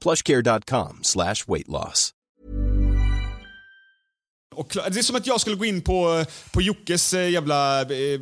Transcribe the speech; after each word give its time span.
plushcare.com 0.00 0.98
slash 1.02 1.44
weight 1.46 1.68
loss. 1.68 2.14
Och 4.58 4.76
det 4.90 4.98
är 4.98 5.02
som 5.02 5.16
att 5.16 5.26
jag 5.26 5.40
skulle 5.40 5.56
gå 5.56 5.64
in 5.64 5.80
på, 5.80 6.24
på 6.52 6.62
Jockes 6.62 7.14
eh, 7.14 7.30
jävla 7.30 7.80
eh, 7.80 8.20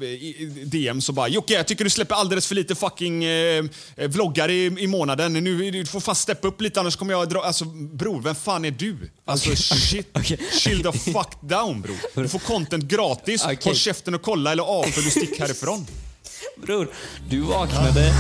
DM 0.64 1.00
så 1.00 1.12
bara 1.12 1.28
Jocke, 1.28 1.54
jag 1.54 1.66
tycker 1.66 1.84
du 1.84 1.91
släpper 1.91 2.14
alldeles 2.14 2.47
för 2.47 2.54
lite 2.54 2.74
fucking 2.74 3.24
eh, 3.24 3.64
eh, 3.97 4.08
vloggar 4.08 4.50
i, 4.50 4.64
i 4.64 4.86
månaden. 4.86 5.32
Nu, 5.32 5.70
du 5.70 5.86
får 5.86 6.00
fan 6.00 6.14
steppa 6.14 6.48
upp 6.48 6.60
lite 6.60 6.80
annars 6.80 6.97
kommer 6.97 7.12
jag 7.12 7.28
dra... 7.28 7.41
Alltså 7.42 7.64
bror, 7.64 8.22
vem 8.22 8.34
fan 8.34 8.64
är 8.64 8.70
du? 8.70 8.97
Alltså 9.24 9.56
shit. 9.56 10.19
Chill 10.52 10.82
the 10.82 10.92
fuck 10.92 11.41
down 11.41 11.80
bror. 11.80 12.22
Du 12.22 12.28
får 12.28 12.38
content 12.38 12.84
gratis. 12.84 13.44
Okej. 13.44 13.58
Håll 13.64 13.74
käften 13.74 14.14
och 14.14 14.22
kolla 14.22 14.52
eller 14.52 14.62
avfölj 14.62 15.04
du 15.04 15.10
stick 15.10 15.41
härifrån. 15.41 15.86
Bror, 16.62 16.88
du 17.28 17.41
vaknade... 17.41 18.12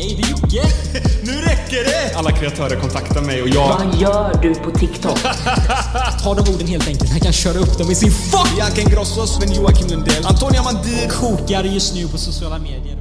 Hej, 0.00 0.16
det 0.16 0.22
är 0.22 0.30
Jocke! 0.30 0.62
Nu 1.26 1.32
räcker 1.32 1.84
det! 1.84 2.14
Alla 2.16 2.30
kreatörer 2.30 2.80
kontaktar 2.80 3.22
mig 3.22 3.42
och 3.42 3.48
jag... 3.48 3.68
Vad 3.68 4.00
gör 4.00 4.42
du 4.42 4.54
på 4.54 4.70
TikTok? 4.70 5.18
Ta 6.22 6.34
de 6.34 6.54
orden 6.54 6.66
helt 6.66 6.88
enkelt. 6.88 7.10
Han 7.10 7.20
kan 7.20 7.32
köra 7.32 7.58
upp 7.58 7.78
dem 7.78 7.90
i 7.90 7.94
sin 7.94 8.10
fuck! 8.10 8.56
Bianca 8.56 8.80
Ingrosso, 8.80 9.26
Sven 9.26 9.52
Joakim 9.54 9.88
Lundell, 9.88 10.26
Antonia 10.26 10.62
Mandir. 10.62 11.08
Kokar 11.08 11.64
just 11.64 11.94
nu 11.94 12.08
på 12.08 12.18
sociala 12.18 12.58
medier. 12.58 12.98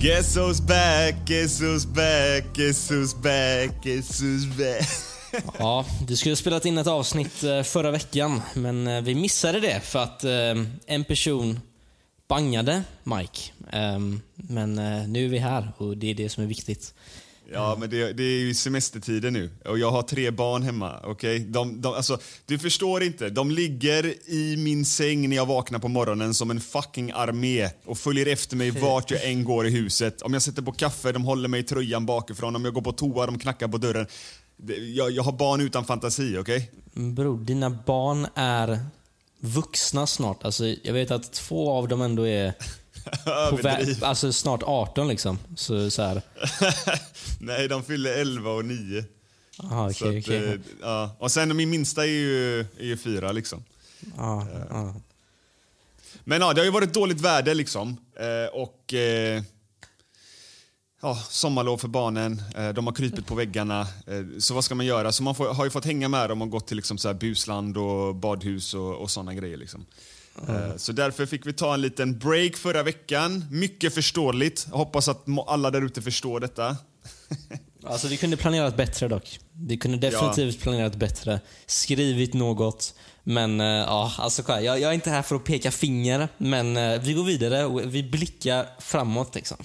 Guess 0.00 0.36
who's 0.36 0.60
back, 0.66 1.14
guess 1.26 1.60
who's 1.60 1.86
back, 1.86 2.54
guess 2.54 2.90
who's 2.90 3.22
back, 3.22 3.82
guess 3.82 4.22
who's 4.22 4.46
back. 4.58 4.88
Ja, 5.58 5.84
du 6.06 6.16
skulle 6.16 6.32
ha 6.32 6.36
spelat 6.36 6.64
in 6.64 6.78
ett 6.78 6.86
avsnitt 6.86 7.42
eh, 7.42 7.62
förra 7.62 7.90
veckan, 7.90 8.42
men 8.54 8.86
eh, 8.86 9.00
vi 9.02 9.14
missade 9.14 9.60
det 9.60 9.80
för 9.84 9.98
att 9.98 10.24
eh, 10.24 10.30
en 10.86 11.04
person 11.04 11.60
bangade 12.30 12.82
Mike. 13.04 13.40
Ehm, 13.72 14.20
Men 14.34 14.78
eh, 14.78 15.08
nu 15.08 15.24
är 15.24 15.28
vi 15.28 15.38
här 15.38 15.72
och 15.76 15.96
det 15.96 16.10
är 16.10 16.14
det 16.14 16.28
som 16.28 16.44
är 16.44 16.48
viktigt. 16.48 16.94
Ja, 17.52 17.76
men 17.80 17.90
det, 17.90 18.12
det 18.12 18.22
är 18.22 18.40
ju 18.40 18.54
semestertider 18.54 19.30
nu 19.30 19.50
och 19.64 19.78
jag 19.78 19.90
har 19.90 20.02
tre 20.02 20.30
barn 20.30 20.62
hemma. 20.62 21.00
okej? 21.04 21.38
De, 21.38 21.80
de, 21.80 21.94
alltså, 21.94 22.18
du 22.46 22.58
förstår 22.58 23.02
inte, 23.02 23.30
de 23.30 23.50
ligger 23.50 24.30
i 24.30 24.56
min 24.56 24.84
säng 24.84 25.28
när 25.28 25.36
jag 25.36 25.46
vaknar 25.46 25.78
på 25.78 25.88
morgonen 25.88 26.34
som 26.34 26.50
en 26.50 26.60
fucking 26.60 27.10
armé 27.10 27.70
och 27.84 27.98
följer 27.98 28.26
efter 28.26 28.56
mig 28.56 28.70
vart 28.70 29.10
jag 29.10 29.24
än 29.24 29.44
går 29.44 29.66
i 29.66 29.70
huset. 29.70 30.22
Om 30.22 30.32
jag 30.32 30.42
sätter 30.42 30.62
på 30.62 30.72
kaffe, 30.72 31.12
de 31.12 31.24
håller 31.24 31.48
mig 31.48 31.60
i 31.60 31.62
tröjan 31.62 32.06
bakifrån. 32.06 32.56
Om 32.56 32.64
jag 32.64 32.74
går 32.74 32.82
på 32.82 32.92
toa, 32.92 33.26
de 33.26 33.38
knackar 33.38 33.68
på 33.68 33.78
dörren. 33.78 34.06
Jag, 34.96 35.10
jag 35.10 35.22
har 35.22 35.32
barn 35.32 35.60
utan 35.60 35.84
fantasi, 35.84 36.36
okej? 36.38 36.70
Bror, 36.94 37.38
dina 37.44 37.70
barn 37.70 38.26
är 38.34 38.78
vuxna 39.40 40.06
snart. 40.06 40.44
Alltså, 40.44 40.66
jag 40.82 40.92
vet 40.92 41.10
att 41.10 41.32
två 41.32 41.70
av 41.72 41.88
dem 41.88 42.02
ändå 42.02 42.26
är 42.26 42.52
på 43.50 43.56
vä- 43.56 44.04
alltså 44.04 44.32
snart 44.32 44.62
18 44.62 45.08
liksom. 45.08 45.38
Så, 45.56 45.90
så 45.90 46.02
här. 46.02 46.22
Nej, 47.40 47.68
de 47.68 47.82
fyller 47.84 48.12
11 48.12 48.50
och 48.50 48.64
9. 48.64 49.04
Aha, 49.62 49.90
okej, 49.90 50.18
att, 50.18 50.24
okej. 50.24 50.36
eh, 50.48 50.54
ja. 50.80 51.16
Och 51.18 51.32
sen 51.32 51.56
min 51.56 51.70
minsta 51.70 52.02
är 52.06 52.10
ju, 52.10 52.60
är 52.60 52.84
ju 52.84 52.96
fyra 52.96 53.32
liksom. 53.32 53.64
Ja, 54.16 54.46
ja. 54.70 54.94
Men 56.24 56.40
ja, 56.40 56.52
det 56.52 56.60
har 56.60 56.64
ju 56.64 56.70
varit 56.70 56.94
dåligt 56.94 57.20
väder 57.20 57.54
liksom. 57.54 57.96
Eh, 58.16 58.54
och 58.60 58.94
ja, 61.00 61.14
sommarlov 61.30 61.78
för 61.78 61.88
barnen. 61.88 62.42
Eh, 62.56 62.68
de 62.68 62.86
har 62.86 62.94
krypit 62.94 63.26
på 63.26 63.34
väggarna. 63.34 63.80
Eh, 63.80 64.38
så 64.38 64.54
vad 64.54 64.64
ska 64.64 64.74
man 64.74 64.86
göra? 64.86 65.12
Så 65.12 65.22
man 65.22 65.34
får, 65.34 65.54
har 65.54 65.64
ju 65.64 65.70
fått 65.70 65.84
hänga 65.84 66.08
med 66.08 66.28
dem 66.28 66.42
och 66.42 66.50
gått 66.50 66.66
till 66.66 66.76
liksom 66.76 66.98
så 66.98 67.14
busland 67.14 67.76
och 67.76 68.14
badhus 68.14 68.74
och, 68.74 68.94
och 68.94 69.10
såna 69.10 69.34
grejer. 69.34 69.56
Liksom. 69.56 69.86
Eh, 70.48 70.76
så 70.76 70.92
därför 70.92 71.26
fick 71.26 71.46
vi 71.46 71.52
ta 71.52 71.74
en 71.74 71.80
liten 71.80 72.18
break 72.18 72.56
förra 72.56 72.82
veckan. 72.82 73.44
Mycket 73.50 73.94
förståeligt. 73.94 74.68
Hoppas 74.70 75.08
att 75.08 75.24
alla 75.46 75.70
där 75.70 75.82
ute 75.82 76.02
förstår 76.02 76.40
detta. 76.40 76.76
Alltså 77.84 78.08
vi 78.08 78.16
kunde 78.16 78.36
planerat 78.36 78.76
bättre 78.76 79.08
dock. 79.08 79.38
Vi 79.52 79.76
kunde 79.76 79.98
definitivt 79.98 80.60
planerat 80.60 80.96
bättre. 80.96 81.40
Skrivit 81.66 82.34
något. 82.34 82.94
Men 83.22 83.60
ja, 83.60 84.12
alltså 84.18 84.42
jag, 84.48 84.64
jag 84.64 84.82
är 84.82 84.92
inte 84.92 85.10
här 85.10 85.22
för 85.22 85.36
att 85.36 85.44
peka 85.44 85.70
finger, 85.70 86.28
men 86.38 87.00
vi 87.00 87.12
går 87.12 87.24
vidare 87.24 87.64
och 87.64 87.94
vi 87.94 88.02
blickar 88.02 88.66
framåt 88.78 89.34
liksom. 89.34 89.56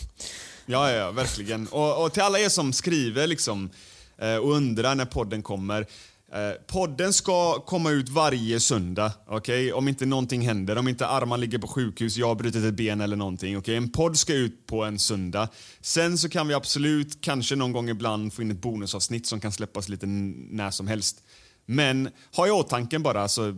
Ja, 0.65 0.91
ja, 0.91 1.11
verkligen. 1.11 1.67
Och, 1.67 2.03
och 2.03 2.13
till 2.13 2.23
alla 2.23 2.39
er 2.39 2.49
som 2.49 2.73
skriver 2.73 3.27
liksom, 3.27 3.69
eh, 4.17 4.35
och 4.35 4.51
undrar 4.51 4.95
när 4.95 5.05
podden 5.05 5.43
kommer. 5.43 5.87
Eh, 6.33 6.51
podden 6.67 7.13
ska 7.13 7.59
komma 7.59 7.91
ut 7.91 8.09
varje 8.09 8.59
söndag, 8.59 9.11
okay? 9.29 9.71
Om 9.71 9.87
inte 9.87 10.05
någonting 10.05 10.41
händer, 10.41 10.77
om 10.77 10.87
inte 10.87 11.07
Arman 11.07 11.39
ligger 11.39 11.57
på 11.57 11.67
sjukhus, 11.67 12.17
jag 12.17 12.27
har 12.27 12.35
brutit 12.35 12.65
ett 12.65 12.73
ben 12.73 13.01
eller 13.01 13.15
någonting. 13.15 13.57
Okay? 13.57 13.75
En 13.75 13.91
podd 13.91 14.17
ska 14.17 14.33
ut 14.33 14.67
på 14.67 14.83
en 14.83 14.99
söndag. 14.99 15.47
Sen 15.81 16.17
så 16.17 16.29
kan 16.29 16.47
vi 16.47 16.53
absolut, 16.53 17.21
kanske 17.21 17.55
någon 17.55 17.71
gång 17.71 17.89
ibland, 17.89 18.33
få 18.33 18.41
in 18.41 18.51
ett 18.51 18.61
bonusavsnitt 18.61 19.27
som 19.27 19.39
kan 19.39 19.51
släppas 19.51 19.89
lite 19.89 20.05
när 20.05 20.71
som 20.71 20.87
helst. 20.87 21.23
Men 21.65 22.09
ha 22.35 22.47
i 22.47 22.51
åtanke 22.51 22.99
bara, 22.99 23.27
så 23.27 23.53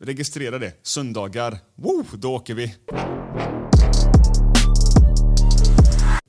registrera 0.00 0.58
det. 0.58 0.72
Söndagar, 0.82 1.58
woo, 1.74 2.04
då 2.12 2.34
åker 2.34 2.54
vi. 2.54 2.74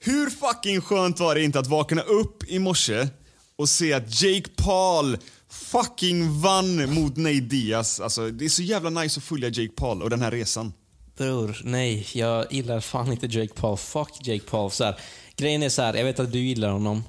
Hur 0.06 0.30
fucking 0.30 0.82
skönt 0.82 1.20
var 1.20 1.36
det 1.36 1.44
inte 1.44 1.60
att 1.60 1.68
vakna 1.68 2.02
upp 2.02 2.44
i 2.48 2.60
morse 2.60 3.08
och 3.56 3.70
se 3.70 3.94
att 3.94 4.22
Jake 4.22 4.50
Paul 4.58 5.18
fucking 5.50 6.42
vann 6.42 6.94
mot 6.94 7.18
Nate 7.18 7.40
Diaz. 7.40 8.00
Alltså, 8.00 8.30
det 8.30 8.46
är 8.46 8.50
så 8.50 8.62
jävla 8.64 8.90
nice 8.90 9.18
att 9.20 9.24
följa 9.24 9.50
Jake 9.50 9.74
Paul 9.76 10.02
och 10.02 10.10
den 10.10 10.22
här 10.22 10.32
resan. 10.32 10.74
Bror, 11.18 11.58
nej. 11.64 12.08
Jag 12.14 12.54
gillar 12.54 12.80
fan 12.80 13.12
inte 13.12 13.26
Jake 13.26 13.54
Paul. 13.54 13.78
Fuck 13.78 14.10
Jake 14.28 14.44
Paul. 14.50 14.72
Så 14.72 14.84
här, 14.84 14.96
grejen 15.38 15.64
är 15.64 15.70
så 15.70 15.82
här, 15.82 15.94
jag 15.94 16.06
vet 16.06 16.20
att 16.20 16.32
du 16.32 16.40
gillar 16.40 16.70
honom. 16.70 17.04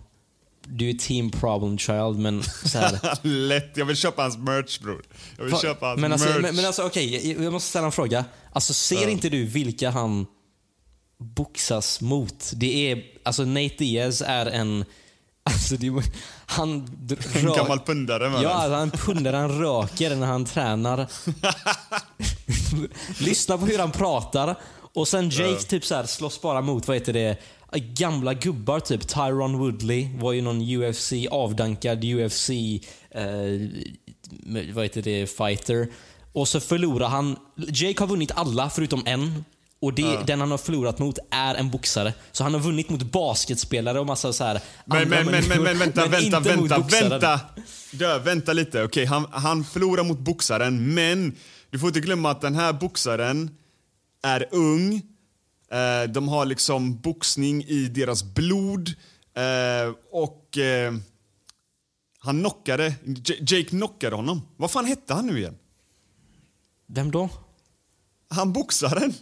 Du 0.67 0.91
är 0.91 0.95
team 0.95 1.31
problem 1.31 1.79
child, 1.79 2.19
men 2.19 2.43
så 2.43 2.79
här, 2.79 3.19
Lätt. 3.27 3.77
Jag 3.77 3.85
vill 3.87 3.97
köpa 3.97 4.23
hans 4.23 4.39
merch 4.39 4.81
bror. 4.81 5.03
Jag 5.37 5.45
vill 5.45 5.53
Va- 5.53 5.61
köpa 5.61 5.87
hans 5.87 6.01
men 6.01 6.13
alltså, 6.13 6.29
merch. 6.29 6.43
men, 6.43 6.57
men 6.57 6.65
alltså 6.65 6.83
okej, 6.87 7.29
jag, 7.33 7.45
jag 7.45 7.53
måste 7.53 7.69
ställa 7.69 7.87
en 7.87 7.93
fråga. 7.93 8.25
Alltså 8.53 8.75
ser 8.75 9.09
inte 9.09 9.29
du 9.29 9.45
vilka 9.45 9.91
han 9.91 10.27
boxas 11.25 12.01
mot? 12.01 12.53
Det 12.55 12.93
är, 12.93 13.05
alltså 13.23 13.45
Nate 13.45 13.75
Diaz 13.79 14.23
är 14.27 14.47
en, 14.47 14.85
alltså 15.43 15.77
det, 15.77 15.93
han 16.47 16.89
en 17.35 17.47
gammal 17.47 17.81
pundare 17.81 18.43
Ja, 18.43 18.49
alltså, 18.49 18.75
han 18.75 18.91
pundar, 18.91 19.33
han 19.33 19.59
röker 19.59 20.17
när 20.17 20.27
han 20.27 20.45
tränar. 20.45 21.07
Lyssna 23.25 23.59
på 23.59 23.67
hur 23.67 23.79
han 23.79 23.91
pratar. 23.91 24.57
Och 24.95 25.09
sen 25.09 25.29
Jake 25.31 25.63
typ 25.63 25.85
så 25.85 25.95
här 25.95 26.05
slåss 26.05 26.41
bara 26.41 26.61
mot, 26.61 26.89
vad 26.89 26.97
heter 26.97 27.13
det, 27.13 27.39
gamla 27.79 28.35
gubbar, 28.35 28.81
typ 28.81 29.09
Tyron 29.09 29.59
Woodley 29.59 30.09
var 30.19 30.33
ju 30.33 30.43
någon 30.43 30.61
UFC, 30.61 31.13
avdankad 31.31 32.05
UFC, 32.05 32.51
eh, 33.11 33.25
vad 34.75 34.85
heter 34.85 35.03
det, 35.03 35.27
fighter. 35.27 35.89
Och 36.33 36.49
så 36.49 36.61
förlorar 36.61 37.09
han, 37.09 37.37
Jake 37.57 38.03
har 38.03 38.07
vunnit 38.07 38.33
alla 38.35 38.71
förutom 38.71 39.03
en. 39.07 39.45
Och 39.85 39.95
det, 39.95 40.27
den 40.27 40.41
han 40.41 40.51
har 40.51 40.59
förlorat 40.59 40.99
mot 40.99 41.19
är 41.31 41.55
en 41.55 41.71
boxare. 41.71 42.15
Så 42.33 42.43
han 42.45 42.55
har 42.55 42.61
vunnit 42.61 42.91
mot 42.91 43.03
basketspelare 43.03 44.01
och 44.01 44.07
massa 44.07 44.33
så 44.33 44.45
här 44.45 44.61
Men, 44.85 45.09
men, 45.09 45.27
men, 45.27 45.49
men, 45.49 45.63
men 45.63 45.79
vänta, 45.79 46.01
men 46.01 46.11
vänta, 46.11 46.41
vänta, 46.41 46.79
vänta. 46.79 47.41
Dö, 47.91 48.19
vänta 48.19 48.53
lite. 48.53 48.83
Okej, 48.83 49.05
han, 49.05 49.27
han 49.31 49.65
förlorar 49.65 50.05
mot 50.05 50.19
boxaren, 50.19 50.95
men 50.95 51.37
du 51.71 51.79
får 51.79 51.89
inte 51.89 52.01
glömma 52.01 52.31
att 52.31 52.41
den 52.41 52.55
här 52.55 52.73
boxaren 52.73 53.51
är 54.23 54.47
ung. 54.51 55.03
Eh, 55.73 56.11
de 56.11 56.29
har 56.29 56.47
liksom 56.47 57.01
boxning 57.01 57.65
i 57.65 57.89
deras 57.89 58.25
blod. 58.25 58.89
Eh, 59.37 59.95
och 60.13 60.59
eh, 60.59 60.95
han 62.19 62.41
knockade, 62.41 62.95
J- 63.05 63.39
Jake 63.41 63.65
knockade 63.69 64.17
honom. 64.17 64.43
Vad 64.57 64.71
fan 64.71 64.85
hette 64.85 65.15
han 65.15 65.27
nu 65.27 65.39
igen? 65.39 65.57
Vem 66.87 67.11
då? 67.11 67.29
Han 68.29 68.53
boxaren. 68.53 69.15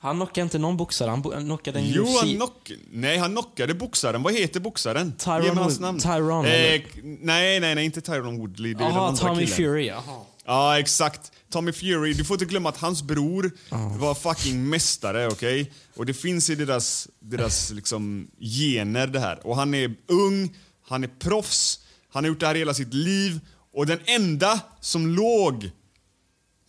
Han 0.00 0.16
knockade 0.16 0.42
inte 0.42 0.58
någon 0.58 0.76
boxare, 0.76 1.10
han 1.10 1.22
knockade 1.22 1.78
en 1.78 1.88
Jo, 1.88 2.02
UFC. 2.04 2.20
han 2.20 2.34
knock... 2.36 2.72
Nej, 2.90 3.18
han 3.18 3.30
knockade 3.30 3.74
boxaren. 3.74 4.22
Vad 4.22 4.34
heter 4.34 4.60
boxaren? 4.60 5.12
Tyron 5.12 5.42
Ge 5.44 5.52
mig 5.52 5.62
hans 5.62 5.80
namn. 5.80 6.00
Tyron, 6.00 6.44
eh, 6.46 6.50
Nej, 6.50 7.60
nej, 7.60 7.74
nej, 7.74 7.84
inte 7.84 8.00
Tyron 8.00 8.38
Woodley. 8.38 8.74
Det 8.74 8.84
är 8.84 8.88
andra 8.88 9.16
Tommy 9.16 9.34
killen. 9.34 9.56
Fury. 9.56 9.86
Jaha. 9.86 10.20
Ja, 10.44 10.78
exakt. 10.78 11.32
Tommy 11.50 11.72
Fury. 11.72 12.12
Du 12.12 12.24
får 12.24 12.34
inte 12.34 12.44
glömma 12.44 12.68
att 12.68 12.76
hans 12.76 13.02
bror 13.02 13.50
var 13.98 14.14
fucking 14.14 14.68
mästare, 14.68 15.26
okej? 15.28 15.72
Och 15.96 16.06
det 16.06 16.14
finns 16.14 16.50
i 16.50 16.54
deras, 16.54 17.08
deras 17.20 17.70
liksom, 17.70 18.30
gener 18.40 19.06
det 19.06 19.20
här. 19.20 19.46
Och 19.46 19.56
han 19.56 19.74
är 19.74 19.94
ung, 20.06 20.56
han 20.88 21.04
är 21.04 21.08
proffs, 21.08 21.80
han 22.12 22.24
har 22.24 22.28
gjort 22.28 22.40
det 22.40 22.46
här 22.46 22.54
hela 22.54 22.74
sitt 22.74 22.94
liv. 22.94 23.40
Och 23.72 23.86
den 23.86 23.98
enda 24.04 24.60
som 24.80 25.06
låg 25.06 25.70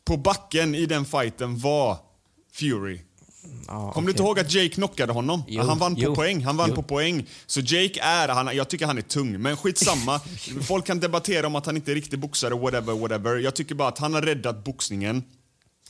på 0.06 0.18
backen 0.18 0.76
i 0.76 0.86
den 0.86 1.06
fighten 1.06 1.60
var 1.60 1.98
Fury. 2.54 3.00
Ja, 3.68 3.92
Kommer 3.92 4.08
du 4.08 4.12
inte 4.12 4.24
ihåg 4.24 4.40
att 4.40 4.54
Jake 4.54 4.70
knockade 4.70 5.14
honom? 5.14 5.44
Jo, 5.48 5.64
han 5.64 5.80
vann 5.80 5.96
på 5.96 6.02
jo, 6.02 6.16
poäng. 6.16 6.44
Han 6.44 6.58
vann 6.58 6.70
jo. 6.70 6.76
på 6.76 6.84
poäng. 6.84 7.26
Så 7.46 7.60
Jake 7.60 8.02
är, 8.02 8.28
han, 8.28 8.56
jag 8.56 8.70
tycker 8.70 8.86
han 8.86 8.98
är 8.98 9.02
tung, 9.02 9.42
men 9.42 9.58
skitsamma. 9.58 10.20
Folk 10.68 10.86
kan 10.86 11.00
debattera 11.00 11.48
om 11.48 11.56
att 11.56 11.66
han 11.66 11.76
inte 11.76 11.92
är 11.92 11.96
riktig 11.96 12.20
boxare, 12.20 12.54
whatever, 12.54 12.94
whatever. 12.94 13.36
Jag 13.38 13.56
tycker 13.56 13.76
bara 13.76 13.88
att 13.88 13.98
han 13.98 14.14
har 14.14 14.22
räddat 14.22 14.64
boxningen. 14.64 15.24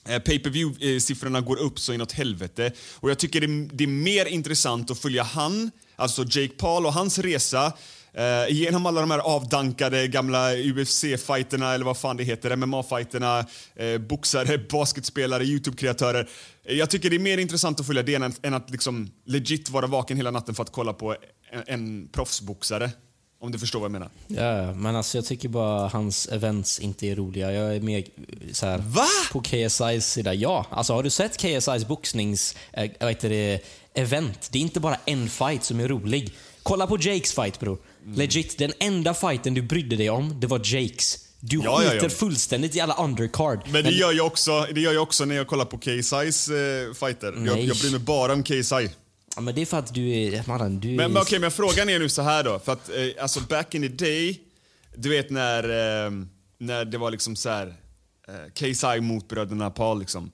Eh, 0.07 0.19
pay 0.19 0.39
per 0.39 0.49
view 0.49 0.99
siffrorna 0.99 1.41
går 1.41 1.59
upp 1.59 1.79
så 1.79 1.93
inåt 1.93 2.11
helvete. 2.11 2.71
Och 2.95 3.09
jag 3.09 3.17
tycker 3.17 3.41
det, 3.41 3.69
det 3.73 3.83
är 3.83 3.87
mer 3.87 4.25
intressant 4.25 4.91
att 4.91 4.99
följa 4.99 5.23
han, 5.23 5.71
alltså 5.95 6.23
Jake 6.23 6.53
Paul 6.57 6.85
och 6.85 6.93
hans 6.93 7.19
resa 7.19 7.73
eh, 8.13 8.49
genom 8.55 8.85
alla 8.85 9.01
de 9.01 9.11
här 9.11 9.19
avdankade 9.19 10.07
gamla 10.07 10.51
UFC-fighterna 10.55 11.73
eller 11.73 11.85
vad 11.85 11.97
fan 11.97 12.17
det 12.17 12.23
heter, 12.23 12.55
MMA-fighterna, 12.55 13.45
eh, 13.75 13.97
boxare, 13.97 14.57
basketspelare, 14.71 15.43
YouTube-kreatörer. 15.43 16.29
Eh, 16.63 16.75
Jag 16.77 16.89
tycker 16.89 17.09
det 17.09 17.15
är 17.15 17.19
mer 17.19 17.37
intressant 17.37 17.79
att 17.79 17.85
följa 17.87 18.03
det 18.03 18.15
än, 18.15 18.33
än 18.41 18.53
att 18.53 18.69
liksom 18.69 19.11
legit 19.25 19.69
vara 19.69 19.87
vaken 19.87 20.17
hela 20.17 20.31
natten 20.31 20.55
för 20.55 20.63
att 20.63 20.71
kolla 20.71 20.93
på 20.93 21.15
en, 21.51 21.63
en 21.67 22.07
proffsboxare. 22.11 22.91
Om 23.41 23.51
du 23.51 23.59
förstår 23.59 23.79
vad 23.79 23.85
jag 23.85 23.91
menar. 23.91 24.09
Ja, 24.27 24.73
men 24.73 24.95
alltså 24.95 25.17
jag 25.17 25.25
tycker 25.25 25.49
bara 25.49 25.87
hans 25.87 26.27
events 26.27 26.79
inte 26.79 27.07
är 27.07 27.15
roliga. 27.15 27.51
Jag 27.53 27.75
är 27.75 27.79
mer 27.81 27.97
eh, 27.99 28.03
så 28.51 28.65
här, 28.65 28.77
Va? 28.77 29.05
på 29.31 29.41
KSIs 29.41 30.05
sida. 30.05 30.33
Ja, 30.33 30.65
alltså 30.69 30.93
har 30.93 31.03
du 31.03 31.09
sett 31.09 31.37
KSIs 31.37 31.87
boxnings, 31.87 32.55
äh, 32.73 32.91
vad 32.99 33.09
heter 33.09 33.29
det, 33.29 33.59
event? 33.93 34.49
Det 34.51 34.57
är 34.59 34.61
inte 34.61 34.79
bara 34.79 34.97
en 35.05 35.29
fight 35.29 35.63
som 35.63 35.79
är 35.79 35.87
rolig. 35.87 36.33
Kolla 36.63 36.87
på 36.87 36.97
Jakes 37.01 37.33
fight 37.33 37.59
bror. 37.59 37.77
Mm. 38.05 38.17
Legit, 38.17 38.57
den 38.57 38.73
enda 38.79 39.13
fighten 39.13 39.53
du 39.53 39.61
brydde 39.61 39.95
dig 39.95 40.09
om, 40.09 40.39
det 40.39 40.47
var 40.47 40.61
Jakes. 40.63 41.25
Du 41.39 41.61
Ja, 41.63 41.83
ja, 41.83 41.89
skiter 41.89 42.05
ja. 42.05 42.09
fullständigt 42.09 42.75
i 42.75 42.79
alla 42.79 42.93
undercard. 43.03 43.59
Men 43.69 43.83
det 43.83 43.91
gör 43.91 44.11
jag 44.11 44.27
också, 44.27 44.67
det 44.73 44.81
gör 44.81 44.93
jag 44.93 45.03
också 45.03 45.25
när 45.25 45.35
jag 45.35 45.47
kollar 45.47 45.65
på 45.65 45.77
KSI's 45.77 46.51
eh, 46.87 46.93
fighter. 46.93 47.27
Jag, 47.27 47.35
Nej. 47.35 47.67
jag 47.67 47.77
bryr 47.77 47.91
mig 47.91 47.99
bara 47.99 48.33
om 48.33 48.43
KSI. 48.43 48.89
ja, 49.35 49.41
men 49.41 49.55
det 49.55 49.61
är 49.61 49.65
för 49.65 49.77
att 49.79 49.93
du 49.93 50.09
är, 50.09 50.43
mannen, 50.47 50.79
du 50.79 50.91
är... 50.91 50.95
Men, 50.95 51.11
men 51.11 51.21
okej, 51.21 51.39
men 51.39 51.51
frågan 51.51 51.89
är 51.89 51.99
nu 51.99 52.09
så 52.09 52.21
här 52.21 52.43
då. 52.43 52.59
För 52.59 52.73
att 52.73 52.89
eh, 52.89 53.23
alltså 53.23 53.39
back 53.39 53.75
in 53.75 53.81
the 53.81 54.05
day, 54.05 54.39
du 54.95 55.09
vet 55.09 55.29
när, 55.29 55.63
eh, 55.63 56.11
när 56.57 56.85
det 56.85 56.97
var 56.97 57.11
liksom 57.11 57.35
så 57.35 57.49
här 57.49 57.75
eh, 58.27 58.51
KSI 58.53 59.01
mot 59.01 59.27
bröderna 59.27 59.69
Paul 59.69 59.99
liksom. 59.99 60.31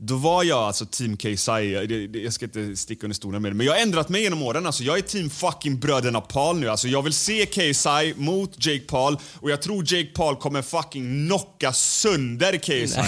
Då 0.00 0.16
var 0.16 0.44
jag 0.44 0.58
alltså 0.58 0.86
team 0.86 1.16
KSI, 1.16 2.10
jag, 2.24 2.32
ska 2.32 2.44
inte 2.44 2.76
sticka 2.76 3.06
under 3.06 3.14
stolen 3.14 3.42
med 3.42 3.52
det. 3.52 3.56
Men 3.56 3.66
jag 3.66 3.72
har 3.72 3.80
ändrat 3.80 4.08
mig 4.08 4.22
genom 4.22 4.42
åren. 4.42 4.66
Alltså, 4.66 4.82
jag 4.82 4.98
är 4.98 5.02
team 5.02 5.30
fucking 5.30 5.78
bröderna 5.78 6.20
Paul 6.20 6.60
nu. 6.60 6.68
Alltså, 6.68 6.88
jag 6.88 7.02
vill 7.02 7.12
se 7.12 7.46
KSI 7.46 8.14
mot 8.16 8.66
Jake 8.66 8.84
Paul 8.84 9.18
och 9.34 9.50
jag 9.50 9.62
tror 9.62 9.84
Jake 9.92 10.10
Paul 10.14 10.36
kommer 10.36 10.62
fucking 10.62 11.26
knocka 11.26 11.72
sönder 11.72 12.56
KSI. 12.58 13.00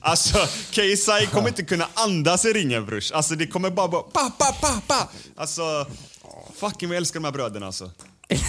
Alltså, 0.00 0.38
KSI 0.70 1.26
kommer 1.32 1.48
inte 1.48 1.64
kunna 1.64 1.88
andas 1.94 2.44
i 2.44 2.48
ringen 2.48 2.86
brors. 2.86 3.12
Alltså 3.12 3.34
det 3.34 3.46
kommer 3.46 3.70
bara 3.70 3.88
bara 3.88 4.02
pa, 4.02 4.32
pa, 4.38 4.52
pa, 4.52 4.80
pa. 4.86 5.08
Alltså, 5.36 5.86
fucking 6.54 6.88
jag 6.88 6.96
älskar 6.96 7.20
de 7.20 7.24
här 7.24 7.32
bröderna 7.32 7.66
alltså. 7.66 7.90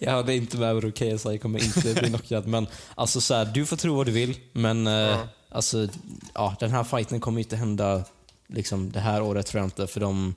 Jag 0.00 0.12
hade 0.12 0.34
inte 0.34 0.56
med 0.56 0.76
bror, 0.76 0.90
KSI 0.90 1.38
kommer 1.38 1.64
inte 1.64 1.94
bli 1.94 2.08
knockad. 2.08 2.46
Men 2.46 2.66
alltså 2.94 3.20
så 3.20 3.34
här, 3.34 3.44
du 3.44 3.66
får 3.66 3.76
tro 3.76 3.96
vad 3.96 4.06
du 4.06 4.12
vill. 4.12 4.36
Men 4.52 4.86
eh, 4.86 5.18
alltså, 5.48 5.88
ja, 6.34 6.56
den 6.60 6.70
här 6.70 6.84
fighten 6.84 7.20
kommer 7.20 7.40
inte 7.40 7.56
hända 7.56 8.04
liksom, 8.46 8.90
det 8.90 9.00
här 9.00 9.22
året 9.22 9.46
tror 9.46 9.60
jag 9.60 9.66
inte. 9.66 9.86
För 9.86 10.00
de, 10.00 10.34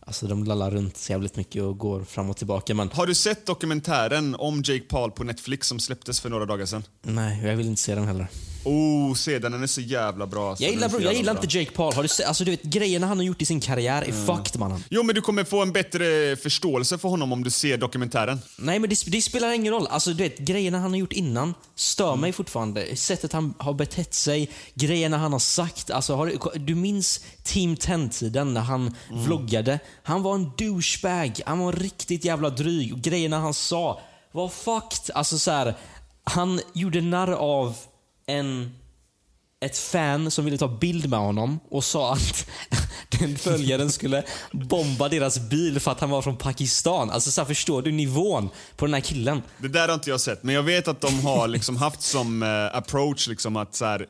alltså, 0.00 0.26
de 0.26 0.44
lallar 0.44 0.70
runt 0.70 0.96
så 0.96 1.12
jävligt 1.12 1.36
mycket 1.36 1.62
och 1.62 1.78
går 1.78 2.04
fram 2.04 2.30
och 2.30 2.36
tillbaka. 2.36 2.74
Men 2.74 2.90
Har 2.92 3.06
du 3.06 3.14
sett 3.14 3.46
dokumentären 3.46 4.34
om 4.34 4.62
Jake 4.64 4.84
Paul 4.88 5.10
på 5.10 5.24
Netflix 5.24 5.68
som 5.68 5.78
släpptes 5.80 6.20
för 6.20 6.30
några 6.30 6.46
dagar 6.46 6.66
sedan? 6.66 6.82
nej, 7.02 7.46
jag 7.46 7.56
vill 7.56 7.66
inte 7.66 7.82
se 7.82 7.94
den 7.94 8.06
heller. 8.06 8.26
Oh, 8.64 9.14
se 9.14 9.38
den, 9.38 9.52
den 9.52 9.62
är 9.62 9.66
så 9.66 9.80
jävla 9.80 10.26
bra. 10.26 10.50
Alltså. 10.50 10.64
Jag 10.64 10.72
Den 10.72 10.74
gillar, 10.74 10.88
så 10.88 10.96
bro, 10.96 11.04
jag 11.04 11.14
gillar 11.14 11.34
bra. 11.34 11.42
inte 11.42 11.58
Jake 11.58 11.70
Paul. 11.70 11.94
Har 11.94 12.02
du 12.02 12.08
sett, 12.08 12.26
alltså, 12.26 12.44
du 12.44 12.50
vet, 12.50 12.62
grejerna 12.62 13.06
han 13.06 13.16
har 13.18 13.24
gjort 13.24 13.42
i 13.42 13.46
sin 13.46 13.60
karriär 13.60 14.02
är 14.02 14.12
fucked 14.26 14.60
mannen. 14.60 14.84
Jo, 14.90 15.02
men 15.02 15.14
du 15.14 15.20
kommer 15.20 15.44
få 15.44 15.62
en 15.62 15.72
bättre 15.72 16.36
förståelse 16.36 16.98
för 16.98 17.08
honom 17.08 17.32
om 17.32 17.44
du 17.44 17.50
ser 17.50 17.78
dokumentären. 17.78 18.38
Nej 18.56 18.78
men 18.78 18.90
det, 18.90 19.04
det 19.06 19.22
spelar 19.22 19.52
ingen 19.52 19.72
roll. 19.72 19.86
Alltså 19.90 20.10
du 20.10 20.22
vet, 20.22 20.38
grejerna 20.38 20.78
han 20.78 20.90
har 20.90 20.98
gjort 20.98 21.12
innan 21.12 21.54
stör 21.74 22.16
mig 22.16 22.32
fortfarande. 22.32 22.96
Sättet 22.96 23.32
han 23.32 23.54
har 23.58 23.74
betett 23.74 24.14
sig, 24.14 24.50
grejerna 24.74 25.18
han 25.18 25.32
har 25.32 25.38
sagt. 25.38 25.90
Alltså, 25.90 26.14
har 26.14 26.26
du, 26.26 26.58
du 26.58 26.74
minns 26.74 27.20
Team 27.42 27.74
10-tiden 27.74 28.54
när 28.54 28.60
han 28.60 28.94
vloggade? 29.10 29.78
Han 30.02 30.22
var 30.22 30.34
en 30.34 30.50
douchebag. 30.58 31.40
Han 31.46 31.58
var 31.58 31.72
riktigt 31.72 32.24
jävla 32.24 32.50
dryg. 32.50 33.02
Grejerna 33.02 33.38
han 33.38 33.54
sa 33.54 34.00
var 34.32 34.48
fucked. 34.48 35.14
Alltså 35.14 35.38
så 35.38 35.50
här, 35.50 35.74
han 36.24 36.60
gjorde 36.72 37.00
narr 37.00 37.32
av 37.32 37.76
en 38.26 38.72
ett 39.64 39.78
fan 39.78 40.30
som 40.30 40.44
ville 40.44 40.58
ta 40.58 40.68
bild 40.68 41.10
med 41.10 41.18
honom 41.18 41.60
och 41.70 41.84
sa 41.84 42.12
att 42.12 42.46
den 43.20 43.38
följaren 43.38 43.90
skulle 43.90 44.24
bomba 44.52 45.08
deras 45.08 45.38
bil 45.38 45.80
för 45.80 45.90
att 45.90 46.00
han 46.00 46.10
var 46.10 46.22
från 46.22 46.36
Pakistan. 46.36 47.10
Alltså 47.10 47.30
så 47.30 47.40
här, 47.40 47.46
förstår 47.46 47.82
du 47.82 47.92
nivån 47.92 48.48
på 48.76 48.86
den 48.86 48.94
här 48.94 49.00
killen? 49.00 49.42
Det 49.58 49.68
där 49.68 49.88
har 49.88 49.94
inte 49.94 50.10
jag 50.10 50.20
sett, 50.20 50.42
men 50.42 50.54
jag 50.54 50.62
vet 50.62 50.88
att 50.88 51.00
de 51.00 51.20
har 51.20 51.48
liksom 51.48 51.76
haft 51.76 52.02
som 52.02 52.42
eh, 52.42 52.76
approach 52.76 53.28
liksom 53.28 53.56
att 53.56 53.74
så 53.74 53.84
här, 53.84 54.06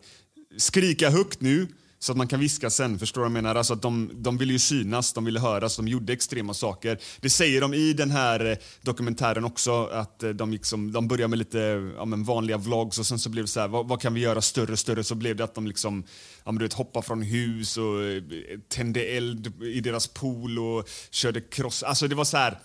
skrika 0.59 1.11
högt 1.11 1.41
nu 1.41 1.69
så 1.99 2.13
att 2.13 2.19
man 2.19 2.29
kan 2.29 2.41
viska 2.41 2.71
sen. 2.71 2.99
Förstår 2.99 3.21
du 3.21 3.23
vad 3.23 3.37
jag 3.37 3.43
menar? 3.43 3.55
Alltså 3.55 3.73
att 3.73 3.83
de, 3.83 4.11
de 4.15 4.39
ville 4.39 4.53
ju 4.53 4.59
synas, 4.59 5.13
de 5.13 5.25
ville 5.25 5.41
höras, 5.41 5.77
de 5.77 5.89
gjorde 5.89 6.13
extrema 6.13 6.55
saker. 6.55 6.99
Det 7.21 7.31
säger 7.31 7.61
de 7.61 7.75
i 7.75 7.93
den 7.93 8.11
här 8.11 8.51
eh, 8.51 8.57
dokumentären 8.83 9.45
också, 9.45 9.87
att 9.87 10.23
eh, 10.23 10.31
de, 10.31 10.53
liksom, 10.53 10.93
de 10.93 11.09
började 11.09 11.29
med 11.29 11.39
lite 11.39 11.59
ja, 11.97 12.05
men 12.05 12.25
vanliga 12.25 12.57
vlogs 12.57 12.99
och 12.99 13.07
sen 13.07 13.19
så 13.19 13.29
blev 13.31 13.45
det 13.45 13.51
så 13.51 13.61
här, 13.61 13.69
vad, 13.69 13.89
vad 13.89 14.01
kan 14.01 14.15
vi 14.15 14.21
göra 14.21 14.41
större, 14.41 14.77
större? 14.77 15.05
Så 15.05 15.15
blev 15.15 15.37
det 15.37 15.45
att 15.45 15.55
de 15.55 15.67
liksom, 15.67 16.05
ja, 16.45 16.53
men 16.53 16.59
du 16.59 16.65
vet, 16.65 16.73
hoppade 16.73 17.07
från 17.07 17.23
hus 17.23 17.77
och 17.77 18.03
eh, 18.03 18.23
tände 18.69 19.01
eld 19.01 19.63
i 19.63 19.81
deras 19.81 20.07
pool 20.07 20.59
och 20.59 20.89
körde 21.11 21.41
cross. 21.41 21.83
Alltså 21.83 22.09
det 22.09 22.15
var 22.15 22.25
så 22.25 22.37
här, 22.37 22.59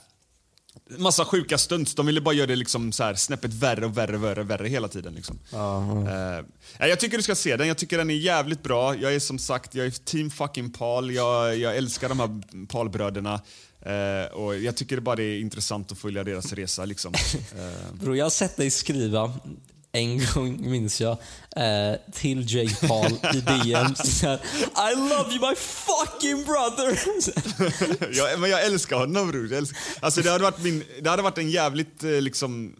massa 0.97 1.25
sjuka 1.25 1.57
stunts. 1.57 1.95
De 1.95 2.05
ville 2.05 2.21
bara 2.21 2.35
göra 2.35 2.47
det 2.47 2.55
liksom 2.55 2.91
så 2.91 3.03
här 3.03 3.13
snäppet 3.13 3.53
värre 3.53 3.85
och 3.85 3.97
värre, 3.97 4.17
värre, 4.17 4.43
värre 4.43 4.67
hela 4.67 4.87
tiden. 4.87 5.13
Liksom. 5.13 5.39
Eh, 6.79 6.87
jag 6.87 6.99
tycker 6.99 7.17
du 7.17 7.23
ska 7.23 7.35
se 7.35 7.57
den. 7.57 7.67
Jag 7.67 7.77
tycker 7.77 7.97
den 7.97 8.09
är 8.09 8.15
jävligt 8.15 8.63
bra. 8.63 8.95
Jag 8.95 9.15
är 9.15 9.19
som 9.19 9.39
sagt, 9.39 9.75
jag 9.75 9.85
är 9.85 9.91
team 9.91 10.29
fucking 10.31 10.71
Paul. 10.71 11.11
Jag, 11.11 11.57
jag 11.57 11.77
älskar 11.77 12.09
de 12.09 12.19
här 12.19 12.41
Paul-bröderna. 12.67 13.41
Eh, 13.81 14.33
och 14.33 14.57
jag 14.57 14.75
tycker 14.75 14.95
det 14.95 15.01
bara 15.01 15.15
det 15.15 15.23
är 15.23 15.39
intressant 15.39 15.91
att 15.91 15.97
följa 15.97 16.23
deras 16.23 16.53
resa. 16.53 16.85
Liksom. 16.85 17.13
Eh, 17.57 17.93
Bro, 17.93 18.15
jag 18.15 18.25
har 18.25 18.29
sett 18.29 18.57
dig 18.57 18.69
skriva 18.71 19.33
en 19.91 20.21
gång, 20.33 20.69
minns 20.69 21.01
jag, 21.01 21.17
eh, 21.55 21.95
till 22.13 22.55
Jake 22.55 22.87
Paul 22.87 23.11
i 23.11 23.41
DM. 23.41 23.95
Här, 24.21 24.39
I 24.91 24.95
love 24.95 25.33
you 25.33 25.49
my 25.49 25.55
fucking 25.55 26.45
brother! 26.45 26.99
jag, 28.17 28.39
men 28.39 28.49
jag 28.49 28.65
älskar 28.65 28.97
honom 28.97 29.31
bror. 29.31 29.47
Jag 29.49 29.57
älskar, 29.57 29.79
alltså, 29.99 30.21
det, 30.21 30.29
hade 30.31 30.43
varit 30.43 30.63
min, 30.63 30.83
det 31.01 31.09
hade 31.09 31.21
varit 31.21 31.37
en 31.37 31.49
jävligt, 31.49 32.03
eh, 32.03 32.21
liksom, 32.21 32.75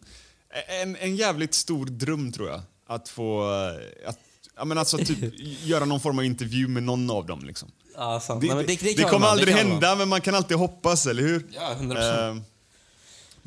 en, 0.81 0.95
en 0.95 1.15
jävligt 1.15 1.53
stor 1.53 1.85
dröm 1.85 2.31
tror 2.31 2.49
jag. 2.49 2.61
Att 2.87 3.09
få, 3.09 3.51
eh, 3.53 4.09
att, 4.09 4.19
ja, 4.55 4.65
men 4.65 4.77
alltså, 4.77 4.97
typ, 4.97 5.17
göra 5.63 5.85
någon 5.85 5.99
form 5.99 6.19
av 6.19 6.25
intervju 6.25 6.67
med 6.67 6.83
någon 6.83 7.09
av 7.09 7.25
dem. 7.25 7.45
Liksom. 7.45 7.71
Ja, 7.95 8.19
sant. 8.19 8.41
Det, 8.41 8.55
Nej, 8.55 8.65
det, 8.67 8.75
det, 8.81 8.93
det, 8.97 9.03
kommer 9.03 9.19
man, 9.19 9.29
aldrig 9.29 9.55
kan 9.55 9.63
man. 9.67 9.71
hända, 9.71 9.95
men 9.95 10.09
man 10.09 10.21
kan 10.21 10.35
alltid 10.35 10.57
hoppas, 10.57 11.05
eller 11.05 11.23
hur? 11.23 11.47
Ja, 11.51 11.75
100%. 11.79 12.29
Eh, 12.29 12.41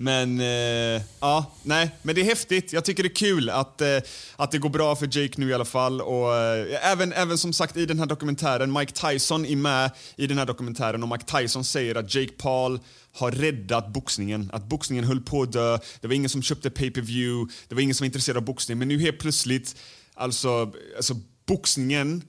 men, 0.03 0.41
eh, 0.41 1.03
ja, 1.21 1.53
nej, 1.63 1.91
men 2.03 2.15
det 2.15 2.21
är 2.21 2.25
häftigt. 2.25 2.73
Jag 2.73 2.85
tycker 2.85 3.03
det 3.03 3.09
är 3.09 3.15
kul 3.15 3.51
att, 3.51 3.81
eh, 3.81 3.99
att 4.37 4.51
det 4.51 4.59
går 4.59 4.69
bra 4.69 4.97
för 4.97 5.07
Jake 5.07 5.41
nu 5.41 5.49
i 5.51 5.55
alla 5.55 5.65
fall. 5.65 6.01
Och, 6.01 6.37
eh, 6.37 6.93
även, 6.93 7.13
även 7.13 7.39
som 7.39 7.53
sagt 7.53 7.77
i 7.77 7.87
den 7.87 7.99
här 7.99 8.07
dokumentären, 8.07 8.73
Mike 8.73 8.93
Tyson 8.93 9.47
är 9.47 9.57
med 9.57 9.91
i 10.17 10.27
den 10.27 10.39
här 10.39 10.47
dokumentären 10.47 11.03
och 11.03 11.09
Mike 11.09 11.25
Tyson 11.39 11.65
säger 11.65 11.95
att 11.95 12.15
Jake 12.15 12.33
Paul 12.33 12.81
har 13.13 13.31
räddat 13.31 13.93
boxningen. 13.93 14.51
Att 14.53 14.65
boxningen 14.65 15.05
höll 15.05 15.21
på 15.21 15.43
att 15.43 15.53
dö. 15.53 15.79
Det 16.01 16.07
var 16.07 16.15
ingen 16.15 16.31
som 16.31 16.43
köpte 16.43 16.71
pay-per-view, 16.71 17.55
det 17.69 17.75
var 17.75 17.83
ingen 17.83 17.95
som 17.95 18.05
var 18.05 18.07
intresserad 18.07 18.37
av 18.37 18.45
boxning. 18.45 18.79
Men 18.79 18.89
nu 18.89 19.01
helt 19.01 19.19
plötsligt, 19.19 19.77
alltså, 20.15 20.73
alltså 20.97 21.15
boxningen 21.47 22.23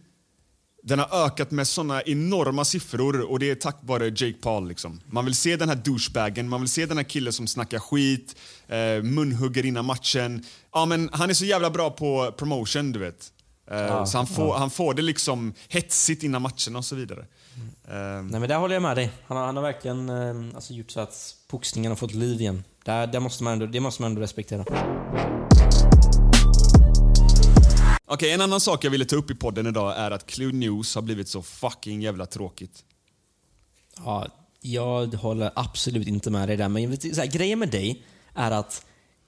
den 0.85 0.99
har 0.99 1.25
ökat 1.25 1.51
med 1.51 1.67
såna 1.67 2.01
enorma 2.01 2.65
siffror 2.65 3.31
och 3.31 3.39
det 3.39 3.51
är 3.51 3.55
tack 3.55 3.77
vare 3.81 4.05
Jake 4.05 4.33
Paul. 4.41 4.67
Liksom. 4.67 5.01
Man 5.05 5.25
vill 5.25 5.35
se 5.35 5.55
den 5.55 5.69
här 5.69 5.75
douchebagen, 5.75 6.49
man 6.49 6.59
vill 6.59 6.69
se 6.69 6.85
den 6.85 6.97
här 6.97 7.03
killen 7.03 7.33
som 7.33 7.47
snackar 7.47 7.79
skit, 7.79 8.35
eh, 8.67 9.03
munhugger 9.03 9.65
innan 9.65 9.85
matchen. 9.85 10.43
Ja, 10.73 10.85
men 10.85 11.09
han 11.13 11.29
är 11.29 11.33
så 11.33 11.45
jävla 11.45 11.69
bra 11.69 11.89
på 11.89 12.33
promotion, 12.37 12.91
du 12.91 12.99
vet. 12.99 13.31
Eh, 13.71 14.05
så 14.05 14.17
han 14.17 14.27
får, 14.27 14.53
han 14.53 14.69
får 14.69 14.93
det 14.93 15.01
liksom 15.01 15.53
hetsigt 15.67 16.23
innan 16.23 16.41
matchen 16.41 16.75
och 16.75 16.85
så 16.85 16.95
vidare. 16.95 17.25
Eh, 17.87 17.93
Nej 18.23 18.39
men 18.39 18.49
där 18.49 18.57
håller 18.57 18.75
jag 18.75 18.81
med 18.81 18.97
dig. 18.97 19.11
Han 19.27 19.37
har, 19.37 19.45
han 19.45 19.55
har 19.55 19.63
verkligen 19.63 20.09
eh, 20.09 20.55
alltså, 20.55 20.73
gjort 20.73 20.91
så 20.91 20.99
att 20.99 21.35
boxningen 21.51 21.91
har 21.91 21.95
fått 21.95 22.13
liv 22.13 22.41
igen. 22.41 22.63
Där, 22.85 23.07
där 23.07 23.19
måste 23.19 23.43
man 23.43 23.53
ändå, 23.53 23.65
det 23.65 23.79
måste 23.79 24.01
man 24.01 24.11
ändå 24.11 24.21
respektera. 24.21 24.65
Okej, 28.13 28.31
en 28.31 28.41
annan 28.41 28.59
sak 28.59 28.83
jag 28.83 28.91
ville 28.91 29.05
ta 29.05 29.15
upp 29.15 29.31
i 29.31 29.35
podden 29.35 29.67
idag 29.67 29.97
är 29.97 30.11
att 30.11 30.25
Clue 30.25 30.51
News 30.51 30.95
har 30.95 31.01
blivit 31.01 31.27
så 31.27 31.41
fucking 31.41 32.01
jävla 32.01 32.25
tråkigt. 32.25 32.83
Ja, 34.05 34.27
jag 34.61 35.13
håller 35.13 35.51
absolut 35.55 36.07
inte 36.07 36.29
med 36.29 36.49
dig 36.49 36.57
där. 36.57 36.69
Men 36.69 36.97
så 36.97 37.21
här, 37.21 37.25
grejen 37.25 37.59
med 37.59 37.69
dig 37.69 38.03
är 38.33 38.51
att 38.51 38.85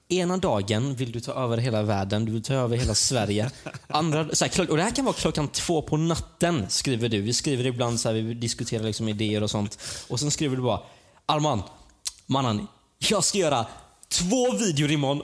ena 0.08 0.36
dagen 0.36 0.94
vill 0.94 1.12
du 1.12 1.20
ta 1.20 1.32
över 1.32 1.56
hela 1.56 1.82
världen, 1.82 2.24
du 2.24 2.32
vill 2.32 2.42
ta 2.42 2.54
över 2.54 2.76
hela 2.76 2.94
Sverige. 2.94 3.50
Andra, 3.86 4.28
så 4.32 4.44
här, 4.44 4.70
och 4.70 4.76
det 4.76 4.82
här 4.82 4.90
kan 4.90 5.04
vara 5.04 5.16
klockan 5.16 5.48
två 5.48 5.82
på 5.82 5.96
natten, 5.96 6.66
skriver 6.68 7.08
du. 7.08 7.20
Vi 7.20 7.32
skriver 7.32 7.66
ibland 7.66 8.00
så 8.00 8.08
här, 8.08 8.16
vi 8.16 8.34
diskuterar 8.34 8.82
liksom 8.82 9.08
idéer 9.08 9.42
och 9.42 9.50
sånt. 9.50 9.78
Och 10.08 10.20
sen 10.20 10.30
skriver 10.30 10.56
du 10.56 10.62
bara, 10.62 10.80
Arman, 11.26 11.62
mannen, 12.26 12.66
jag 12.98 13.24
ska 13.24 13.38
göra 13.38 13.66
två 14.08 14.52
videor 14.52 14.90
imorgon 14.90 15.22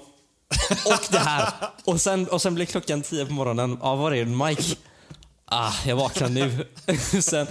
och 0.85 1.09
det 1.11 1.19
här. 1.19 1.53
Och 1.85 2.01
sen, 2.01 2.29
och 2.29 2.43
sen 2.43 2.55
blir 2.55 2.67
klockan 2.67 3.03
tio 3.03 3.27
på 3.27 3.33
morgonen. 3.33 3.79
Ja, 3.81 3.97
var 3.97 4.13
är 4.13 4.25
Mike? 4.25 4.77
Ah, 5.45 5.73
jag 5.87 5.97
vaknar 5.97 6.29
nu. 6.29 6.67
sen, 7.23 7.47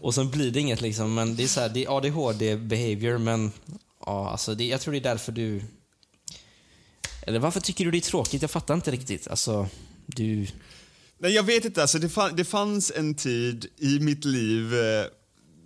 och 0.00 0.14
sen 0.14 0.30
blir 0.30 0.50
det 0.50 0.60
inget 0.60 0.80
liksom. 0.80 1.14
Men 1.14 1.36
det 1.36 1.42
är, 1.42 1.48
så 1.48 1.60
här, 1.60 1.68
det 1.68 1.84
är 1.84 1.96
ADHD 1.96 2.56
behavior, 2.56 3.18
men 3.18 3.52
ja, 4.06 4.30
alltså 4.30 4.54
det, 4.54 4.64
jag 4.64 4.80
tror 4.80 4.92
det 4.92 4.98
är 4.98 5.02
därför 5.02 5.32
du... 5.32 5.62
Eller 7.26 7.38
varför 7.38 7.60
tycker 7.60 7.84
du 7.84 7.90
det 7.90 7.98
är 7.98 8.00
tråkigt? 8.00 8.42
Jag 8.42 8.50
fattar 8.50 8.74
inte 8.74 8.90
riktigt. 8.90 9.28
Alltså, 9.28 9.68
du... 10.06 10.46
Nej, 11.18 11.32
jag 11.32 11.42
vet 11.42 11.64
inte. 11.64 11.82
Alltså, 11.82 11.98
det, 11.98 12.08
fann, 12.08 12.36
det 12.36 12.44
fanns 12.44 12.92
en 12.96 13.14
tid 13.14 13.66
i 13.78 13.98
mitt 14.00 14.24
liv 14.24 14.74
eh, 14.74 15.04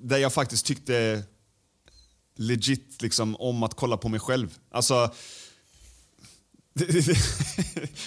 där 0.03 0.19
jag 0.19 0.33
faktiskt 0.33 0.67
tyckte 0.67 1.23
legit 2.37 3.03
liksom, 3.03 3.37
om 3.37 3.63
att 3.63 3.75
kolla 3.75 3.97
på 3.97 4.09
mig 4.09 4.21
själv. 4.21 4.59
Alltså, 4.71 5.11
det, 6.77 7.07
det, 7.07 7.19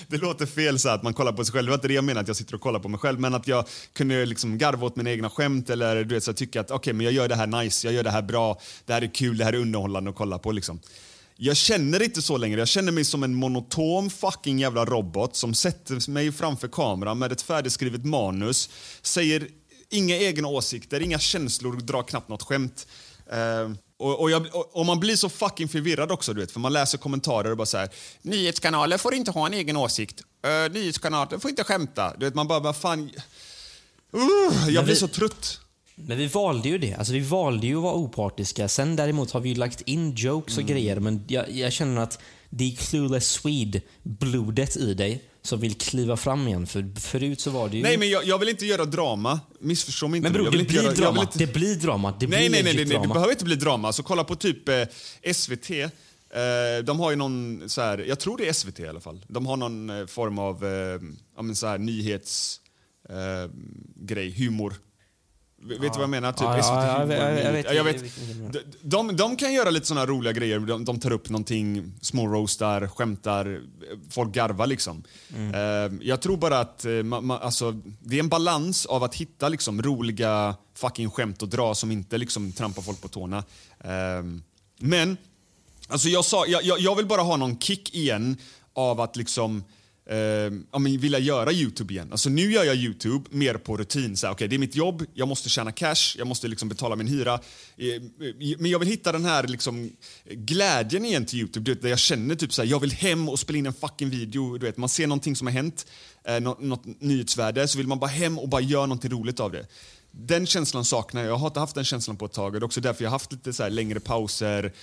det 0.08 0.18
låter 0.18 0.46
fel 0.46 0.80
så 0.80 0.90
att 0.90 1.04
man 1.04 1.14
kollar 1.14 1.32
på 1.32 1.46
sig 1.46 1.54
själv. 1.54 1.66
Det 1.66 1.70
var 1.70 1.78
inte 1.78 1.88
det 1.88 1.94
jag 1.94 2.04
menar 2.04 2.22
att 2.22 2.28
jag 2.28 2.38
sitter 2.38 2.56
och 2.56 2.62
kollar 2.62 2.80
på 2.80 2.88
mig 2.88 3.00
själv. 3.00 3.20
Men 3.20 3.34
att 3.34 3.48
jag 3.48 3.66
kunde 3.94 4.26
liksom 4.26 4.58
garva 4.58 4.86
åt 4.86 4.96
mina 4.96 5.12
egna 5.12 5.30
skämt 5.30 5.70
eller 5.70 6.04
du 6.04 6.16
vet, 6.16 6.24
så 6.24 6.34
tycka 6.34 6.62
att 6.62 6.72
okej, 6.72 6.94
men 6.94 7.04
jag 7.04 7.14
gör 7.14 7.28
det 7.28 7.36
här 7.36 7.48
nice, 7.48 7.88
jag 7.88 7.94
gör 7.94 8.04
det 8.04 8.12
här 8.12 8.22
bra, 8.22 8.60
det 8.86 8.94
här 8.94 9.02
är 9.02 9.14
kul, 9.14 9.38
det 9.38 9.46
här 9.46 9.54
är 9.54 9.58
underhållande 9.58 10.10
att 10.10 10.16
kolla 10.16 10.38
på. 10.38 10.52
Liksom. 10.52 10.80
Jag 11.36 11.58
känner 11.58 12.04
inte 12.04 12.22
så 12.22 12.38
längre. 12.38 12.60
Jag 12.60 12.68
känner 12.68 12.92
mig 12.92 13.06
som 13.06 13.24
en 13.24 13.36
monotom 13.36 14.10
fucking 14.10 14.60
jävla 14.60 14.86
robot 14.86 15.36
som 15.36 15.54
sätter 15.54 16.12
mig 16.12 16.32
framför 16.32 16.68
kameran 16.68 17.20
med 17.20 17.32
ett 17.32 17.42
färdigskrivet 17.42 18.06
manus, 18.06 18.70
säger 19.02 19.48
inga 19.90 20.18
egna 20.18 20.48
åsikter, 20.48 21.02
inga 21.02 21.20
känslor, 21.20 21.76
drar 21.76 22.04
knappt 22.04 22.30
något 22.30 22.44
skämt. 22.44 22.88
Uh, 23.34 23.76
och, 24.00 24.22
och, 24.22 24.32
jag, 24.32 24.56
och, 24.56 24.78
och 24.78 24.86
man 24.86 25.00
blir 25.00 25.16
så 25.16 25.30
fucking 25.30 25.68
förvirrad 25.68 26.12
också, 26.12 26.34
du 26.34 26.42
vet, 26.42 26.52
för 26.52 26.60
man 26.60 26.74
läser 26.74 26.98
kommentarer 26.98 27.52
och 27.52 27.58
bara 27.58 27.66
så 27.66 27.78
här, 27.78 27.90
nyhetskanaler 28.22 28.98
får 28.98 29.14
inte 29.14 29.32
ha 29.32 29.46
en 29.46 29.54
egen 29.54 29.78
åsikt, 29.78 30.22
uh, 30.48 30.74
nyhetskanaler 30.74 31.40
får 31.40 31.50
inte 31.50 31.64
skämta. 31.64 32.14
Du 32.18 32.26
vet, 32.26 32.36
man 32.36 32.48
bara, 32.48 32.60
vad 32.60 32.76
fan... 32.76 33.12
Uh, 34.14 34.70
jag 34.70 34.86
blir 34.86 34.96
så 34.96 35.08
trött. 35.08 35.60
Men 35.96 36.18
vi 36.18 36.28
valde 36.28 36.70
ju 36.70 36.78
det. 36.78 36.94
Alltså 36.94 37.14
vi 37.14 37.20
valde 37.20 37.68
ju 37.68 37.78
att 37.78 37.84
vara 37.84 37.94
opartiska. 37.94 38.68
Sen 38.68 38.96
däremot 38.96 39.32
har 39.32 39.40
vi 39.40 39.56
lagt 39.56 39.82
in 39.82 40.14
jokes 40.16 40.58
och 40.58 40.64
grejer, 40.64 41.00
men 41.00 41.24
jag, 41.28 41.52
jag 41.52 41.74
känner 41.74 42.02
att 42.02 42.20
det 42.50 42.72
är 42.72 42.76
clueless 42.76 43.32
Swede-blodet 43.32 44.78
i 44.78 44.94
dig 44.94 45.29
som 45.42 45.60
vill 45.60 45.76
kliva 45.76 46.18
fram 46.18 46.48
igen. 46.48 46.68
För 46.68 47.00
förut 47.00 47.42
så 47.42 47.50
var 47.52 47.70
det 47.70 47.78
ju... 47.78 47.84
Nej, 47.84 47.98
men 47.98 48.10
jag, 48.10 48.26
jag 48.26 48.40
vill 48.40 48.50
inte 48.50 48.66
göra 48.66 48.86
drama. 48.86 49.40
Missförstå 49.60 50.08
mig 50.08 50.18
inte. 50.18 50.30
Men 50.30 50.34
bror, 50.34 50.52
det 50.52 50.64
blir 50.68 50.84
göra, 50.84 50.94
drama. 50.94 51.22
inte- 51.22 51.40
Det 51.40 51.54
blir 51.54 51.76
drama. 51.76 52.14
Det 52.20 52.28
blir 52.28 52.38
Nej, 52.38 52.50
nej, 52.50 52.64
nej, 52.64 52.74
nej, 52.76 52.86
nej, 52.86 53.00
det 53.02 53.08
behöver 53.14 53.32
inte 53.32 53.46
bli 53.46 53.56
drama. 53.56 53.94
Så 53.94 54.04
kolla 54.04 54.24
på 54.24 54.36
typ 54.36 54.70
eh, 54.70 54.84
SVT. 55.34 55.70
Eh, 55.70 56.84
de 56.84 57.00
har 57.00 57.10
ju 57.10 57.16
någon, 57.16 57.64
så 57.70 57.82
här, 57.82 57.98
jag 58.08 58.20
tror 58.20 58.38
det 58.38 58.48
är 58.48 58.54
SVT 58.54 58.80
i 58.80 58.88
alla 58.88 59.00
fall. 59.00 59.26
De 59.28 59.46
har 59.46 59.58
någon 59.58 59.90
eh, 59.90 60.06
form 60.06 60.40
av 60.40 60.66
eh, 60.66 60.72
ja, 61.36 61.42
men 61.42 61.56
så 61.56 61.68
här, 61.68 61.78
nyhets... 61.78 62.60
Eh, 63.10 63.52
grej, 63.96 64.32
humor. 64.32 64.74
Vet 65.62 65.82
du 65.82 65.88
vad 65.88 66.02
jag 66.02 66.10
menar? 66.10 66.32
Typ 66.32 66.42
Ja, 66.42 66.58
ja, 66.58 66.64
SVT 66.64 66.72
ja, 66.74 67.16
jag 67.16 67.46
jag 67.46 67.52
vet- 67.52 67.66
Ja, 67.66 67.74
jag 67.74 67.84
vet 67.84 68.04
de, 68.54 68.60
de, 68.82 69.16
de 69.16 69.36
kan 69.36 69.54
göra 69.54 69.70
lite 69.70 69.86
såna 69.88 70.06
roliga 70.06 70.34
grejer. 70.34 70.60
De, 70.60 70.86
de 70.86 71.00
tar 71.00 71.12
upp 71.12 71.30
någonting, 71.30 71.94
små 72.02 72.28
roastar, 72.28 72.88
skämtar, 72.88 73.62
folk 74.10 74.34
garvar 74.34 74.68
liksom. 74.68 75.04
Mm. 75.36 75.54
Eh, 75.94 76.00
jag 76.08 76.22
tror 76.22 76.38
bara 76.38 76.60
att 76.60 76.86
eh, 76.86 76.92
ma, 76.92 77.22
ma, 77.22 77.38
alltså, 77.38 77.72
det 78.00 78.16
är 78.16 78.20
en 78.20 78.30
balans 78.30 78.86
av 78.86 79.04
att 79.04 79.16
hitta 79.16 79.50
liksom, 79.50 79.82
roliga 79.82 80.56
fucking 80.76 81.10
skämt 81.12 81.42
och 81.42 81.48
dra 81.50 81.76
som 81.76 81.92
inte 81.92 82.18
liksom, 82.18 82.52
trampar 82.52 82.82
folk 82.82 83.02
på 83.02 83.08
tårna. 83.08 83.38
Eh, 83.80 84.24
men 84.80 85.18
Alltså 85.92 86.10
jag, 86.10 86.26
sa, 86.26 86.46
jag, 86.48 86.80
jag 86.80 86.96
vill 86.96 87.06
bara 87.06 87.22
ha 87.22 87.38
någon 87.38 87.60
kick 87.60 87.96
igen 87.96 88.38
av 88.74 89.02
att 89.02 89.16
liksom 89.16 89.64
eh, 90.10 90.18
ja, 90.72 90.80
men 90.80 90.98
vilja 90.98 91.20
göra 91.20 91.52
Youtube 91.52 91.94
igen. 91.94 92.08
Alltså 92.12 92.30
nu 92.30 92.52
gör 92.52 92.64
jag 92.64 92.76
Youtube 92.76 93.30
mer 93.30 93.54
på 93.54 93.78
rutin. 93.78 94.18
Så 94.18 94.28
här, 94.28 94.34
okay, 94.34 94.48
det 94.48 94.56
är 94.56 94.60
mitt 94.60 94.76
jobb, 94.76 95.06
jag 95.14 95.28
måste 95.28 95.50
tjäna 95.50 95.72
cash, 95.72 96.16
jag 96.18 96.28
måste 96.28 96.48
liksom 96.48 96.70
betala 96.70 96.96
min 96.96 97.08
hyra. 97.08 97.34
Ehm, 97.78 98.12
eh, 98.42 98.58
men 98.60 98.72
jag 98.72 98.80
vill 98.80 98.88
hitta 98.88 99.12
den 99.12 99.26
här 99.26 99.48
liksom, 99.48 99.92
glädjen 100.26 101.06
igen 101.06 101.26
till 101.26 101.40
Youtube, 101.40 101.66
du 101.66 101.74
vet, 101.74 101.82
där 101.82 101.90
jag 101.90 102.00
känner 102.00 102.36
typ 102.36 102.54
så 102.54 102.62
här, 102.62 102.70
jag 102.70 102.80
vill 102.80 102.92
hem 102.92 103.30
och 103.30 103.40
spela 103.40 103.60
in 103.60 103.66
en 103.66 103.74
fucking 103.74 104.10
video. 104.10 104.58
Du 104.58 104.66
vet, 104.66 104.78
man 104.78 104.90
ser 104.90 105.08
någonting 105.08 105.36
som 105.36 105.48
har 105.48 105.54
hänt, 105.54 105.86
eh, 106.24 106.40
något, 106.40 106.62
något 106.62 106.86
nyhetsvärde, 107.02 107.68
så 107.68 107.78
vill 107.78 107.88
man 107.88 108.00
bara 108.00 108.10
hem 108.10 108.40
och 108.40 108.50
bara 108.50 108.62
göra 108.62 108.86
någonting 108.86 109.12
roligt 109.12 109.40
av 109.40 109.52
det. 109.52 109.66
Den 110.12 110.46
känslan 110.46 110.86
saknar 110.86 111.22
jag. 111.22 111.30
Jag 111.30 111.36
har 111.38 111.48
inte 111.48 111.60
haft 111.60 111.76
den 111.76 111.84
känslan 111.86 112.18
på 112.18 112.26
ett 112.26 112.32
tag. 112.34 112.46
Och 112.54 112.60
det 112.60 112.64
är 112.64 112.66
också 112.66 112.82
därför 112.82 113.04
jag 113.04 113.10
har 113.10 113.16
haft 113.16 113.32
lite 113.32 113.54
så 113.54 113.70
längre 113.70 114.00
pauser, 114.00 114.74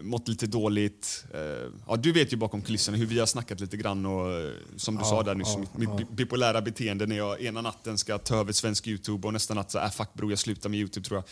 mått 0.00 0.28
lite 0.28 0.46
dåligt. 0.46 1.24
Eh, 1.34 1.40
ja, 1.86 1.96
du 1.96 2.12
vet 2.12 2.32
ju 2.32 2.36
bakom 2.36 2.62
kulisserna 2.62 2.96
hur 2.96 3.06
vi 3.06 3.18
har 3.18 3.26
snackat 3.26 3.60
lite 3.60 3.76
grann 3.76 4.06
och 4.06 4.32
eh, 4.32 4.50
som 4.76 4.96
du 4.96 5.04
sa 5.04 5.22
där 5.22 5.34
nyss, 5.34 5.56
mitt, 5.56 5.76
mitt 5.76 5.96
bi- 5.96 6.14
bipolära 6.14 6.60
beteende 6.62 7.06
när 7.06 7.16
jag 7.16 7.40
ena 7.42 7.60
natten 7.60 7.98
ska 7.98 8.18
ta 8.18 8.36
över 8.36 8.52
svensk 8.52 8.86
Youtube 8.88 9.26
och 9.26 9.32
nästa 9.32 9.54
natt 9.54 9.70
så 9.70 9.78
äh, 9.78 9.90
fuck 9.90 10.14
bro, 10.14 10.30
jag 10.30 10.38
slutar 10.38 10.68
med 10.68 10.78
Youtube 10.80 11.06
tror 11.06 11.18
jag. 11.18 11.24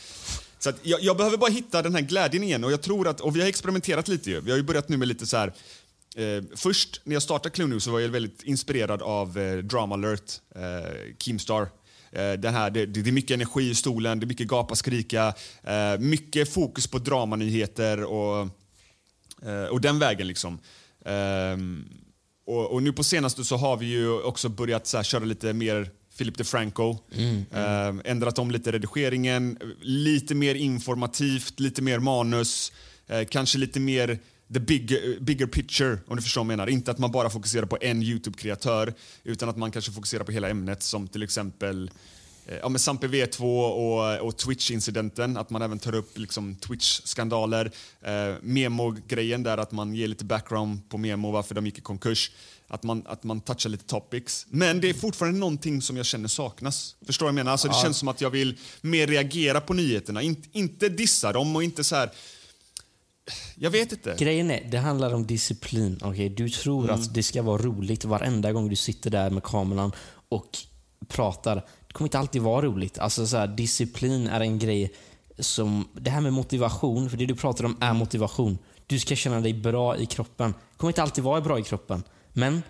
Så 0.58 0.72
jag, 0.82 1.02
jag 1.02 1.16
behöver 1.16 1.36
bara 1.36 1.50
hitta 1.50 1.82
den 1.82 1.94
här 1.94 2.02
glädjen 2.02 2.42
igen 2.42 2.64
och 2.64 2.72
jag 2.72 2.82
tror 2.82 3.08
att, 3.08 3.20
och 3.20 3.36
vi 3.36 3.40
har 3.40 3.48
experimenterat 3.48 4.08
lite 4.08 4.30
ju. 4.30 4.40
Vi 4.40 4.50
har 4.50 4.58
ju 4.58 4.64
börjat 4.64 4.88
nu 4.88 4.96
med 4.96 5.08
lite 5.08 5.26
så 5.26 5.36
här 5.36 5.52
Eh, 6.16 6.42
först 6.56 7.00
när 7.04 7.14
jag 7.14 7.22
startade 7.22 7.50
Clue 7.50 7.80
så 7.80 7.90
var 7.90 8.00
jag 8.00 8.08
väldigt 8.08 8.42
inspirerad 8.42 9.02
av 9.02 9.38
eh, 9.38 9.58
Drama 9.58 9.94
alert, 9.94 10.32
eh, 10.54 10.62
Keemstar. 11.18 11.68
Eh, 12.12 12.32
den 12.32 12.54
här, 12.54 12.70
det, 12.70 12.86
det 12.86 13.10
är 13.10 13.12
mycket 13.12 13.34
energi 13.34 13.70
i 13.70 13.74
stolen, 13.74 14.20
det 14.20 14.24
är 14.24 14.28
mycket 14.28 14.48
gapa 14.48 14.74
skrika, 14.74 15.34
eh, 15.62 15.98
mycket 15.98 16.52
fokus 16.52 16.86
på 16.86 16.98
dramanyheter 16.98 18.04
och, 18.04 18.48
eh, 19.42 19.64
och 19.64 19.80
den 19.80 19.98
vägen. 19.98 20.26
liksom. 20.26 20.58
Ehm, 21.04 21.84
och, 22.46 22.72
och 22.72 22.82
nu 22.82 22.92
på 22.92 23.04
senaste 23.04 23.44
så 23.44 23.56
har 23.56 23.76
vi 23.76 23.86
ju 23.86 24.22
också 24.22 24.48
börjat 24.48 24.86
så 24.86 24.96
här, 24.96 25.04
köra 25.04 25.24
lite 25.24 25.52
mer 25.52 25.90
Philip 26.18 26.38
DeFranco. 26.38 26.96
Ehm, 27.52 28.02
ändrat 28.04 28.38
om 28.38 28.50
lite 28.50 28.72
redigeringen, 28.72 29.58
lite 29.80 30.34
mer 30.34 30.54
informativt, 30.54 31.60
lite 31.60 31.82
mer 31.82 31.98
manus, 31.98 32.72
eh, 33.06 33.24
kanske 33.24 33.58
lite 33.58 33.80
mer 33.80 34.18
the 34.52 34.60
big, 34.60 35.18
bigger 35.20 35.46
picture, 35.46 35.98
om 36.06 36.16
du 36.16 36.22
förstår 36.22 36.40
vad 36.40 36.44
jag 36.44 36.58
menar. 36.58 36.66
Inte 36.66 36.90
att 36.90 36.98
man 36.98 37.12
bara 37.12 37.30
fokuserar 37.30 37.66
på 37.66 37.78
en 37.80 38.02
YouTube-kreatör, 38.02 38.94
utan 39.24 39.48
att 39.48 39.56
man 39.56 39.70
kanske 39.70 39.92
fokuserar 39.92 40.24
på 40.24 40.32
hela 40.32 40.48
ämnet 40.48 40.82
som 40.82 41.08
till 41.08 41.22
exempel 41.22 41.90
eh, 42.46 42.56
ja, 42.62 42.68
med 42.68 42.80
Sampe 42.80 43.06
V2 43.06 43.42
och, 43.70 44.26
och 44.26 44.36
Twitch-incidenten, 44.36 45.36
att 45.36 45.50
man 45.50 45.62
även 45.62 45.78
tar 45.78 45.94
upp 45.94 46.18
liksom, 46.18 46.56
Twitch-skandaler. 46.56 47.70
Eh, 48.02 48.34
Memo-grejen 48.42 49.42
där, 49.42 49.58
att 49.58 49.72
man 49.72 49.94
ger 49.94 50.08
lite 50.08 50.24
background 50.24 50.88
på 50.88 50.98
Memo, 50.98 51.30
varför 51.30 51.54
de 51.54 51.66
gick 51.66 51.78
i 51.78 51.80
konkurs. 51.80 52.30
Att 52.70 52.82
man, 52.82 53.02
att 53.06 53.24
man 53.24 53.40
touchar 53.40 53.70
lite 53.70 53.84
topics. 53.84 54.46
Men 54.48 54.80
det 54.80 54.88
är 54.88 54.94
fortfarande 54.94 55.38
någonting 55.38 55.82
som 55.82 55.96
jag 55.96 56.06
känner 56.06 56.28
saknas. 56.28 56.96
Förstår 57.06 57.26
vad 57.26 57.30
jag 57.30 57.34
menar? 57.34 57.52
Alltså, 57.52 57.68
det 57.68 57.74
känns 57.74 57.96
som 57.96 58.08
att 58.08 58.20
jag 58.20 58.30
vill 58.30 58.58
mer 58.80 59.06
reagera 59.06 59.60
på 59.60 59.74
nyheterna, 59.74 60.22
In, 60.22 60.44
inte 60.52 60.88
dissa 60.88 61.32
dem 61.32 61.56
och 61.56 61.62
inte 61.62 61.84
så 61.84 61.96
här... 61.96 62.10
Jag 63.54 63.70
vet 63.70 63.92
inte. 63.92 64.16
Grejen 64.18 64.50
är, 64.50 64.68
det 64.70 64.78
handlar 64.78 65.14
om 65.14 65.26
disciplin. 65.26 66.00
Okay? 66.04 66.28
Du 66.28 66.48
tror 66.48 66.84
Mm. 66.84 66.94
att 66.94 67.14
det 67.14 67.22
ska 67.22 67.42
vara 67.42 67.62
roligt 67.62 68.04
varenda 68.04 68.52
gång 68.52 68.68
du 68.68 68.76
sitter 68.76 69.10
där 69.10 69.30
med 69.30 69.42
kameran 69.42 69.92
och 70.28 70.58
pratar. 71.08 71.54
Det 71.86 71.92
kommer 71.92 72.06
inte 72.08 72.18
alltid 72.18 72.42
vara 72.42 72.62
roligt. 72.66 72.98
Alltså 72.98 73.26
så 73.26 73.36
här, 73.36 73.46
Disciplin 73.46 74.26
är 74.28 74.40
en 74.40 74.58
grej 74.58 74.92
som... 75.38 75.88
Det 75.94 76.10
här 76.10 76.20
med 76.20 76.32
motivation, 76.32 77.10
för 77.10 77.16
det 77.16 77.26
du 77.26 77.34
pratar 77.34 77.64
om 77.64 77.76
är 77.80 77.92
motivation. 77.92 78.58
Du 78.86 78.98
ska 78.98 79.16
känna 79.16 79.40
dig 79.40 79.54
bra 79.54 79.96
i 79.96 80.06
kroppen. 80.06 80.50
Det 80.72 80.76
kommer 80.78 80.90
inte 80.90 81.02
alltid 81.02 81.24
vara 81.24 81.40
bra 81.40 81.58
i 81.58 81.62
kroppen. 81.62 82.02
Men 82.32 82.62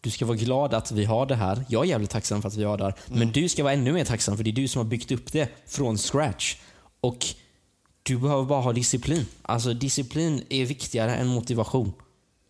du 0.00 0.10
ska 0.10 0.26
vara 0.26 0.36
glad 0.36 0.74
att 0.74 0.92
vi 0.92 1.04
har 1.04 1.26
det 1.26 1.34
här. 1.34 1.64
Jag 1.68 1.84
är 1.84 1.88
jävligt 1.88 2.10
tacksam 2.10 2.42
för 2.42 2.48
att 2.48 2.56
vi 2.56 2.64
har 2.64 2.78
det 2.78 2.84
här. 2.84 2.94
Mm. 3.06 3.18
Men 3.18 3.32
du 3.32 3.48
ska 3.48 3.62
vara 3.62 3.72
ännu 3.72 3.92
mer 3.92 4.04
tacksam 4.04 4.36
för 4.36 4.44
det 4.44 4.50
är 4.50 4.52
du 4.52 4.68
som 4.68 4.78
har 4.78 4.84
byggt 4.84 5.12
upp 5.12 5.32
det 5.32 5.48
från 5.66 5.98
scratch. 5.98 6.56
Och 7.00 7.26
du 8.02 8.18
behöver 8.18 8.44
bara 8.44 8.60
ha 8.60 8.72
disciplin. 8.72 9.26
Alltså 9.42 9.74
disciplin 9.74 10.44
är 10.50 10.66
viktigare 10.66 11.14
än 11.16 11.26
motivation. 11.26 11.92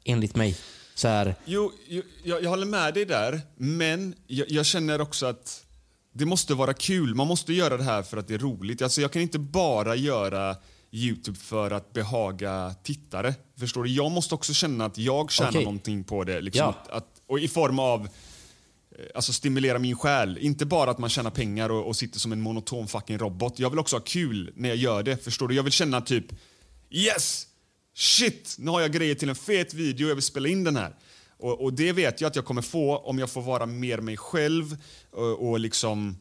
Enligt 0.05 0.37
mig. 0.37 0.57
Så 0.95 1.09
här, 1.09 1.35
Jo, 1.45 1.73
jo 1.89 2.03
jag, 2.25 2.43
jag 2.43 2.51
håller 2.51 2.67
med 2.67 2.95
dig 2.95 3.05
där, 3.05 3.41
men 3.57 4.15
jag, 4.27 4.51
jag 4.51 4.67
känner 4.67 5.01
också 5.01 5.27
att 5.27 5.65
det 6.13 6.25
måste 6.27 6.55
vara 6.55 6.75
kul. 6.75 7.15
Man 7.15 7.27
måste 7.27 7.53
göra 7.53 7.77
det 7.77 7.83
här 7.85 8.03
för 8.03 8.17
att 8.17 8.29
det 8.29 8.35
är 8.35 8.39
roligt. 8.39 8.83
Alltså 8.83 9.01
jag 9.01 9.13
kan 9.13 9.23
inte 9.23 9.39
bara 9.39 9.95
göra 9.97 10.57
Youtube 10.91 11.39
för 11.39 11.71
att 11.71 11.93
behaga 11.93 12.75
tittare. 12.83 13.35
Förstår 13.59 13.85
du? 13.85 13.91
Jag 13.91 14.11
måste 14.11 14.35
också 14.35 14.53
känna 14.55 14.85
att 14.85 14.99
jag 14.99 15.31
tjänar 15.31 15.51
Okej. 15.51 15.65
någonting 15.65 16.05
på 16.05 16.25
det. 16.25 16.41
Liksom, 16.41 16.61
Ja. 16.61 16.69
att, 16.69 16.89
att, 16.91 17.07
och 17.27 17.39
i 17.41 17.49
form 17.49 17.79
av 17.79 18.09
Eh, 18.99 19.05
alltså 19.15 19.33
stimulera 19.33 19.79
min 19.79 19.97
själ. 19.97 20.39
Inte 20.39 20.67
bara 20.67 20.91
att 20.91 20.99
man 20.99 21.11
tjänar 21.11 21.31
pengar 21.31 21.71
och, 21.71 21.87
och 21.87 21.97
sitter 21.97 22.19
som 22.19 22.33
en 22.33 22.41
monoton 22.41 22.89
fucking 22.89 23.19
robot. 23.19 23.59
Jag 23.59 23.71
vill 23.71 23.79
också 23.79 23.97
ha 23.97 24.01
kul 24.01 24.53
när 24.57 24.69
jag 24.69 24.79
gör 24.79 25.03
det. 25.03 25.25
Förstår 25.25 25.49
du? 25.49 25.55
Jag 25.55 25.63
vill 25.63 25.73
känna 25.73 26.01
typ 26.01 26.27
Yes! 26.91 27.47
Shit! 27.95 28.57
Nu 28.59 28.71
har 28.71 28.81
jag 28.81 28.93
grejer 28.93 29.15
till 29.15 29.29
en 29.29 29.35
fet 29.35 29.75
video, 29.75 30.09
jag 30.09 30.15
vill 30.15 30.25
spela 30.25 30.49
in 30.49 30.65
den 30.65 30.77
här. 30.77 30.95
Och, 31.39 31.61
och 31.61 31.73
det 31.73 31.93
vet 31.93 32.21
jag 32.21 32.29
att 32.29 32.37
jag 32.37 32.45
kommer 32.45 32.63
få 32.63 32.97
om 32.97 33.19
jag 33.19 33.31
får 33.31 33.43
vara 33.43 33.67
mer 33.67 33.99
mig 33.99 34.17
själv 34.17 34.77
och, 35.11 35.51
och 35.51 35.61
liksom 35.61 36.17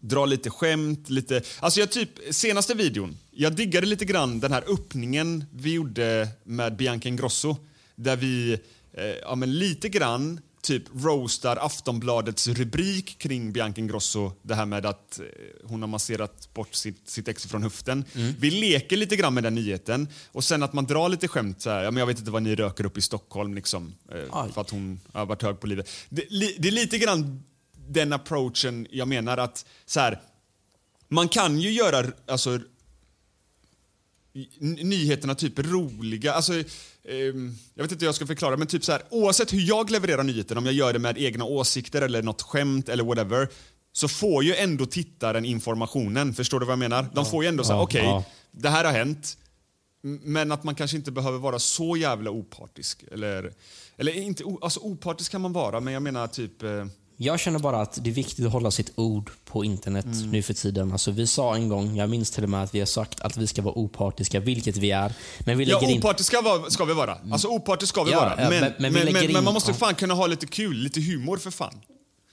dra 0.00 0.26
lite 0.26 0.50
skämt, 0.50 1.10
lite... 1.10 1.42
Alltså 1.60 1.80
jag 1.80 1.90
typ, 1.90 2.10
senaste 2.30 2.74
videon, 2.74 3.16
jag 3.30 3.56
diggade 3.56 3.86
lite 3.86 4.04
grann 4.04 4.40
den 4.40 4.52
här 4.52 4.64
öppningen 4.66 5.44
vi 5.52 5.72
gjorde 5.72 6.28
med 6.44 6.76
Bianca 6.76 7.08
Ingrosso. 7.08 7.56
Där 7.96 8.16
vi, 8.16 8.52
eh, 8.92 9.04
ja 9.22 9.34
men 9.34 9.58
lite 9.58 9.88
grann, 9.88 10.40
typ 10.64 10.82
roastar 10.94 11.56
Aftonbladets 11.56 12.48
rubrik 12.48 13.18
kring 13.18 13.52
Bianca 13.52 13.80
Ingrosso. 13.80 14.32
Det 14.42 14.54
här 14.54 14.66
med 14.66 14.86
att 14.86 15.20
eh, 15.20 15.26
hon 15.64 15.82
har 15.82 15.88
masserat 15.88 16.54
bort 16.54 16.74
sitt, 16.74 17.08
sitt 17.08 17.28
ex 17.28 17.46
från 17.46 17.62
höften. 17.62 18.04
Vi 18.38 18.50
leker 18.50 18.96
lite 18.96 19.16
grann 19.16 19.34
med 19.34 19.42
den 19.42 19.54
nyheten. 19.54 20.08
Och 20.32 20.44
sen 20.44 20.62
att 20.62 20.72
man 20.72 20.84
drar 20.84 21.08
lite 21.08 21.28
skämt 21.28 21.62
så 21.62 21.70
här, 21.70 21.82
ja 21.82 21.90
men 21.90 22.00
jag 22.00 22.06
vet 22.06 22.18
inte 22.18 22.30
vad 22.30 22.42
ni 22.42 22.54
röker 22.54 22.86
upp 22.86 22.98
i 22.98 23.00
Stockholm 23.00 23.54
liksom. 23.54 23.94
Eh, 24.12 24.18
Aj. 24.32 24.52
för 24.52 24.60
att 24.60 24.70
hon 24.70 25.00
har 25.12 25.26
varit 25.26 25.42
hög 25.42 25.60
på 25.60 25.66
livet. 25.66 25.90
Det, 26.08 26.24
li, 26.30 26.56
det 26.58 26.68
är 26.68 26.72
lite 26.72 26.98
grann 26.98 27.42
den 27.88 28.12
approachen 28.12 28.86
jag 28.90 29.08
menar 29.08 29.38
att 29.38 29.66
så 29.86 30.00
här, 30.00 30.20
man 31.08 31.28
kan 31.28 31.60
ju 31.60 31.70
göra 31.70 32.06
alltså, 32.26 32.60
nyheterna 34.60 35.34
typ 35.34 35.58
roliga. 35.58 36.32
Alltså, 36.32 36.52
ehm, 36.52 37.54
jag 37.74 37.84
vet 37.84 37.92
inte 37.92 38.02
hur 38.04 38.08
jag 38.08 38.14
ska 38.14 38.26
förklara, 38.26 38.56
men 38.56 38.66
typ 38.66 38.84
så 38.84 38.92
här, 38.92 39.02
oavsett 39.10 39.52
hur 39.52 39.60
jag 39.68 39.90
levererar 39.90 40.22
nyheten, 40.22 40.58
om 40.58 40.64
jag 40.66 40.74
gör 40.74 40.92
det 40.92 40.98
med 40.98 41.18
egna 41.18 41.44
åsikter 41.44 42.02
eller 42.02 42.22
något 42.22 42.42
skämt 42.42 42.88
eller 42.88 43.04
whatever, 43.04 43.48
så 43.92 44.08
får 44.08 44.44
ju 44.44 44.54
ändå 44.54 44.86
tittaren 44.86 45.44
informationen. 45.44 46.34
Förstår 46.34 46.60
du 46.60 46.66
vad 46.66 46.72
jag 46.72 46.78
menar? 46.78 47.06
De 47.14 47.26
får 47.26 47.44
ju 47.44 47.48
ändå 47.48 47.64
säga, 47.64 47.76
Ja, 47.76 47.82
okej, 47.82 48.04
ja. 48.04 48.24
det 48.50 48.68
här 48.68 48.84
har 48.84 48.92
hänt. 48.92 49.38
Men 50.22 50.52
att 50.52 50.64
man 50.64 50.74
kanske 50.74 50.96
inte 50.96 51.12
behöver 51.12 51.38
vara 51.38 51.58
så 51.58 51.96
jävla 51.96 52.30
opartisk. 52.30 53.04
Eller, 53.12 53.52
eller 53.96 54.12
inte, 54.12 54.44
alltså 54.62 54.80
opartisk 54.80 55.32
kan 55.32 55.40
man 55.40 55.52
vara, 55.52 55.80
men 55.80 55.94
jag 55.94 56.02
menar 56.02 56.26
typ... 56.26 56.62
Eh, 56.62 56.86
jag 57.16 57.40
känner 57.40 57.58
bara 57.58 57.80
att 57.80 57.98
det 58.04 58.10
är 58.10 58.14
viktigt 58.14 58.46
att 58.46 58.52
hålla 58.52 58.70
sitt 58.70 58.92
ord 58.96 59.30
på 59.44 59.64
internet 59.64 60.04
Mm. 60.04 60.30
nu 60.30 60.42
för 60.42 60.54
tiden. 60.54 60.92
Alltså, 60.92 61.10
vi 61.10 61.26
sa 61.26 61.54
en 61.54 61.68
gång, 61.68 61.96
jag 61.96 62.10
minns 62.10 62.30
till 62.30 62.42
och 62.44 62.50
med 62.50 62.62
att 62.62 62.74
vi 62.74 62.78
har 62.78 62.86
sagt 62.86 63.20
att 63.20 63.36
vi 63.36 63.46
ska 63.46 63.62
vara 63.62 63.74
opartiska, 63.78 64.40
vilket 64.40 64.76
vi 64.76 64.90
är. 64.90 65.14
Men 65.40 65.58
vi 65.58 65.64
Ja, 65.64 65.80
lägger 65.80 65.92
in... 65.92 65.98
opartiska 65.98 66.40
var, 66.40 66.70
ska 66.70 66.84
vi 66.84 66.94
vara. 66.94 67.18
Alltså 67.30 67.48
opartisk 67.48 67.88
ska 67.92 68.02
vi 68.04 68.10
Ja, 68.12 68.20
vara. 68.20 68.42
ja, 68.42 68.50
Men, 68.50 68.60
men- 68.60 68.92
men, 68.92 69.12
men 69.12 69.24
in- 69.24 69.44
man 69.44 69.54
måste 69.54 69.70
ja. 69.70 69.74
fan 69.76 69.94
kunna 69.94 70.14
ha 70.14 70.26
lite 70.26 70.46
kul, 70.46 70.76
lite 70.76 71.00
humor 71.00 71.36
för 71.36 71.50
fan. 71.50 71.80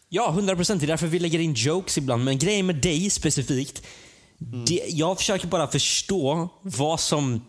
Ja, 0.10 0.30
100 0.32 0.56
procent. 0.56 0.80
Det 0.82 0.86
är 0.86 0.88
därför 0.88 1.08
vi 1.08 1.20
lägger 1.20 1.40
in 1.40 1.54
jokes 1.54 1.98
ibland. 1.98 2.24
Men 2.24 2.38
grejen 2.40 2.66
med 2.66 2.76
dig 2.76 3.10
specifikt, 3.10 3.82
det, 4.68 4.82
jag 4.90 5.18
försöker 5.18 5.48
bara 5.48 5.68
förstå 5.68 6.50
vad 6.62 7.00
som 7.00 7.42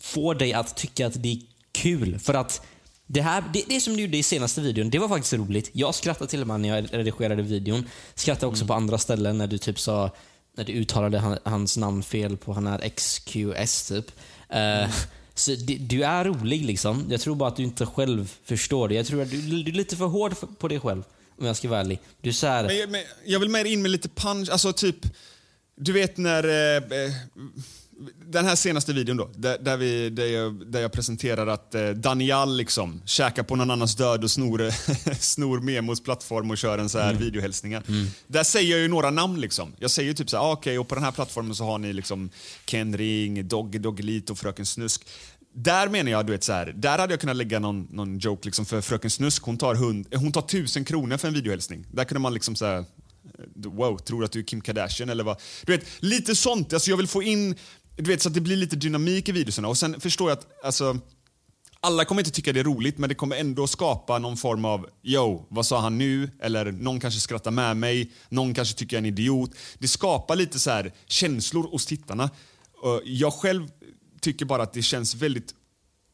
får 0.00 0.34
dig 0.34 0.52
att 0.52 0.76
tycka 0.76 1.06
att 1.06 1.22
det 1.22 1.28
är 1.32 1.38
kul. 1.72 2.18
För 2.18 2.34
att 2.34 2.62
det, 3.10 3.20
här, 3.22 3.44
det, 3.52 3.64
det 3.68 3.80
som 3.80 3.96
du 3.96 4.02
gjorde 4.02 4.16
i 4.16 4.22
senaste 4.22 4.60
videon, 4.60 4.90
det 4.90 4.98
var 4.98 5.08
faktiskt 5.08 5.32
roligt. 5.34 5.70
Jag 5.72 5.94
skrattade 5.94 6.30
till 6.30 6.40
och 6.40 6.46
med 6.46 6.60
när 6.60 6.68
jag 6.68 6.88
redigerade 6.92 7.42
videon. 7.42 7.84
Skrattade 8.14 8.46
också 8.46 8.66
på 8.66 8.74
andra 8.74 8.98
ställen 8.98 9.38
när 9.38 9.46
du 9.46 9.58
typ 9.58 9.80
sa, 9.80 10.10
när 10.56 10.64
du 10.64 10.72
uttalade 10.72 11.18
han, 11.18 11.38
hans 11.44 11.76
namn 11.76 12.02
fel 12.02 12.36
på 12.36 12.52
han 12.52 12.66
är 12.66 12.88
XQS 12.88 13.88
typ. 13.88 14.06
Eh, 14.48 14.90
Så 15.34 15.50
det, 15.50 15.74
du 15.76 16.02
är 16.04 16.24
rolig 16.24 16.64
liksom. 16.64 17.06
Jag 17.10 17.20
tror 17.20 17.34
bara 17.34 17.48
att 17.48 17.56
du 17.56 17.62
inte 17.62 17.86
själv 17.86 18.32
förstår 18.44 18.88
det. 18.88 18.94
Jag 18.94 19.06
tror 19.06 19.22
att 19.22 19.30
du, 19.30 19.40
du 19.62 19.70
är 19.70 19.74
lite 19.74 19.96
för 19.96 20.06
hård 20.06 20.34
på 20.58 20.68
dig 20.68 20.80
själv. 20.80 21.02
Om 21.38 21.46
jag 21.46 21.56
ska 21.56 21.68
vara 21.68 21.80
ärlig. 21.80 21.98
Du 22.20 22.28
är 22.28 22.32
så 22.32 22.46
här, 22.46 22.64
Men, 22.66 22.76
jag- 22.78 22.90
men, 22.90 23.02
jag 23.24 23.40
vill 23.40 23.48
mer 23.48 23.64
in 23.64 23.82
med 23.82 23.90
lite 23.90 24.08
punch, 24.08 24.48
alltså 24.50 24.72
typ... 24.72 24.96
Du 25.76 25.92
vet 25.92 26.16
när... 26.16 26.44
Eh, 26.44 26.76
eh, 26.76 27.12
den 28.26 28.44
här 28.44 28.56
senaste 28.56 28.92
videon 28.92 29.16
då, 29.16 29.30
där, 29.36 29.58
där, 29.58 29.76
vi, 29.76 30.10
där, 30.10 30.26
jag, 30.26 30.66
där 30.72 30.80
jag 30.80 30.92
presenterar 30.92 31.46
att 31.46 31.74
eh, 31.74 31.88
Daniel 31.88 32.56
liksom 32.56 33.02
käkar 33.04 33.42
på 33.42 33.56
någon 33.56 33.70
annans 33.70 33.96
död 33.96 34.24
och 34.24 34.30
snor, 34.30 34.70
snor 35.20 35.60
Memos 35.60 36.02
plattform 36.02 36.50
och 36.50 36.58
kör 36.58 36.78
en 36.78 36.88
så 36.88 36.98
här 36.98 37.14
videohälsningar. 37.14 37.82
Där 38.26 38.42
säger 38.42 38.70
jag 38.70 38.80
ju 38.80 38.88
några 38.88 39.10
namn 39.10 39.40
liksom. 39.40 39.72
Jag 39.78 39.90
säger 39.90 40.12
typ 40.12 40.30
så 40.30 40.36
här, 40.36 40.44
ah, 40.44 40.52
okej, 40.52 40.78
och 40.78 40.88
på 40.88 40.94
den 40.94 41.04
här 41.04 41.12
plattformen 41.12 41.54
så 41.54 41.64
har 41.64 41.78
ni 41.78 41.92
liksom 41.92 42.30
Ken 42.64 42.96
Ring, 42.96 43.48
Doggy 43.48 43.78
Doggelito 43.78 44.32
och 44.32 44.38
Fröken 44.38 44.66
Snusk. 44.66 45.06
Där 45.54 45.88
menar 45.88 46.10
jag, 46.10 46.26
du 46.26 46.32
vet 46.32 46.44
så 46.44 46.52
här, 46.52 46.72
där 46.76 46.98
hade 46.98 47.12
jag 47.12 47.20
kunnat 47.20 47.36
lägga 47.36 47.58
någon, 47.58 47.88
någon 47.90 48.18
joke 48.18 48.44
liksom 48.44 48.66
för 48.66 48.80
Fröken 48.80 49.10
Snusk, 49.10 49.42
hon 49.42 49.58
tar, 49.58 49.74
hund, 49.74 50.14
hon 50.14 50.32
tar 50.32 50.42
tusen 50.42 50.84
kronor 50.84 51.16
för 51.16 51.28
en 51.28 51.34
videohälsning. 51.34 51.86
Där 51.92 52.04
kunde 52.04 52.20
man 52.20 52.34
liksom 52.34 52.56
så 52.56 52.66
här, 52.66 52.84
wow, 53.54 53.98
tror 53.98 54.20
du 54.20 54.24
att 54.24 54.32
du 54.32 54.38
är 54.38 54.42
Kim 54.42 54.60
Kardashian 54.60 55.08
eller 55.08 55.24
vad? 55.24 55.40
Du 55.66 55.72
vet, 55.72 55.84
lite 55.98 56.36
sånt. 56.36 56.72
Alltså 56.72 56.90
jag 56.90 56.96
vill 56.96 57.08
få 57.08 57.22
in, 57.22 57.54
du 57.98 58.10
vet, 58.10 58.22
så 58.22 58.28
att 58.28 58.34
det 58.34 58.40
blir 58.40 58.56
lite 58.56 58.76
dynamik 58.76 59.28
i 59.28 59.32
videorna. 59.32 59.68
Och 59.68 59.78
sen 59.78 60.00
förstår 60.00 60.30
jag 60.30 60.38
att, 60.38 60.64
alltså, 60.64 60.98
alla 61.80 62.04
kommer 62.04 62.20
inte 62.20 62.30
tycka 62.30 62.52
det 62.52 62.60
är 62.60 62.64
roligt, 62.64 62.98
men 62.98 63.08
det 63.08 63.14
kommer 63.14 63.36
ändå 63.36 63.66
skapa 63.66 64.18
någon 64.18 64.36
form 64.36 64.64
av 64.64 64.88
“Yo, 65.02 65.46
vad 65.48 65.66
sa 65.66 65.80
han 65.80 65.98
nu?” 65.98 66.30
eller 66.40 66.72
“Någon 66.72 67.00
kanske 67.00 67.20
skrattar 67.20 67.50
med 67.50 67.76
mig”, 67.76 68.12
“Någon 68.28 68.54
kanske 68.54 68.78
tycker 68.78 68.96
jag 68.96 69.04
är 69.04 69.08
en 69.08 69.12
idiot”. 69.12 69.50
Det 69.78 69.88
skapar 69.88 70.36
lite 70.36 70.58
så 70.58 70.70
här 70.70 70.92
känslor 71.06 71.70
hos 71.70 71.86
tittarna. 71.86 72.30
Jag 73.04 73.32
själv 73.32 73.68
tycker 74.20 74.44
bara 74.44 74.62
att 74.62 74.72
det 74.72 74.82
känns 74.82 75.14
väldigt 75.14 75.54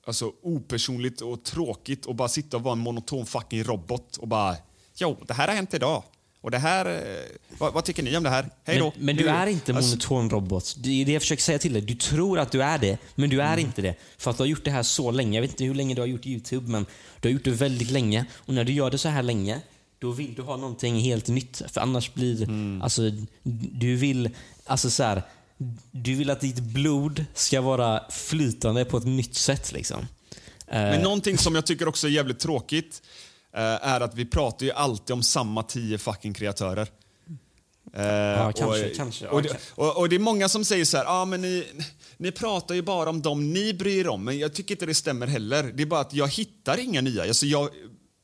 alltså, 0.06 0.32
opersonligt 0.42 1.20
och 1.20 1.44
tråkigt 1.44 2.06
att 2.06 2.16
bara 2.16 2.28
sitta 2.28 2.56
och 2.56 2.62
vara 2.62 2.72
en 2.72 2.78
monoton 2.78 3.26
fucking 3.26 3.64
robot 3.64 4.16
och 4.16 4.28
bara 4.28 4.56
“Jo, 4.96 5.24
det 5.26 5.34
här 5.34 5.48
har 5.48 5.54
hänt 5.54 5.74
idag”. 5.74 6.02
Och 6.44 6.50
det 6.50 6.58
här, 6.58 6.86
eh, 6.86 7.56
vad, 7.58 7.72
vad 7.74 7.84
tycker 7.84 8.02
ni 8.02 8.16
om 8.16 8.22
det 8.22 8.30
här? 8.30 8.48
Hej 8.64 8.78
då. 8.78 8.92
Men, 8.96 9.04
men 9.06 9.16
du 9.16 9.28
är 9.28 9.46
inte 9.46 9.74
Alltså- 9.74 9.90
monoton 9.90 10.30
robot. 10.30 10.74
Det 10.78 11.02
är 11.02 11.04
det 11.06 11.12
jag 11.12 11.22
försöker 11.22 11.42
säga 11.42 11.58
till 11.58 11.72
dig. 11.72 11.82
Du 11.82 11.94
tror 11.94 12.38
att 12.38 12.52
du 12.52 12.62
är 12.62 12.78
det, 12.78 12.98
men 13.14 13.30
du 13.30 13.40
är 13.42 13.46
Mm. 13.52 13.58
inte 13.58 13.82
det. 13.82 13.94
För 14.18 14.30
att 14.30 14.36
du 14.36 14.42
har 14.42 14.48
gjort 14.48 14.64
det 14.64 14.70
här 14.70 14.82
så 14.82 15.10
länge. 15.10 15.36
Jag 15.36 15.42
vet 15.42 15.50
inte 15.50 15.64
hur 15.64 15.74
länge 15.74 15.94
du 15.94 16.00
har 16.02 16.06
gjort 16.06 16.26
YouTube, 16.26 16.70
men 16.70 16.86
du 17.20 17.28
har 17.28 17.32
gjort 17.32 17.44
det 17.44 17.50
väldigt 17.50 17.90
länge. 17.90 18.24
Och 18.34 18.54
när 18.54 18.64
du 18.64 18.72
gör 18.72 18.90
det 18.90 18.98
så 18.98 19.08
här 19.08 19.22
länge, 19.22 19.60
då 19.98 20.10
vill 20.10 20.34
du 20.34 20.42
ha 20.42 20.56
någonting 20.56 20.96
helt 21.00 21.28
nytt. 21.28 21.62
För 21.72 21.80
annars 21.80 22.14
blir 22.14 22.42
Mm. 22.42 22.82
alltså, 22.82 23.02
du 23.72 23.96
vill, 23.96 24.30
alltså 24.66 24.90
så 24.90 25.02
här, 25.02 25.22
du 25.90 26.14
vill 26.14 26.30
att 26.30 26.40
ditt 26.40 26.60
blod 26.60 27.24
ska 27.34 27.60
vara 27.60 28.02
flytande 28.10 28.84
på 28.84 28.96
ett 28.96 29.06
nytt 29.06 29.34
sätt 29.34 29.72
liksom. 29.72 29.98
Eh, 30.66 30.80
Men 30.80 31.00
någonting 31.00 31.38
som 31.38 31.54
jag 31.54 31.66
tycker 31.66 31.88
också 31.88 32.06
är 32.06 32.10
jävligt 32.10 32.38
tråkigt 32.38 33.02
eh, 33.02 33.23
är 33.62 34.00
att 34.00 34.14
vi 34.14 34.24
pratar 34.26 34.66
ju 34.66 34.72
alltid 34.72 35.14
om 35.14 35.22
samma 35.22 35.62
tio 35.62 35.98
fucking 35.98 36.34
kreatörer. 36.34 36.88
Eh, 37.96 38.52
kanske, 38.52 38.88
kanske, 38.96 39.26
Och, 39.28 39.38
ja, 39.38 39.42
det- 39.42 39.48
kan- 39.48 39.58
och, 39.74 39.96
och 39.96 40.08
det 40.08 40.16
är 40.16 40.20
många 40.20 40.48
som 40.48 40.64
säger 40.64 40.84
så 40.84 40.96
här, 40.96 41.04
ah, 41.08 41.24
men 41.24 41.40
ni, 41.42 41.64
ni 42.16 42.32
pratar 42.32 42.74
ju 42.74 42.82
bara 42.82 43.10
om 43.10 43.22
dem 43.22 43.52
ni 43.52 43.74
bryr 43.74 44.06
om. 44.08 44.24
Men 44.24 44.38
jag 44.38 44.54
tycker 44.54 44.74
inte 44.74 44.86
det 44.86 44.94
stämmer 44.94 45.26
heller. 45.26 45.62
Det 45.74 45.82
är 45.82 45.86
bara 45.86 46.00
att 46.00 46.14
jag 46.14 46.28
hittar 46.28 46.78
inga 46.80 47.00
nya. 47.00 47.22
Alltså 47.22 47.46
jag, 47.46 47.68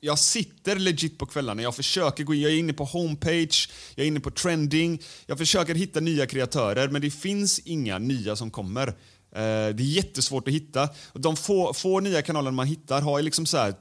jag 0.00 0.18
sitter 0.18 0.76
legit 0.76 1.18
på 1.18 1.26
kvällarna. 1.26 1.62
Jag 1.62 1.76
försöker 1.76 2.24
gå 2.24 2.34
in, 2.34 2.40
jag 2.40 2.52
är 2.52 2.56
inne 2.56 2.72
på 2.72 2.84
homepage, 2.84 3.70
jag 3.94 4.04
är 4.04 4.08
inne 4.08 4.20
på 4.20 4.30
trending. 4.30 5.02
Jag 5.26 5.38
försöker 5.38 5.74
hitta 5.74 6.00
nya 6.00 6.26
kreatörer, 6.26 6.88
men 6.88 7.02
det 7.02 7.10
finns 7.10 7.58
inga 7.58 7.98
nya 7.98 8.36
som 8.36 8.50
kommer. 8.50 8.88
Eh, 8.88 8.94
det 9.32 9.82
är 9.82 9.92
jättesvårt 9.96 10.48
att 10.48 10.54
hitta. 10.54 10.88
De 11.14 11.36
få, 11.36 11.74
få 11.74 12.00
nya 12.00 12.22
kanaler 12.22 12.50
man 12.50 12.66
hittar 12.66 13.00
har 13.00 13.22
liksom 13.22 13.46
så 13.46 13.56
här 13.56 13.74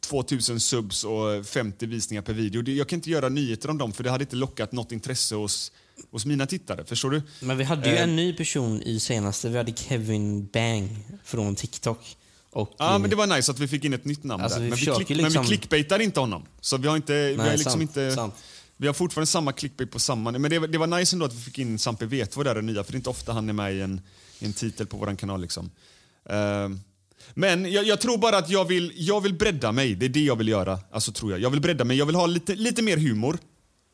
2000 0.00 0.60
subs 0.60 1.04
och 1.04 1.46
50 1.46 1.86
visningar 1.86 2.22
per 2.22 2.32
video. 2.32 2.62
Jag 2.68 2.88
kan 2.88 2.96
inte 2.96 3.10
göra 3.10 3.28
nyheter 3.28 3.70
om 3.70 3.78
dem 3.78 3.92
för 3.92 4.04
det 4.04 4.10
hade 4.10 4.24
inte 4.24 4.36
lockat 4.36 4.72
något 4.72 4.92
intresse 4.92 5.34
hos, 5.34 5.72
hos 6.10 6.26
mina 6.26 6.46
tittare. 6.46 6.84
Förstår 6.84 7.10
du? 7.10 7.22
Men 7.40 7.58
vi 7.58 7.64
hade 7.64 7.88
ju 7.90 7.96
Eh. 7.96 8.02
en 8.02 8.16
ny 8.16 8.32
person 8.32 8.82
i 8.82 9.00
senaste. 9.00 9.48
Vi 9.48 9.56
hade 9.56 9.72
Kevin 9.72 10.46
Bang 10.46 10.96
från 11.24 11.54
TikTok. 11.54 12.16
Och, 12.52 12.74
Ja, 12.78 12.98
men 12.98 13.10
det 13.10 13.16
var 13.16 13.26
nice 13.26 13.52
att 13.52 13.58
vi 13.58 13.68
fick 13.68 13.84
in 13.84 13.92
ett 13.94 14.04
nytt 14.04 14.24
namn 14.24 14.42
Alltså, 14.42 14.58
där. 14.58 14.64
vi 14.64 14.70
Men 14.70 14.78
vi, 14.78 14.84
klick, 15.04 15.08
men 15.08 15.16
liksom- 15.24 15.42
vi 15.42 15.48
clickbaitar 15.48 15.98
inte 16.00 16.20
honom. 16.20 16.46
Så 16.60 16.76
vi 16.76 16.88
har 16.88 16.96
inte... 16.96 17.12
vi 17.28 17.36
har 17.36 17.50
liksom 17.50 17.70
sant, 17.72 17.82
inte 17.82 18.12
sant. 18.14 18.34
Vi 18.76 18.86
har 18.86 18.94
fortfarande 18.94 19.26
samma 19.26 19.52
clickbait 19.52 19.90
på 19.90 19.98
samma... 19.98 20.30
Men 20.30 20.50
det, 20.50 20.58
var- 20.58 20.68
det 20.68 20.78
var 20.78 20.86
nice 20.86 21.16
ändå 21.16 21.26
att 21.26 21.34
vi 21.34 21.40
fick 21.40 21.58
in 21.58 21.78
Sampe 21.78 22.06
Vetvå 22.06 22.42
där, 22.42 22.54
den 22.54 22.66
nya, 22.66 22.84
för 22.84 22.92
det 22.92 22.96
är 22.96 22.98
inte 22.98 23.10
ofta 23.10 23.32
han 23.32 23.48
är 23.48 23.52
med 23.52 23.74
i 23.74 23.80
en, 23.80 24.00
i 24.38 24.44
en 24.44 24.52
titel 24.52 24.86
på 24.86 24.96
vår 24.96 25.16
kanal. 25.16 25.40
Liksom. 25.40 25.70
Ehm, 26.30 26.80
men 27.34 27.72
jag, 27.72 27.86
jag 27.86 28.00
tror 28.00 28.18
bara 28.18 28.38
att 28.38 28.50
jag 28.50 28.64
vill, 28.64 28.92
jag 28.96 29.20
vill 29.20 29.34
bredda 29.34 29.72
mig. 29.72 29.94
Det 29.94 30.06
är 30.06 30.10
det 30.10 30.24
jag 30.24 30.36
vill 30.36 30.48
göra. 30.48 30.78
Alltså, 30.92 31.12
tror 31.12 31.30
jag. 31.30 31.40
jag 31.40 31.50
vill 31.50 31.60
bredda 31.60 31.84
mig. 31.84 31.96
Jag 31.96 32.06
vill 32.06 32.14
ha 32.14 32.26
lite, 32.26 32.54
lite 32.54 32.82
mer 32.82 32.96
humor 32.96 33.38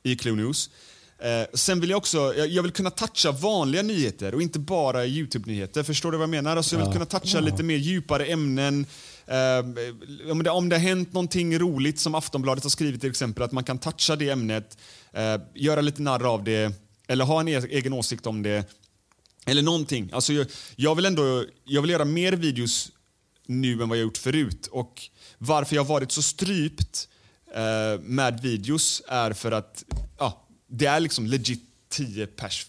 i 0.03 0.17
Clue 0.17 0.37
News. 0.37 0.71
Eh, 1.19 1.47
sen 1.55 1.81
vill 1.81 1.91
jag 1.91 1.97
också 1.97 2.35
jag, 2.37 2.49
jag 2.49 2.63
vill 2.63 2.73
kunna 2.73 2.91
toucha 2.91 3.33
vanliga 3.33 3.83
nyheter 3.83 4.35
och 4.35 4.43
inte 4.43 4.59
bara 4.59 5.07
Youtube-nyheter. 5.07 5.83
Förstår 5.83 6.13
du 6.13 6.19
vad 6.19 6.23
jag 6.23 6.31
menar? 6.31 6.57
Alltså, 6.57 6.77
jag 6.77 6.85
vill 6.85 6.93
kunna 6.93 7.07
toucha 7.07 7.41
lite 7.41 7.63
mer 7.63 7.77
djupare 7.77 8.27
ämnen. 8.27 8.87
Eh, 9.27 10.31
om, 10.31 10.43
det, 10.43 10.51
om 10.51 10.69
det 10.69 10.77
har 10.77 10.81
hänt 10.81 11.13
någonting 11.13 11.59
roligt 11.59 11.99
som 11.99 12.15
Aftonbladet 12.15 12.65
har 12.65 12.71
skrivit 12.71 13.01
till 13.01 13.11
exempel, 13.11 13.43
att 13.43 13.53
man 13.53 13.65
kan 13.65 13.79
toucha 13.79 14.17
det 14.17 14.31
ämnet, 14.31 14.79
eh, 15.13 15.41
göra 15.55 15.81
lite 15.81 16.03
narr 16.03 16.25
av 16.25 16.45
det, 16.45 16.73
eller 17.09 17.25
ha 17.25 17.41
en 17.41 17.49
e- 17.49 17.69
egen 17.71 17.93
åsikt 17.93 18.27
om 18.27 18.43
det. 18.43 18.65
Eller 19.47 19.63
någonting. 19.63 20.11
Alltså 20.13 20.33
jag, 20.33 20.47
jag, 20.77 20.95
vill 20.95 21.05
ändå, 21.07 21.45
jag 21.65 21.83
vill 21.83 21.91
göra 21.91 22.05
mer 22.05 22.33
videos 22.33 22.91
nu 23.47 23.83
än 23.83 23.89
vad 23.89 23.99
jag 23.99 24.03
gjort 24.03 24.19
förut. 24.19 24.67
Och 24.67 25.03
varför 25.39 25.77
jag 25.77 25.85
har 25.85 25.89
varit 25.89 26.13
så 26.13 26.23
strypt 26.23 27.09
eh, 27.55 28.01
med 28.01 28.41
videos 28.43 29.03
är 29.09 29.33
för 29.33 29.53
att 29.53 29.85
ja, 30.19 30.47
det 30.67 30.87
är 30.87 31.01
liksom 31.01 31.27
legit 31.27 31.63
10 31.89 32.27
pers 32.27 32.67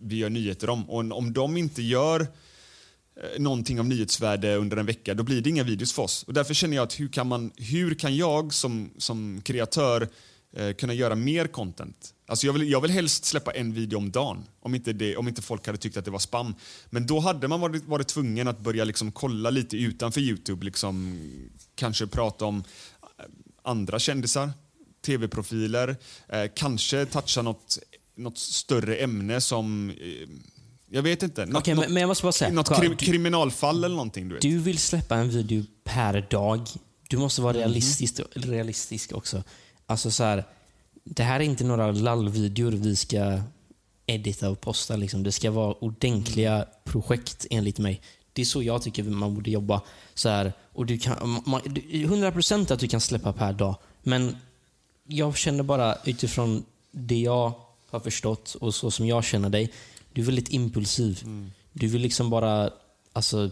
vi 0.00 0.16
gör 0.16 0.30
nyheter 0.30 0.70
om. 0.70 0.90
Och 0.90 0.98
om 0.98 1.32
de 1.32 1.56
inte 1.56 1.82
gör 1.82 2.20
eh, 2.20 3.40
någonting 3.40 3.80
av 3.80 3.86
nyhetsvärde 3.86 4.56
under 4.56 4.76
en 4.76 4.86
vecka, 4.86 5.14
då 5.14 5.22
blir 5.22 5.40
det 5.40 5.50
inga 5.50 5.64
videos 5.64 5.92
för 5.92 6.02
oss. 6.02 6.22
Och 6.22 6.34
därför 6.34 6.54
känner 6.54 6.76
jag 6.76 6.84
att 6.84 7.00
hur 7.00 7.08
kan, 7.08 7.26
man, 7.26 7.50
hur 7.56 7.94
kan 7.94 8.16
jag 8.16 8.54
som, 8.54 8.90
som 8.98 9.40
kreatör 9.44 10.08
eh, 10.58 10.72
kunna 10.74 10.94
göra 10.94 11.14
mer 11.14 11.46
content? 11.46 12.14
Alltså 12.26 12.46
jag, 12.46 12.52
vill, 12.52 12.70
jag 12.70 12.80
vill 12.80 12.90
helst 12.90 13.24
släppa 13.24 13.52
en 13.52 13.72
video 13.72 13.96
om 13.96 14.10
dagen, 14.10 14.44
om 14.60 14.74
inte, 14.74 14.92
det, 14.92 15.16
om 15.16 15.28
inte 15.28 15.42
folk 15.42 15.66
hade 15.66 15.78
tyckt 15.78 15.96
att 15.96 16.04
det 16.04 16.10
var 16.10 16.18
spam. 16.18 16.54
Men 16.90 17.06
då 17.06 17.20
hade 17.20 17.48
man 17.48 17.60
varit, 17.60 17.84
varit 17.84 18.08
tvungen 18.08 18.48
att 18.48 18.60
börja 18.60 18.84
liksom 18.84 19.12
kolla 19.12 19.50
lite 19.50 19.76
utanför 19.76 20.20
Youtube, 20.20 20.64
liksom, 20.64 21.18
kanske 21.74 22.06
prata 22.06 22.44
om 22.44 22.56
eh, 23.18 23.24
andra 23.62 23.98
kändisar, 23.98 24.50
tv-profiler, 25.06 25.96
eh, 26.28 26.44
kanske 26.54 27.06
toucha 27.06 27.42
något, 27.42 27.78
något 28.16 28.38
större 28.38 28.96
ämne 28.96 29.40
som 29.40 29.90
eh, 29.90 30.28
jag 30.90 31.02
vet 31.02 31.22
inte. 31.22 31.46
Något, 31.46 31.62
Okej, 31.62 31.74
men- 31.74 31.92
men 31.92 32.00
jag 32.00 32.08
måste 32.08 32.22
bara 32.22 32.32
säga, 32.32 32.52
något 32.52 32.80
krim, 32.80 32.96
kriminalfall 32.96 33.84
eller 33.84 33.96
någonting. 33.96 34.28
Du 34.28 34.34
vet. 34.34 34.42
Du 34.42 34.58
vill 34.58 34.78
släppa 34.78 35.16
en 35.16 35.30
video 35.30 35.64
per 35.84 36.26
dag. 36.30 36.66
Du 37.08 37.16
måste 37.16 37.42
vara 37.42 37.56
realistisk, 37.56 38.20
realistisk 38.34 39.12
också. 39.12 39.42
Alltså 39.90 40.10
så 40.10 40.24
här, 40.24 40.44
det 41.04 41.22
här 41.22 41.40
är 41.40 41.44
inte 41.44 41.64
några 41.64 41.92
lallvideor 41.92 42.72
vi 42.72 42.96
ska 42.96 43.40
edita 44.06 44.50
och 44.50 44.60
posta. 44.60 44.96
Liksom. 44.96 45.22
Det 45.22 45.32
ska 45.32 45.50
vara 45.50 45.72
ordentliga 45.74 46.54
Mm. 46.54 46.66
projekt 46.84 47.46
enligt 47.50 47.78
mig. 47.78 48.00
Det 48.32 48.42
är 48.42 48.46
så 48.46 48.62
jag 48.62 48.82
tycker 48.82 49.02
man 49.02 49.34
borde 49.34 49.50
jobba. 49.50 49.82
Så 50.14 50.28
här, 50.28 50.52
och 50.72 50.86
du 50.86 50.98
kan, 50.98 51.42
man, 51.46 51.60
du- 51.64 52.06
100% 52.06 52.70
att 52.70 52.80
du 52.80 52.88
kan 52.88 53.00
släppa 53.00 53.32
per 53.32 53.52
dag. 53.52 53.76
Men 54.02 54.36
jag 55.06 55.36
känner 55.36 55.62
bara 55.62 55.96
utifrån 56.04 56.64
det 56.90 57.20
jag 57.20 57.52
har 57.90 58.00
förstått 58.00 58.54
och 58.60 58.74
så 58.74 58.90
som 58.90 59.06
jag 59.06 59.24
känner 59.24 59.50
dig. 59.50 59.72
Du 60.12 60.20
är 60.20 60.26
väldigt 60.26 60.48
impulsiv. 60.52 61.20
Mm. 61.24 61.50
Du 61.72 61.86
vill 61.86 62.02
liksom 62.02 62.30
bara 62.30 62.70
alltså, 63.12 63.50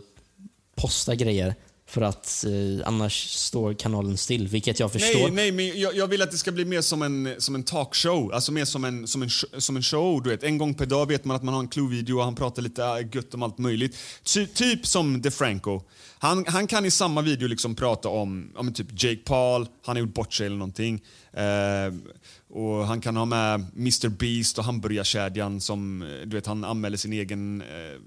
posta 0.74 1.14
grejer 1.14 1.54
för 1.88 2.02
att 2.02 2.44
eh, 2.44 2.88
annars 2.88 3.28
står 3.30 3.74
kanalen 3.74 4.16
still, 4.16 4.48
vilket 4.48 4.80
jag 4.80 4.92
förstår. 4.92 5.18
Nej, 5.18 5.30
nej, 5.30 5.52
men 5.52 5.80
jag, 5.80 5.96
jag 5.96 6.06
vill 6.06 6.22
att 6.22 6.30
det 6.30 6.36
ska 6.36 6.52
bli 6.52 6.64
mer 6.64 6.80
som 6.80 7.02
en, 7.02 7.34
som 7.38 7.54
en 7.54 7.62
talkshow. 7.62 8.32
Alltså 8.32 8.52
mer 8.52 8.64
som 8.64 8.84
en, 8.84 9.06
som, 9.06 9.22
en, 9.22 9.30
som 9.58 9.76
en 9.76 9.82
show. 9.82 10.22
Du 10.22 10.30
vet. 10.30 10.42
En 10.42 10.58
gång 10.58 10.74
per 10.74 10.86
dag 10.86 11.06
vet 11.06 11.24
man 11.24 11.36
att 11.36 11.42
man 11.42 11.54
har 11.54 11.60
en 11.60 11.68
Clue-video 11.68 12.16
och 12.18 12.24
han 12.24 12.34
pratar 12.34 12.62
lite 12.62 12.84
äh, 12.84 13.06
gött 13.12 13.34
om 13.34 13.42
allt 13.42 13.58
möjligt. 13.58 13.96
Ty, 14.22 14.46
typ 14.46 14.86
som 14.86 15.22
DeFranco. 15.22 15.82
Han, 16.18 16.44
han 16.48 16.66
kan 16.66 16.84
i 16.84 16.90
samma 16.90 17.22
video 17.22 17.48
liksom 17.48 17.74
prata 17.74 18.08
om, 18.08 18.52
om 18.56 18.72
typ 18.72 19.02
Jake 19.02 19.22
Paul, 19.24 19.68
han 19.84 19.96
har 19.96 20.00
gjort 20.00 20.14
bort 20.14 20.32
sig 20.32 20.46
eller 20.46 20.56
någonting. 20.56 21.02
Eh, 21.32 21.94
och 22.48 22.86
han 22.86 23.00
kan 23.00 23.16
ha 23.16 23.24
med 23.24 23.66
Mr 23.76 24.08
Beast 24.08 24.58
och 24.58 24.64
hamburgarkedjan 24.64 25.60
som, 25.60 26.02
eh, 26.02 26.08
du 26.08 26.36
vet, 26.36 26.46
han 26.46 26.64
anmäler 26.64 26.96
sin 26.96 27.12
egen 27.12 27.60
eh, 27.60 28.00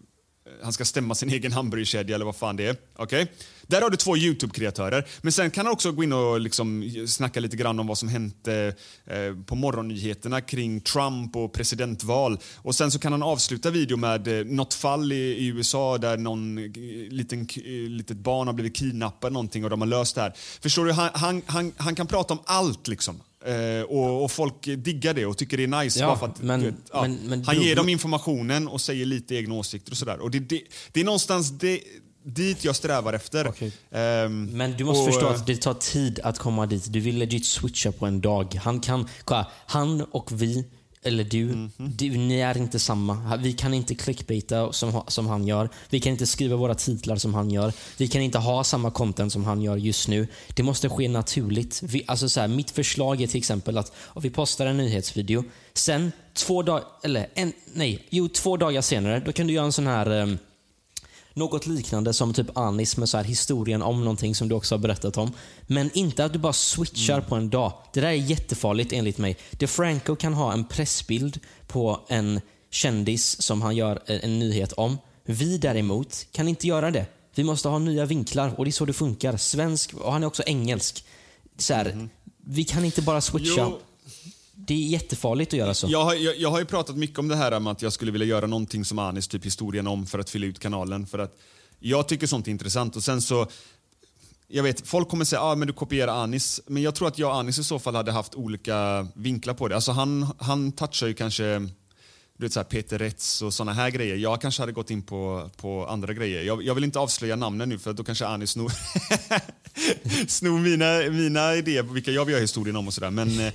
Eh, 0.50 0.64
han 0.64 0.74
ska 0.74 0.86
stämma 0.86 1.16
sin 1.16 1.30
egen 1.34 1.52
hamburgerkedja 1.52 2.16
eller 2.16 2.26
vad 2.26 2.36
fan 2.36 2.56
det 2.56 2.68
är. 2.68 2.76
Okay? 2.98 3.28
Där 3.70 3.82
har 3.82 3.90
du 3.90 3.98
två 3.98 4.18
YouTube-kreatörer. 4.18 5.08
Men 5.22 5.32
sen 5.32 5.52
kan 5.52 5.66
han 5.66 5.74
också 5.74 5.92
gå 5.92 6.04
in 6.04 6.14
och 6.14 6.40
liksom 6.40 6.92
snacka 7.08 7.40
lite 7.40 7.58
grann 7.58 7.80
om 7.80 7.88
vad 7.88 7.98
som 7.98 8.10
hänt 8.10 8.48
eh, 8.48 9.36
på 9.46 9.56
morgonnyheterna 9.56 10.42
kring 10.42 10.82
Trump 10.82 11.36
och 11.36 11.54
presidentval. 11.54 12.40
Och 12.56 12.76
sen 12.76 12.92
så 12.92 13.00
kan 13.00 13.12
han 13.12 13.24
avsluta 13.24 13.72
video 13.72 13.98
med 13.98 14.28
eh, 14.28 14.46
något 14.46 14.74
fall 14.74 15.12
i, 15.12 15.16
i 15.16 15.48
USA 15.48 15.98
där 15.98 16.18
någon 16.18 16.58
eh, 16.58 16.64
liten, 17.10 17.42
eh, 17.42 17.72
litet 17.90 18.18
barn 18.18 18.48
har 18.48 18.54
blivit 18.54 18.76
kidnappad 18.76 19.34
någonting 19.34 19.64
och 19.64 19.70
de 19.70 19.82
har 19.82 19.88
löst 19.88 20.16
det 20.16 20.22
här. 20.22 20.34
Förstår 20.62 20.86
du? 20.86 20.92
Han, 20.92 21.10
han, 21.14 21.42
han, 21.46 21.72
han 21.78 21.96
kan 21.96 22.08
prata 22.08 22.34
om 22.34 22.40
allt 22.46 22.88
liksom. 22.88 23.22
Eh, 23.46 23.82
och, 23.84 24.24
och 24.24 24.32
folk 24.32 24.64
diggar 24.78 25.14
det 25.14 25.26
och 25.26 25.38
tycker 25.38 25.58
det 25.58 25.64
är 25.64 25.84
nice. 25.84 26.00
Ja, 26.00 26.18
bara 26.22 26.30
att, 26.32 26.42
men- 26.42 26.62
vet, 26.64 26.76
ja, 26.94 27.02
men- 27.02 27.16
men 27.16 27.44
han 27.46 27.62
ger 27.62 27.76
dem 27.76 27.90
informationen 27.90 28.68
och 28.68 28.82
säger 28.82 29.06
lite 29.06 29.36
egna 29.36 29.56
åsikter 29.56 29.92
och 29.92 29.98
sådär. 29.98 30.20
Och 30.20 30.32
det, 30.32 30.40
det, 30.40 30.62
det 30.92 31.00
är 31.00 31.04
någonstans 31.06 31.50
det, 31.50 31.80
dit 32.24 32.64
jag 32.64 32.76
strävar 32.76 33.14
efter. 33.14 33.48
Okej. 33.48 33.72
Ehm, 33.92 34.46
Men 34.46 34.72
du 34.78 34.84
måste 34.84 35.00
och, 35.02 35.06
förstå 35.14 35.28
eh, 35.28 35.36
att 35.36 35.46
det 35.46 35.56
tar 35.62 35.74
tid 35.74 36.20
att 36.24 36.40
komma 36.40 36.66
dit. 36.66 36.94
Du 36.94 37.00
vill 37.00 37.18
legit 37.18 37.46
switcha 37.46 37.92
på 37.92 38.06
en 38.06 38.22
dag. 38.22 38.60
Han 38.64 38.80
kan, 38.80 39.08
kolla, 39.24 39.48
han 39.66 40.02
och 40.02 40.32
vi, 40.42 40.66
eller 41.04 41.24
du, 41.24 41.46
Mhm. 41.46 41.72
du, 41.78 42.10
ni 42.18 42.40
är 42.40 42.58
inte 42.58 42.80
samma. 42.80 43.38
Vi 43.38 43.54
kan 43.54 43.74
inte 43.74 43.96
clickbaita 43.96 44.74
som, 44.74 45.02
som 45.08 45.28
han 45.28 45.48
gör. 45.48 45.70
Vi 45.90 46.00
kan 46.00 46.12
inte 46.12 46.26
skriva 46.28 46.56
våra 46.56 46.76
titlar 46.76 47.16
som 47.16 47.34
han 47.34 47.52
gör. 47.52 47.74
Vi 47.98 48.08
kan 48.08 48.22
inte 48.22 48.38
ha 48.38 48.64
samma 48.64 48.92
content 48.92 49.34
som 49.34 49.44
han 49.46 49.62
gör 49.62 49.78
just 49.78 50.08
nu. 50.08 50.28
Det 50.56 50.64
måste 50.64 50.90
ske 50.90 51.08
naturligt. 51.08 51.82
Vi, 51.84 52.04
alltså 52.08 52.30
så 52.30 52.40
här, 52.40 52.48
mitt 52.48 52.72
förslag 52.72 53.22
är 53.22 53.28
till 53.28 53.38
exempel 53.38 53.78
att 53.78 53.92
vi 54.22 54.30
postar 54.30 54.66
en 54.66 54.78
nyhetsvideo, 54.78 55.44
sen 55.74 56.12
två 56.34 56.64
dagar, 56.64 56.84
eller 57.04 57.28
en, 57.34 57.54
nej, 57.74 58.08
jo 58.10 58.28
två 58.30 58.58
dagar 58.58 58.82
senare, 58.82 59.20
då 59.26 59.32
kan 59.32 59.48
du 59.48 59.54
göra 59.54 59.66
en 59.66 59.72
sån 59.72 59.88
här 59.88 60.10
ehm, 60.10 60.38
något 61.34 61.68
liknande 61.68 62.14
som 62.14 62.34
typ 62.34 62.58
Anis 62.58 62.98
med 62.98 63.10
så 63.10 63.18
här 63.18 63.24
historien 63.24 63.82
om 63.82 64.00
någonting 64.00 64.36
som 64.36 64.50
du 64.50 64.56
också 64.56 64.76
har 64.76 64.80
berättat 64.80 65.18
om. 65.18 65.32
Men 65.68 65.90
inte 65.94 66.26
att 66.26 66.34
du 66.34 66.40
bara 66.40 66.54
switchar 66.54 67.14
Mm. 67.14 67.26
på 67.30 67.36
en 67.36 67.50
dag. 67.50 67.74
Det 67.94 68.02
där 68.02 68.08
är 68.08 68.14
jättefarligt 68.14 68.94
enligt 68.94 69.18
mig. 69.18 69.38
DeFranco 69.52 70.16
kan 70.16 70.34
ha 70.34 70.54
en 70.54 70.66
pressbild 70.66 71.40
på 71.68 72.00
en 72.08 72.42
kändis 72.72 73.42
som 73.42 73.62
han 73.62 73.76
gör 73.76 74.00
en, 74.06 74.40
nyhet 74.40 74.74
om. 74.74 74.98
Vi 75.26 75.58
däremot 75.58 76.28
kan 76.32 76.48
inte 76.48 76.68
göra 76.68 76.92
det. 76.92 77.06
Vi 77.36 77.44
måste 77.44 77.70
ha 77.70 77.80
nya 77.80 78.06
vinklar 78.06 78.54
och 78.58 78.66
det 78.66 78.70
är 78.70 78.72
så 78.72 78.86
det 78.86 78.94
funkar. 78.94 79.38
Svensk, 79.38 79.94
och 79.94 80.12
han 80.14 80.24
är 80.24 80.28
också 80.28 80.44
engelsk. 80.46 81.06
Så 81.58 81.74
här, 81.74 82.10
Vi 82.46 82.64
kan 82.64 82.86
inte 82.86 83.02
bara 83.02 83.22
switcha. 83.22 83.54
Jo. 83.58 83.80
Det 84.70 84.74
är 84.74 84.88
jättefarligt 84.88 85.54
att 85.54 85.60
göra 85.60 85.74
så. 85.74 85.88
Jag 85.90 86.04
har, 86.04 86.14
jag, 86.14 86.38
jag 86.38 86.50
har 86.50 86.60
ju 86.60 86.66
pratat 86.66 86.96
mycket 86.96 87.20
om 87.20 87.28
det 87.28 87.36
här 87.36 87.60
med 87.60 87.72
att 87.72 87.82
jag 87.82 87.94
skulle 87.94 88.12
vilja 88.12 88.28
göra 88.28 88.48
någonting 88.48 88.86
som 88.86 89.00
Anis, 89.00 89.28
typ 89.28 89.46
historien 89.46 89.88
om, 89.88 90.06
för 90.06 90.20
att 90.20 90.30
fylla 90.30 90.46
ut 90.46 90.60
kanalen. 90.60 91.08
För 91.08 91.20
att 91.20 91.38
jag 91.80 92.08
tycker 92.08 92.28
sånt 92.28 92.48
är 92.48 92.52
intressant. 92.52 92.96
Och 92.96 93.04
sen 93.04 93.22
så, 93.22 93.48
jag 94.48 94.64
vet, 94.64 94.88
folk 94.88 95.10
kommer 95.10 95.26
säga 95.26 95.40
att 95.40 95.46
ah, 95.46 95.56
men 95.56 95.68
du 95.68 95.74
kopierar 95.74 96.24
Anis, 96.24 96.62
men 96.68 96.84
jag 96.84 96.96
tror 96.96 97.08
att 97.08 97.20
jag 97.20 97.30
och 97.30 97.36
Anis 97.36 97.58
i 97.58 97.64
så 97.64 97.80
fall 97.80 97.96
hade 97.96 98.12
haft 98.12 98.36
olika 98.36 99.08
vinklar 99.14 99.54
på 99.54 99.68
det. 99.68 99.76
Alltså 99.76 99.92
han, 99.92 100.28
han 100.40 100.72
touchar 100.72 101.08
ju 101.08 101.14
kanske 101.14 101.60
du 102.38 102.46
vet, 102.46 102.54
så 102.54 102.60
här 102.60 102.66
Peter 102.66 102.98
Rätz 102.98 103.42
och 103.42 103.54
såna 103.54 103.74
här 103.74 103.90
grejer. 103.90 104.16
Jag 104.16 104.42
kanske 104.42 104.62
hade 104.62 104.72
gått 104.72 104.92
in 104.92 105.02
på, 105.02 105.50
på 105.58 105.88
andra 105.88 106.14
grejer. 106.14 106.44
Jag, 106.44 106.64
jag 106.64 106.76
vill 106.76 106.84
inte 106.84 107.00
avslöja 107.00 107.36
namnen 107.36 107.70
nu 107.70 107.80
för 107.80 107.94
då 107.94 108.04
kanske 108.04 108.26
Anis 108.26 108.50
snor, 108.50 108.72
snor 110.28 110.60
mina, 110.60 111.12
mina 111.12 111.56
idéer 111.56 111.84
på 111.84 111.94
vilka 111.94 112.12
jag 112.12 112.26
vill 112.26 112.32
göra 112.32 112.42
historien 112.42 112.76
om 112.76 112.88
och 112.88 112.94
sådär. 112.94 113.12
Men 113.12 113.40
eh, 113.40 113.54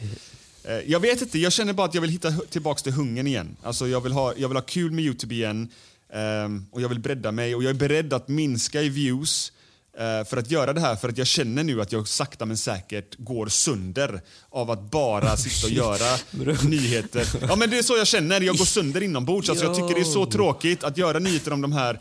jag 0.86 1.00
vet 1.00 1.22
inte, 1.22 1.38
jag 1.38 1.52
känner 1.52 1.72
bara 1.72 1.86
att 1.86 1.94
jag 1.94 2.00
vill 2.00 2.10
hitta 2.10 2.32
tillbaks 2.50 2.82
till 2.82 2.92
hungern 2.92 3.26
igen. 3.26 3.56
Alltså 3.62 3.88
jag 3.88 4.00
vill 4.00 4.12
ha, 4.12 4.34
jag 4.36 4.48
vill 4.48 4.56
ha 4.56 4.62
kul 4.62 4.90
med 4.92 5.04
Youtube 5.04 5.34
igen. 5.34 5.68
ehm, 6.12 6.66
och 6.70 6.80
jag 6.80 6.88
vill 6.88 7.00
bredda 7.00 7.32
mig 7.32 7.54
och 7.54 7.62
jag 7.62 7.70
är 7.70 7.74
beredd 7.74 8.12
att 8.12 8.28
minska 8.28 8.82
i 8.82 8.88
views 8.88 9.52
eh, 9.98 10.28
för 10.28 10.36
att 10.36 10.50
göra 10.50 10.72
det 10.72 10.80
här 10.80 10.96
för 10.96 11.08
att 11.08 11.18
jag 11.18 11.26
känner 11.26 11.64
nu 11.64 11.82
att 11.82 11.92
jag 11.92 12.08
sakta 12.08 12.46
men 12.46 12.56
säkert 12.56 13.14
går 13.18 13.46
sönder 13.48 14.20
av 14.50 14.70
att 14.70 14.90
bara 14.90 15.36
sitta 15.36 15.66
och 15.66 15.72
göra 15.72 16.18
nyheter. 16.68 17.26
Ja 17.48 17.56
men 17.56 17.70
det 17.70 17.78
är 17.78 17.82
så 17.82 17.96
jag 17.96 18.06
känner, 18.06 18.40
jag 18.40 18.56
går 18.56 18.64
sönder 18.64 19.02
inombords. 19.02 19.50
Alltså, 19.50 19.64
jag 19.64 19.74
tycker 19.74 19.94
det 19.94 20.00
är 20.00 20.04
så 20.04 20.26
tråkigt 20.26 20.84
att 20.84 20.98
göra 20.98 21.18
nyheter 21.18 21.52
om 21.52 21.60
de 21.60 21.72
här 21.72 22.00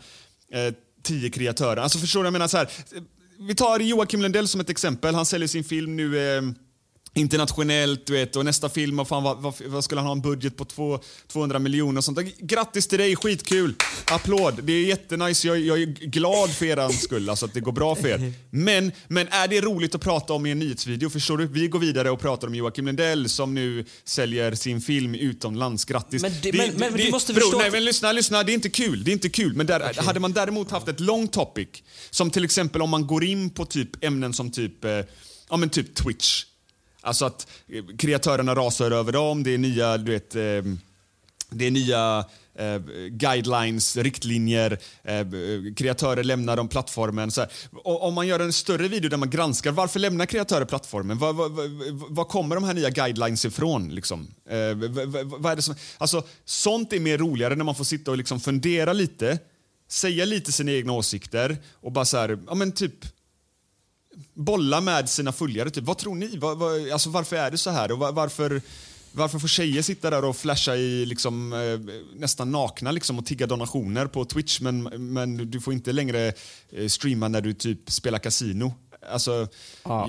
eh, 0.52 0.74
tio 1.02 1.30
kreatörerna. 1.30 1.82
Alltså 1.82 1.98
förstår 1.98 2.20
du? 2.20 2.26
Jag 2.26 2.32
menar 2.32 2.48
så 2.48 2.56
här, 2.56 2.68
vi 3.38 3.54
tar 3.54 3.80
Joakim 3.80 4.22
Lundell 4.22 4.48
som 4.48 4.60
ett 4.60 4.70
exempel. 4.70 5.14
Han 5.14 5.26
säljer 5.26 5.48
sin 5.48 5.64
film 5.64 5.96
nu 5.96 6.36
eh, 6.36 6.42
internationellt, 7.14 8.06
du 8.06 8.12
vet, 8.12 8.36
och 8.36 8.44
nästa 8.44 8.68
film, 8.68 8.96
vad, 8.96 9.08
fan, 9.08 9.22
vad, 9.22 9.38
vad, 9.42 9.54
vad 9.66 9.84
skulle 9.84 10.00
han 10.00 10.06
ha 10.06 10.12
en 10.12 10.20
budget 10.22 10.56
på 10.56 10.64
två, 10.64 11.00
200 11.28 11.58
miljoner 11.58 11.98
och 11.98 12.04
sånt. 12.04 12.18
Grattis 12.38 12.86
till 12.88 12.98
dig, 12.98 13.16
skitkul! 13.16 13.74
Applåd! 14.10 14.60
Det 14.64 14.72
är 14.72 14.84
jättenice, 14.84 15.48
jag, 15.48 15.60
jag 15.60 15.82
är 15.82 15.86
glad 15.86 16.50
för 16.50 16.66
er 16.66 16.88
skull, 16.88 17.30
alltså 17.30 17.46
att 17.46 17.54
det 17.54 17.60
går 17.60 17.72
bra 17.72 17.94
för 17.94 18.08
er. 18.08 18.32
Men, 18.50 18.92
men 19.08 19.28
är 19.28 19.48
det 19.48 19.60
roligt 19.60 19.94
att 19.94 20.00
prata 20.00 20.32
om 20.32 20.46
i 20.46 20.50
en 20.50 20.58
nyhetsvideo? 20.58 21.10
Förstår 21.10 21.38
du? 21.38 21.46
Vi 21.46 21.68
går 21.68 21.78
vidare 21.78 22.10
och 22.10 22.20
pratar 22.20 22.48
om 22.48 22.54
Joakim 22.54 22.86
Lundell 22.86 23.28
som 23.28 23.54
nu 23.54 23.84
säljer 24.04 24.54
sin 24.54 24.80
film 24.80 25.14
utomlands. 25.14 25.84
Grattis! 25.84 26.22
Men 26.22 26.32
det- 26.42 26.52
men- 26.52 26.74
men 26.76 26.92
du 26.94 27.10
måste 27.10 27.32
bro, 27.32 27.40
förstå 27.40 27.58
Nej, 27.58 27.70
men 27.70 27.84
lyssna, 27.84 28.12
lyssna, 28.12 28.42
det 28.42 28.52
är 28.52 28.54
inte 28.54 28.68
kul. 28.70 29.04
Det 29.04 29.10
är 29.10 29.12
inte 29.12 29.28
kul. 29.28 29.54
Men 29.54 29.66
där, 29.66 30.02
hade 30.02 30.20
man 30.20 30.32
däremot 30.32 30.70
haft 30.70 30.88
ett 30.88 31.00
long 31.00 31.28
topic, 31.28 31.68
som 32.10 32.30
till 32.30 32.44
exempel 32.44 32.82
om 32.82 32.90
man 32.90 33.06
går 33.06 33.24
in 33.24 33.50
på 33.50 33.64
typ 33.64 34.04
ämnen 34.04 34.32
som 34.32 34.50
typ, 34.50 34.84
eh, 34.84 34.90
ja 35.50 35.56
men 35.56 35.70
typ 35.70 35.94
Twitch. 35.94 36.44
Alltså 37.04 37.24
att 37.24 37.46
eh, 37.68 37.84
kreatörerna 37.98 38.54
rasar 38.54 38.90
över 38.90 39.12
dem, 39.12 39.42
det 39.42 39.54
är 39.54 39.58
nya, 39.58 39.98
du 39.98 40.12
vet, 40.12 40.34
eh, 40.34 40.40
det 41.50 41.66
är 41.66 41.70
nya 41.70 42.24
eh, 42.54 42.78
guidelines, 43.08 43.96
riktlinjer, 43.96 44.78
eh, 45.04 45.26
kreatörer 45.76 46.24
lämnar 46.24 46.56
de 46.56 46.68
plattformen. 46.68 47.30
Så 47.30 47.46
om 47.84 48.14
man 48.14 48.26
gör 48.26 48.40
en 48.40 48.52
större 48.52 48.88
video 48.88 49.10
där 49.10 49.16
man 49.16 49.30
granskar 49.30 49.72
varför 49.72 50.00
lämnar 50.00 50.26
kreatörer 50.26 50.64
plattformen? 50.64 51.18
Var, 51.18 51.32
var, 51.32 51.48
var, 51.48 52.14
var 52.14 52.24
kommer 52.24 52.54
de 52.54 52.64
här 52.64 52.74
nya 52.74 52.90
guidelines 52.90 53.44
ifrån? 53.44 53.88
Liksom? 53.94 54.28
Eh, 54.48 54.74
vad, 55.06 55.26
vad 55.26 55.52
är 55.52 55.56
det 55.56 55.62
som, 55.62 55.74
alltså, 55.98 56.22
sånt 56.44 56.92
är 56.92 57.00
mer 57.00 57.18
roligare 57.18 57.56
när 57.56 57.64
man 57.64 57.74
får 57.74 57.84
sitta 57.84 58.10
och 58.10 58.18
liksom 58.18 58.40
fundera 58.40 58.92
lite, 58.92 59.38
säga 59.88 60.24
lite 60.24 60.52
sina 60.52 60.72
egna 60.72 60.92
åsikter 60.92 61.56
och 61.72 61.92
bara 61.92 62.04
så 62.04 62.16
här, 62.16 62.38
ja 62.46 62.54
men 62.54 62.72
typ 62.72 62.94
bolla 64.34 64.80
med 64.80 65.08
sina 65.10 65.32
följare. 65.32 65.70
Typ. 65.70 65.84
Vad 65.84 65.98
tror 65.98 66.14
ni? 66.14 66.36
Vad, 66.38 66.58
vad, 66.58 66.90
alltså, 66.90 67.10
varför 67.10 67.36
är 67.36 67.50
det 67.50 67.58
så 67.58 67.70
här? 67.70 67.92
Och 67.92 67.98
var, 67.98 68.12
varför, 68.12 68.62
varför 69.12 69.38
får 69.38 69.48
tjejer 69.48 69.82
sitta 69.82 70.10
där 70.10 70.24
och 70.24 70.36
flasha 70.36 70.76
i 70.76 71.06
liksom, 71.06 71.52
eh, 71.52 71.94
nästan 72.20 72.50
nakna 72.52 72.90
liksom, 72.92 73.18
och 73.18 73.26
tigga 73.26 73.46
donationer 73.46 74.06
på 74.06 74.24
Twitch 74.24 74.60
men, 74.60 74.82
men 75.12 75.50
du 75.50 75.60
får 75.60 75.72
inte 75.72 75.92
längre 75.92 76.32
eh, 76.72 76.88
streama 76.88 77.28
när 77.28 77.40
du 77.40 77.52
typ 77.54 77.90
spelar 77.90 78.18
kasino? 78.18 78.74
Alltså, 79.12 79.48
Ja, 79.84 80.08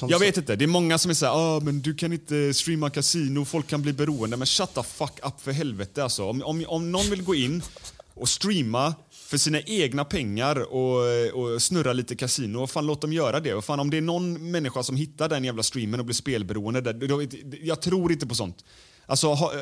jag- 0.00 0.10
jag 0.10 0.18
vet 0.18 0.36
inte. 0.36 0.56
Det 0.56 0.64
är 0.64 0.66
många 0.66 0.98
som 0.98 1.10
är 1.10 1.14
såhär, 1.14 1.32
ah, 1.56 1.60
men 1.60 1.80
du 1.82 1.94
kan 1.94 2.12
inte 2.12 2.54
streama 2.54 2.90
kasino, 2.90 3.44
folk 3.44 3.66
kan 3.66 3.82
bli 3.82 3.92
beroende. 3.92 4.36
Men 4.36 4.46
shut 4.46 4.74
the 4.74 4.82
fuck 4.82 5.18
up 5.26 5.40
för 5.40 5.52
helvete 5.52 6.02
alltså. 6.02 6.24
Om, 6.24 6.42
om, 6.42 6.64
om 6.68 6.92
någon 6.92 7.10
vill 7.10 7.22
gå 7.22 7.34
in 7.34 7.62
och 8.20 8.28
streama 8.28 8.94
för 9.10 9.38
sina 9.38 9.60
egna 9.60 10.04
pengar 10.04 10.72
och, 10.72 11.00
och 11.32 11.62
snurra 11.62 11.92
lite 11.92 12.16
kasino, 12.16 12.66
fan 12.66 12.86
låt 12.86 13.00
dem 13.00 13.12
göra 13.12 13.40
det. 13.40 13.54
Och 13.54 13.64
fan, 13.64 13.80
om 13.80 13.90
det 13.90 13.96
är 13.96 14.00
någon 14.00 14.50
människa 14.50 14.82
som 14.82 14.96
hittar 14.96 15.28
den 15.28 15.44
jävla 15.44 15.62
streamen 15.62 16.00
och 16.00 16.06
blir 16.06 16.14
spelberoende, 16.14 16.80
där, 16.80 16.92
då, 16.92 17.22
jag 17.62 17.82
tror 17.82 18.12
inte 18.12 18.26
på 18.26 18.34
sånt. 18.34 18.64
Alltså, 19.06 19.26
ha, 19.34 19.52
eh, 19.54 19.60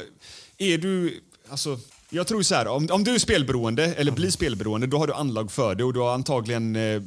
är 0.58 0.78
du... 0.78 1.20
Alltså, 1.48 1.78
jag 2.10 2.26
tror 2.26 2.42
så 2.42 2.54
här, 2.54 2.68
om, 2.68 2.88
om 2.90 3.04
du 3.04 3.14
är 3.14 3.18
spelberoende 3.18 3.84
eller 3.84 4.12
blir 4.12 4.30
spelberoende, 4.30 4.86
då 4.86 4.98
har 4.98 5.06
du 5.06 5.12
anlag 5.12 5.52
för 5.52 5.74
det 5.74 5.84
och 5.84 5.92
du 5.92 6.00
har 6.00 6.14
antagligen 6.14 6.76
eh, 6.76 7.02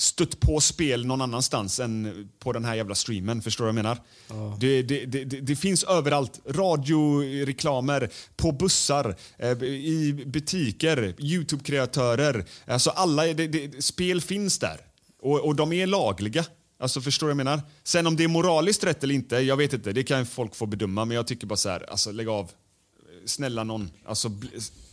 stött 0.00 0.40
på 0.40 0.60
spel 0.60 1.06
någon 1.06 1.20
annanstans 1.20 1.80
än 1.80 2.28
på 2.38 2.52
den 2.52 2.64
här 2.64 2.74
jävla 2.74 2.94
streamen. 2.94 3.42
Förstår 3.42 3.64
du 3.64 3.72
vad 3.72 3.78
jag 3.78 3.84
menar? 3.84 3.98
Det, 4.58 4.82
det, 4.82 5.04
det, 5.04 5.24
det, 5.24 5.40
det 5.40 5.56
finns 5.56 5.84
överallt. 5.84 6.40
Radioreklamer, 6.46 8.10
på 8.36 8.52
bussar, 8.52 9.16
eh, 9.38 9.62
i 9.62 10.24
butiker, 10.26 11.14
Youtube-kreatörer. 11.18 12.44
Alltså 12.66 12.90
alla, 12.90 13.22
spel 13.78 14.20
finns 14.20 14.58
där. 14.58 14.80
Och, 15.22 15.40
och 15.40 15.56
de 15.56 15.72
är 15.72 15.86
lagliga. 15.86 16.44
Alltså 16.78 17.00
förstår 17.00 17.26
du 17.26 17.34
vad 17.34 17.40
jag 17.40 17.44
menar? 17.44 17.62
Sen 17.84 18.06
om 18.06 18.16
det 18.16 18.24
är 18.24 18.28
moraliskt 18.28 18.84
rätt 18.84 19.02
eller 19.02 19.14
inte, 19.14 19.36
jag 19.36 19.56
vet 19.56 19.72
inte. 19.72 19.92
Det 19.92 20.02
kan 20.02 20.26
folk 20.26 20.54
få 20.54 20.66
bedöma. 20.66 21.04
Men 21.04 21.14
jag 21.14 21.26
tycker 21.26 21.46
bara 21.46 21.56
så 21.56 21.68
här, 21.68 21.90
alltså 21.90 22.12
lägg 22.12 22.28
av. 22.28 22.50
Snälla 23.26 23.64
någon. 23.64 23.90
Alltså, 24.06 24.30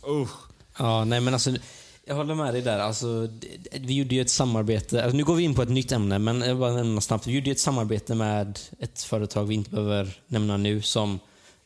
usch. 0.08 0.30
Ja, 0.78 1.04
nej 1.04 1.20
men 1.20 1.34
alltså, 1.34 1.50
jag 2.08 2.14
håller 2.14 2.34
med 2.34 2.54
dig 2.54 2.62
där. 2.62 2.78
Alltså, 2.78 3.28
vi 3.80 3.94
gjorde 3.94 4.14
ju 4.14 4.20
ett 4.20 4.30
samarbete, 4.30 5.02
alltså, 5.02 5.16
nu 5.16 5.24
går 5.24 5.34
vi 5.34 5.42
in 5.42 5.54
på 5.54 5.62
ett 5.62 5.68
nytt 5.68 5.92
ämne, 5.92 6.18
men 6.18 6.40
jag 6.40 6.58
bara 6.58 6.72
nämna 6.72 7.00
snabbt. 7.00 7.26
Vi 7.26 7.32
gjorde 7.32 7.46
ju 7.46 7.52
ett 7.52 7.60
samarbete 7.60 8.14
med 8.14 8.58
ett 8.78 9.02
företag 9.02 9.44
vi 9.44 9.54
inte 9.54 9.70
behöver 9.70 10.20
nämna 10.26 10.56
nu 10.56 10.82
som, 10.82 11.18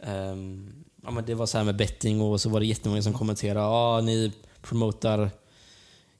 ehm, 0.02 0.72
ja 1.04 1.10
men 1.10 1.24
det 1.26 1.34
var 1.34 1.46
så 1.46 1.58
här 1.58 1.64
med 1.64 1.76
betting 1.76 2.20
och 2.20 2.40
så 2.40 2.48
var 2.48 2.60
det 2.60 2.66
jättemånga 2.66 3.02
som 3.02 3.12
kommenterade, 3.12 3.60
ja 3.60 4.00
ni 4.00 4.32
promotar 4.62 5.30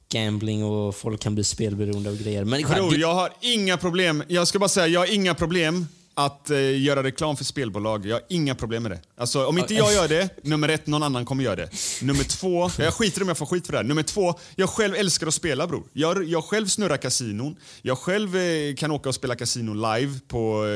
gambling 0.08 0.64
och 0.64 0.94
folk 0.94 1.20
kan 1.20 1.34
bli 1.34 1.44
spelberoende 1.44 2.10
av 2.10 2.16
grejer. 2.22 2.44
Men 2.44 2.62
Bror, 2.62 2.90
det- 2.90 2.96
jag 2.96 3.14
har 3.14 3.32
inga 3.40 3.76
problem. 3.76 4.22
Jag 4.28 4.48
ska 4.48 4.58
bara 4.58 4.68
säga, 4.68 4.86
jag 4.86 5.00
har 5.00 5.14
inga 5.14 5.34
problem 5.34 5.86
att 6.14 6.50
eh, 6.50 6.80
göra 6.82 7.02
reklam 7.02 7.36
för 7.36 7.44
spelbolag. 7.44 8.06
Jag 8.06 8.14
har 8.14 8.22
inga 8.28 8.54
problem 8.54 8.82
med 8.82 8.92
det. 8.92 9.00
Alltså, 9.16 9.46
om 9.46 9.58
inte 9.58 9.74
jag 9.74 9.92
gör 9.94 10.08
det, 10.08 10.28
nummer 10.44 10.68
ett, 10.68 10.86
någon 10.86 11.02
annan 11.02 11.24
kommer 11.24 11.44
göra 11.44 11.56
det. 11.56 11.68
Nummer 12.02 12.24
två, 12.24 12.70
jag 12.78 12.94
skiter 12.94 13.22
om 13.22 13.28
jag 13.28 13.38
får 13.38 13.46
skit 13.46 13.66
för 13.66 13.72
det 13.72 13.78
här. 13.78 13.84
Nummer 13.84 14.02
två, 14.02 14.34
jag 14.56 14.68
själv 14.70 14.94
älskar 14.94 15.26
att 15.26 15.34
spela 15.34 15.66
bror. 15.66 15.84
Jag, 15.92 16.24
jag 16.24 16.44
själv 16.44 16.66
snurrar 16.66 16.96
kasinon. 16.96 17.56
Jag 17.82 17.98
själv 17.98 18.36
eh, 18.36 18.74
kan 18.74 18.90
åka 18.90 19.08
och 19.08 19.14
spela 19.14 19.34
kasino 19.34 19.74
live 19.74 20.18
på, 20.28 20.66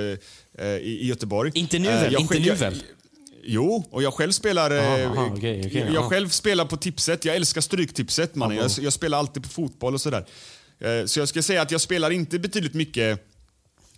eh, 0.59 0.66
i, 0.68 0.99
i 1.03 1.07
Göteborg. 1.07 1.51
Inte 1.55 1.79
nu 1.79 1.88
Eh, 1.88 1.94
väl? 2.03 2.12
jag 2.12 2.20
Inte 2.22 2.38
nu 2.38 2.46
jag- 2.46 2.57
väl? 2.57 2.83
Jo, 3.49 3.85
och 3.90 4.03
jag 4.03 4.14
själv 4.14 4.33
spelar... 4.33 4.70
eh, 4.70 4.79
Aha, 4.87 5.05
aha, 5.05 5.31
okej, 5.37 5.62
okej, 5.66 5.85
jag 5.92 5.96
aha. 5.96 6.11
själv 6.11 6.29
spelar 6.29 6.64
på 6.64 6.77
tipset. 6.77 7.25
Jag 7.25 7.37
älskar 7.37 7.61
stryktipset. 7.61 8.35
mannen. 8.35 8.57
Jag, 8.57 8.70
jag 8.81 8.92
spelar 8.92 9.18
alltid 9.18 9.42
på 9.42 9.49
fotboll 9.49 9.94
och 9.94 10.01
sådär. 10.01 10.27
Eh, 10.81 11.05
Så 11.07 11.20
jag 11.20 11.29
ska 11.29 11.42
säga 11.42 11.62
att 11.62 11.70
jag 11.70 11.81
spelar 11.81 12.11
inte 12.11 12.38
betydligt 12.38 12.75
mycket 12.75 13.20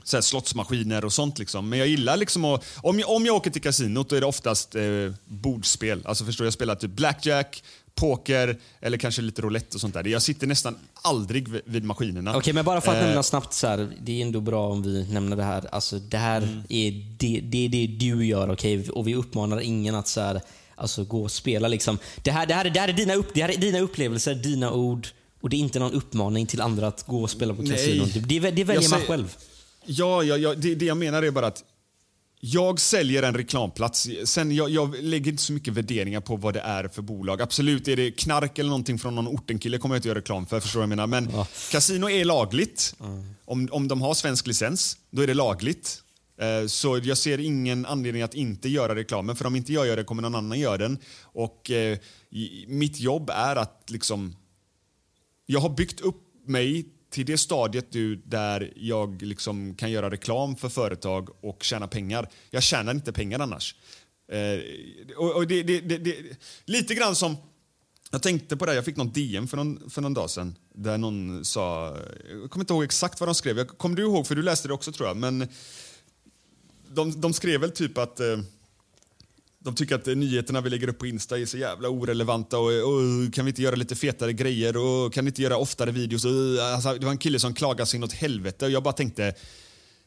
så 0.08 0.16
här 0.16 0.22
slottsmaskiner 0.22 1.04
och 1.04 1.12
sånt. 1.12 1.38
Liksom. 1.38 1.68
Men 1.68 1.78
jag 1.78 1.88
gillar 1.88 2.16
liksom 2.16 2.44
att... 2.44 2.64
Om 2.82 2.98
jag, 3.00 3.10
om 3.10 3.26
jag 3.26 3.36
åker 3.36 3.50
till 3.50 3.62
kasinot 3.62 4.10
då 4.10 4.16
är 4.16 4.20
det 4.20 4.26
oftast 4.26 4.74
eh, 4.74 4.82
bordspel. 5.26 6.00
Alltså 6.04 6.24
förstår 6.24 6.46
jag 6.46 6.52
spelar 6.54 6.74
typ 6.74 6.90
blackjack, 6.90 7.62
poker 7.94 8.58
eller 8.80 8.98
kanske 8.98 9.22
lite 9.22 9.42
roulette 9.42 9.74
och 9.76 9.80
sånt 9.80 9.94
där. 9.94 10.06
Jag 10.06 10.22
sitter 10.22 10.46
nästan 10.46 10.76
aldrig 11.02 11.48
vid, 11.64 11.84
maskinerna. 11.84 12.36
Okej, 12.36 12.52
men 12.52 12.64
bara 12.64 12.80
för 12.80 12.90
att 12.92 12.96
Eh, 12.98 13.04
nämna 13.06 13.22
snabbt 13.22 13.54
så 13.54 13.66
här, 13.66 13.88
det 14.02 14.12
är 14.12 14.22
ändå 14.26 14.40
bra 14.40 14.68
om 14.68 14.82
vi 14.82 15.06
nämner 15.12 15.36
det 15.36 15.42
här. 15.44 15.68
Alltså 15.74 15.98
det 15.98 16.18
här 16.18 16.62
är 16.68 16.90
det, 17.18 17.40
det, 17.42 17.68
det 17.68 17.86
du 17.86 18.26
gör, 18.26 18.52
okej? 18.52 18.90
Och 18.90 19.08
vi 19.08 19.14
uppmanar 19.14 19.60
ingen 19.60 19.94
att 19.94 20.08
så 20.08 20.20
här, 20.20 20.40
alltså, 20.74 21.04
gå 21.04 21.22
och 21.22 21.30
spela 21.32 21.68
liksom. 21.68 21.98
Det 22.22 22.30
här, 22.30 22.46
det 22.46 22.54
här, 22.54 22.64
är- 22.64 22.70
det 22.70 22.80
här, 22.80 22.88
är, 22.88 22.92
dina 22.92 23.14
upp, 23.14 23.34
det 23.34 23.42
här 23.42 23.48
är 23.48 23.56
dina 23.56 23.78
upplevelser, 23.80 24.34
dina 24.34 24.72
ord. 24.72 25.08
Och 25.40 25.48
det 25.50 25.56
är 25.56 25.58
inte 25.58 25.78
någon 25.78 25.92
uppmaning 25.92 26.46
till 26.46 26.60
andra 26.60 26.86
att 26.86 27.06
gå 27.06 27.22
och 27.22 27.30
spela 27.30 27.54
på 27.54 27.66
kasinon. 27.66 28.08
Det, 28.14 28.20
det, 28.20 28.40
det 28.50 28.64
väljer 28.64 28.82
Jag 28.82 28.90
man 28.90 29.00
säger- 29.00 29.06
själv. 29.06 29.36
Ja, 29.90 30.22
ja, 30.22 30.36
ja 30.36 30.54
det, 30.54 30.74
det 30.74 30.84
jag 30.84 30.96
menar 30.96 31.22
är 31.22 31.30
bara 31.30 31.46
att 31.46 31.64
jag 32.40 32.80
säljer 32.80 33.22
en 33.22 33.34
reklamplats. 33.34 34.08
Sen 34.24 34.52
jag, 34.52 34.70
jag 34.70 35.02
lägger 35.02 35.30
inte 35.30 35.42
så 35.42 35.52
mycket 35.52 35.74
värderingar 35.74 36.20
på 36.20 36.36
vad 36.36 36.54
det 36.54 36.60
är 36.60 36.88
för 36.88 37.02
bolag. 37.02 37.42
Absolut, 37.42 37.88
är 37.88 37.96
det 37.96 38.10
knark 38.10 38.58
eller 38.58 38.70
någonting 38.70 38.98
från 38.98 39.14
någon 39.14 39.28
ortenkille 39.28 39.78
kommer 39.78 39.94
jag 39.94 39.98
inte 39.98 40.08
göra 40.08 40.18
reklam 40.18 40.46
för. 40.46 40.60
Förstår 40.60 40.82
jag 40.82 40.88
menar? 40.88 41.06
Men 41.06 41.28
kasino 41.72 42.10
är 42.10 42.24
lagligt. 42.24 42.94
Om, 43.44 43.68
om 43.72 43.88
de 43.88 44.02
har 44.02 44.14
svensk 44.14 44.46
licens, 44.46 44.96
då 45.10 45.22
är 45.22 45.26
det 45.26 45.34
lagligt. 45.34 46.02
Eh, 46.40 46.66
Så 46.66 46.98
jag 47.02 47.18
ser 47.18 47.38
ingen 47.40 47.86
anledning 47.86 48.22
att 48.22 48.34
inte 48.34 48.68
göra 48.68 48.94
reklamen. 48.94 49.36
För 49.36 49.44
om 49.46 49.56
inte 49.56 49.72
jag 49.72 49.86
gör 49.86 49.96
det 49.96 50.04
kommer 50.04 50.22
någon 50.22 50.34
annan 50.34 50.60
göra 50.60 50.78
den. 50.78 50.98
Och 51.22 51.70
eh, 51.70 51.98
mitt 52.66 53.00
jobb 53.00 53.30
är 53.30 53.56
att 53.56 53.84
liksom 53.86 54.36
jag 55.46 55.60
har 55.60 55.70
byggt 55.70 56.00
upp 56.00 56.22
mig 56.46 56.86
till 57.10 57.26
det 57.26 57.38
stadiet 57.38 57.92
du 57.92 58.16
där 58.16 58.72
jag 58.76 59.22
liksom 59.22 59.74
kan 59.74 59.90
göra 59.90 60.10
reklam 60.10 60.56
för 60.56 60.68
företag 60.68 61.44
och 61.44 61.62
tjäna 61.62 61.88
pengar. 61.88 62.28
Jag 62.50 62.62
tjänar 62.62 62.92
inte 62.92 63.12
pengar 63.12 63.40
annars. 63.40 63.74
Eh, 64.32 64.60
och, 65.16 65.36
och 65.36 65.46
det, 65.46 65.62
det, 65.62 65.80
det, 65.80 65.98
det, 65.98 66.16
lite 66.64 66.94
grann 66.94 67.16
som... 67.16 67.36
Jag 68.10 68.22
tänkte 68.22 68.56
på 68.56 68.66
det, 68.66 68.74
jag 68.74 68.84
fick 68.84 68.96
någon 68.96 69.12
DM 69.12 69.48
för 69.48 69.56
någon, 69.56 69.90
för 69.90 70.02
någon 70.02 70.14
dag 70.14 70.30
sedan 70.30 70.56
där 70.74 70.98
någon 70.98 71.44
sa... 71.44 71.96
Jag 72.30 72.50
kommer 72.50 72.62
inte 72.62 72.72
ihåg 72.72 72.84
exakt 72.84 73.20
vad 73.20 73.28
de 73.28 73.34
skrev. 73.34 73.58
Jag, 73.58 73.68
kommer 73.68 73.96
du 73.96 74.02
ihåg? 74.02 74.26
För 74.26 74.34
du 74.34 74.42
läste 74.42 74.68
det 74.68 74.74
också 74.74 74.92
tror 74.92 75.08
jag. 75.08 75.16
Men 75.16 75.48
de, 76.88 77.20
de 77.20 77.32
skrev 77.32 77.60
väl 77.60 77.70
typ 77.70 77.98
att... 77.98 78.20
Eh, 78.20 78.38
de 79.64 79.74
tycker 79.74 79.94
att 79.94 80.06
nyheterna 80.06 80.60
vi 80.60 80.70
lägger 80.70 80.88
upp 80.88 80.98
på 80.98 81.06
Insta 81.06 81.38
är 81.38 81.46
så 81.46 81.58
jävla 81.58 81.88
orelevanta 81.88 82.58
och, 82.58 82.66
och 82.66 83.34
kan 83.34 83.44
vi 83.44 83.48
inte 83.48 83.62
göra 83.62 83.76
lite 83.76 83.96
fetare 83.96 84.32
grejer 84.32 84.76
och 84.76 85.14
kan 85.14 85.24
vi 85.24 85.28
inte 85.28 85.42
göra 85.42 85.56
oftare 85.56 85.90
videos? 85.90 86.24
Och, 86.24 86.64
alltså, 86.74 86.94
det 86.94 87.04
var 87.04 87.12
en 87.12 87.18
kille 87.18 87.38
som 87.38 87.54
klagade 87.54 87.86
sig 87.86 88.00
något 88.00 88.12
helvete 88.12 88.64
och 88.64 88.70
jag 88.70 88.82
bara 88.82 88.92
tänkte 88.92 89.34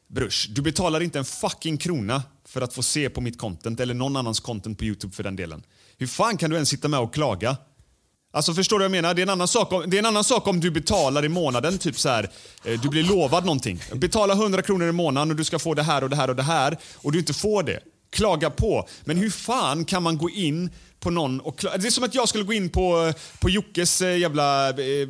Brush, 0.07 0.49
du 0.49 0.61
betalar 0.61 1.01
inte 1.01 1.19
en 1.19 1.25
fucking 1.25 1.77
krona 1.77 2.23
för 2.45 2.61
att 2.61 2.73
få 2.73 2.83
se 2.83 3.09
på 3.09 3.21
mitt 3.21 3.37
content 3.37 3.79
eller 3.79 3.93
någon 3.93 4.15
annans 4.15 4.39
content 4.39 4.77
på 4.77 4.85
Youtube 4.85 5.15
för 5.15 5.23
den 5.23 5.35
delen. 5.35 5.63
Hur 5.97 6.07
fan 6.07 6.37
kan 6.37 6.49
du 6.49 6.55
ens 6.55 6.69
sitta 6.69 6.87
med 6.87 6.99
och 6.99 7.13
klaga? 7.13 7.57
Alltså 8.33 8.53
förstår 8.53 8.79
du 8.79 8.83
vad 8.83 8.85
jag 8.85 9.03
menar? 9.03 9.13
Det 9.13 9.21
är 9.21 9.23
en 9.23 9.29
annan 9.29 9.47
sak 9.47 9.73
om, 9.73 9.83
det 9.87 9.97
är 9.97 9.99
en 9.99 10.05
annan 10.05 10.23
sak 10.23 10.47
om 10.47 10.59
du 10.59 10.71
betalar 10.71 11.25
i 11.25 11.29
månaden, 11.29 11.77
typ 11.77 11.99
så 11.99 12.09
här, 12.09 12.29
eh, 12.63 12.81
du 12.81 12.89
blir 12.89 13.03
lovad 13.03 13.45
någonting. 13.45 13.79
Betala 13.93 14.33
100 14.33 14.61
kronor 14.61 14.87
i 14.87 14.91
månaden 14.91 15.31
och 15.31 15.35
du 15.35 15.43
ska 15.43 15.59
få 15.59 15.73
det 15.73 15.83
här 15.83 16.03
och 16.03 16.09
det 16.09 16.15
här 16.15 16.29
och 16.29 16.35
det 16.35 16.43
här 16.43 16.77
och 16.95 17.11
du 17.11 17.19
inte 17.19 17.33
får 17.33 17.63
det. 17.63 17.79
Klaga 18.11 18.49
på. 18.49 18.87
Men 19.03 19.17
hur 19.17 19.29
fan 19.29 19.85
kan 19.85 20.03
man 20.03 20.17
gå 20.17 20.29
in 20.29 20.69
på 21.01 21.09
någon 21.09 21.39
och 21.39 21.65
Det 21.79 21.87
är 21.87 21.91
som 21.91 22.03
att 22.03 22.15
jag 22.15 22.29
skulle 22.29 22.43
gå 22.43 22.53
in 22.53 22.69
på, 22.69 23.13
på 23.39 23.49
Jockes 23.49 24.01
eh, 24.01 24.17
jävla 24.17 24.69
eh, 24.69 25.07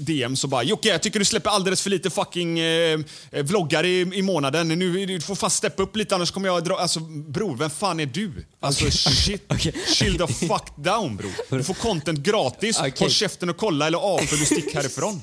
DM 0.00 0.36
så 0.36 0.48
bara 0.48 0.62
“Jocke, 0.62 0.88
jag 0.88 1.02
tycker 1.02 1.18
du 1.18 1.24
släpper 1.24 1.50
alldeles 1.50 1.82
för 1.82 1.90
lite 1.90 2.10
fucking 2.10 2.58
eh, 2.58 2.98
vloggar 3.30 3.84
i, 3.84 4.00
i 4.00 4.22
månaden. 4.22 4.68
Nu, 4.68 5.06
du 5.06 5.20
får 5.20 5.34
fan 5.34 5.50
steppa 5.50 5.82
upp 5.82 5.96
lite 5.96 6.14
annars 6.14 6.30
kommer 6.30 6.48
jag 6.48 6.64
dra...” 6.64 6.74
Alltså 6.74 7.00
bror, 7.00 7.56
vem 7.56 7.70
fan 7.70 8.00
är 8.00 8.06
du? 8.06 8.32
Alltså 8.60 8.90
shit. 8.90 9.44
okej. 9.48 9.74
Chill 9.86 10.18
the 10.18 10.26
fuck 10.26 10.76
down 10.76 11.16
bror. 11.16 11.56
Du 11.56 11.64
får 11.64 11.74
content 11.74 12.18
gratis. 12.18 12.78
Okej. 12.78 12.92
Håll 12.98 13.10
käften 13.10 13.50
och 13.50 13.56
kolla 13.56 13.86
eller 13.86 13.98
avfölj 13.98 14.40
och 14.42 14.46
stick 14.46 14.74
härifrån. 14.74 15.20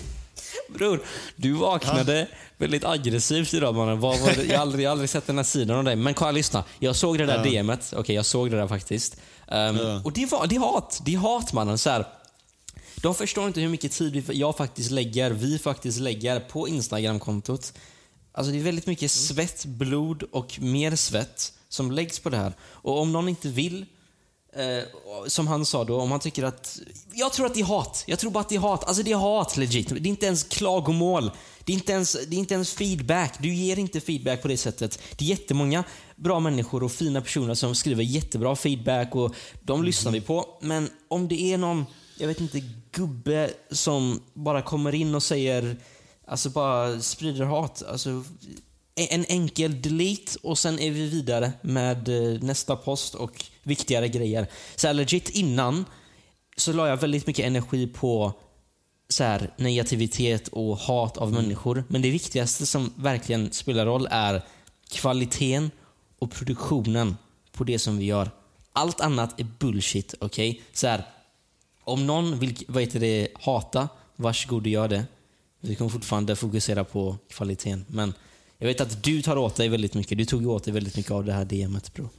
Bror, 0.69 0.99
du 1.36 1.52
vaknade 1.52 2.28
väldigt 2.58 2.84
aggressivt 2.86 3.54
idag 3.54 3.76
mannen. 3.76 3.99
Vad 3.99 4.19
var 4.19 4.32
det? 4.32 4.43
Jag, 4.45 4.56
har 4.58 4.62
aldrig, 4.62 4.86
jag 4.86 4.89
har 4.89 4.91
aldrig 4.91 5.10
sett 5.10 5.28
den 5.28 5.38
här 5.38 5.43
sidan 5.43 5.78
av 5.78 5.84
dig. 5.84 5.95
Men 5.95 6.13
kolla, 6.13 6.32
lyssna. 6.32 6.63
Jag 6.80 6.95
såg 6.95 7.17
det 7.17 7.26
där 7.26 7.43
DMet. 7.43 7.93
Okej, 7.97 8.15
jag 8.15 8.26
såg 8.26 8.52
det 8.52 8.58
där 8.58 8.67
faktiskt. 8.67 9.17
Ehm, 9.47 9.78
Och 10.04 10.13
det, 10.13 10.26
var, 10.26 10.47
det 10.47 10.56
är 10.56 10.60
hat. 10.60 11.02
Det 11.06 11.13
är 11.13 11.17
hat 11.17 11.54
mannen. 11.54 11.78
Så 11.78 11.89
här. 11.89 12.06
De 12.95 13.15
förstår 13.15 13.47
inte 13.47 13.62
hur 13.62 13.69
mycket 13.69 13.91
tid 13.91 14.13
vi, 14.13 14.39
jag 14.39 14.58
faktiskt 14.58 14.91
lägger, 14.91 15.32
vi 15.32 15.60
faktiskt 15.60 15.99
lägger 15.99 16.39
på 16.39 16.67
Instagram-kontot. 16.67 17.73
Alltså 18.32 18.52
det 18.52 18.60
är 18.60 18.63
väldigt 18.63 18.88
mycket 18.88 19.12
svett, 19.12 19.65
blod 19.65 20.23
och 20.32 20.60
mer 20.62 20.95
svett 20.95 21.54
som 21.69 21.91
läggs 21.91 22.19
på 22.19 22.30
det 22.30 22.38
här. 22.38 22.54
Och 22.63 23.02
om 23.02 23.12
någon 23.12 23.30
inte 23.30 23.47
vill 23.49 23.86
Eh, 24.56 24.84
som 25.28 25.48
han 25.48 25.66
sa 25.66 25.84
då, 25.84 26.02
om 26.02 26.12
han 26.12 26.20
tycker 26.20 26.44
att... 26.44 26.80
Jag 27.13 27.34
tror 27.34 27.46
att 27.46 27.54
det 27.54 27.60
är 27.60 27.66
hat. 27.66 28.04
Jag 28.08 28.20
tror 28.20 28.32
bara 28.32 28.39
att 28.39 28.50
det 28.50 28.56
är 28.56 28.60
hat. 28.60 28.84
Alltså 28.84 29.04
det 29.04 29.12
är 29.12 29.16
hat 29.16 29.58
legit. 29.58 29.89
Det 29.89 29.96
är 29.96 30.08
inte 30.08 30.26
ens 30.26 30.44
klagomål. 30.44 31.32
Det 31.66 31.72
är 31.72 31.74
inte 31.74 31.92
ens, 31.92 32.18
det 32.28 32.36
är 32.36 32.39
inte 32.39 32.54
ens 32.54 32.74
feedback. 32.74 33.34
Du 33.39 33.54
ger 33.54 33.80
inte 33.80 34.02
feedback 34.02 34.42
på 34.42 34.48
det 34.48 34.58
sättet. 34.58 35.00
Det 35.18 35.26
är 35.26 35.30
jättemånga 35.30 35.84
bra 36.16 36.39
människor 36.39 36.84
och 36.84 36.92
fina 36.92 37.22
personer 37.22 37.54
som 37.54 37.76
skriver 37.76 38.04
jättebra 38.04 38.56
feedback 38.56 39.16
och 39.16 39.36
de 39.62 39.84
lyssnar 39.84 40.12
vi 40.12 40.22
på. 40.22 40.58
Men 40.62 40.89
om 41.08 41.28
det 41.28 41.42
är 41.42 41.58
någon, 41.58 41.86
jag 42.18 42.28
vet 42.28 42.42
inte, 42.42 42.63
gubbe 42.92 43.50
som 43.72 44.22
bara 44.34 44.62
kommer 44.62 44.96
in 44.96 45.16
och 45.16 45.24
säger, 45.24 45.78
alltså 46.28 46.50
bara 46.50 47.02
sprider 47.02 47.46
hat. 47.46 47.84
Alltså, 47.88 48.24
en 48.95 49.25
enkel 49.25 49.82
delete 49.82 50.39
och 50.41 50.60
sen 50.60 50.79
är 50.79 50.91
vi 50.91 51.08
vidare 51.08 51.51
med 51.62 52.10
eh, 52.10 52.41
nästa 52.41 52.75
post 52.75 53.15
och 53.15 53.45
viktigare 53.63 54.08
grejer. 54.08 54.47
Så 54.75 54.88
här 54.88 54.93
legit 54.93 55.29
innan 55.29 55.86
så 56.58 56.73
la 56.73 56.88
jag 56.88 56.97
väldigt 56.97 57.27
mycket 57.27 57.45
energi 57.45 57.88
på 57.88 58.34
så 59.10 59.23
här, 59.23 59.53
negativitet 59.58 60.47
och 60.47 60.77
hat 60.77 61.17
av 61.17 61.32
människor. 61.32 61.84
Men 61.88 62.01
det 62.01 62.10
viktigaste 62.10 62.65
som 62.65 62.93
verkligen 62.95 63.51
spelar 63.51 63.86
roll 63.86 64.08
är 64.12 64.41
kvaliteten 64.91 65.71
och 66.19 66.32
produktionen 66.32 67.17
på 67.51 67.63
det 67.63 67.79
som 67.79 67.97
vi 67.97 68.06
gör. 68.06 68.32
Allt 68.73 69.01
annat 69.01 69.39
är 69.39 69.47
bullshit, 69.60 70.15
okej? 70.19 70.62
Så 70.73 70.88
här, 70.88 71.03
om 71.84 72.08
någon 72.08 72.39
vill 72.39 72.65
vad 72.67 72.84
heter 72.84 72.99
det, 72.99 73.27
hata, 73.34 73.89
varsågod 74.15 74.62
och 74.63 74.67
gör 74.67 74.88
det. 74.88 75.06
Vi 75.60 75.75
kommer 75.75 75.91
fortfarande 75.91 76.36
fokusera 76.36 76.84
på 76.84 77.17
kvaliteten. 77.29 77.86
Men 77.88 78.13
jag 78.63 78.67
vet 78.67 78.82
att 78.82 79.04
du 79.04 79.21
tar 79.21 79.38
åt 79.38 79.56
dig 79.56 79.69
väldigt 79.69 79.93
mycket. 79.93 80.17
Du 80.17 80.26
tog 80.26 80.47
åt 80.47 80.63
dig 80.63 80.73
väldigt 80.73 80.97
mycket 80.97 81.12
av 81.12 81.26
det 81.26 81.34
här 81.34 81.45
DMet 81.45 81.93
bro. 81.93 82.10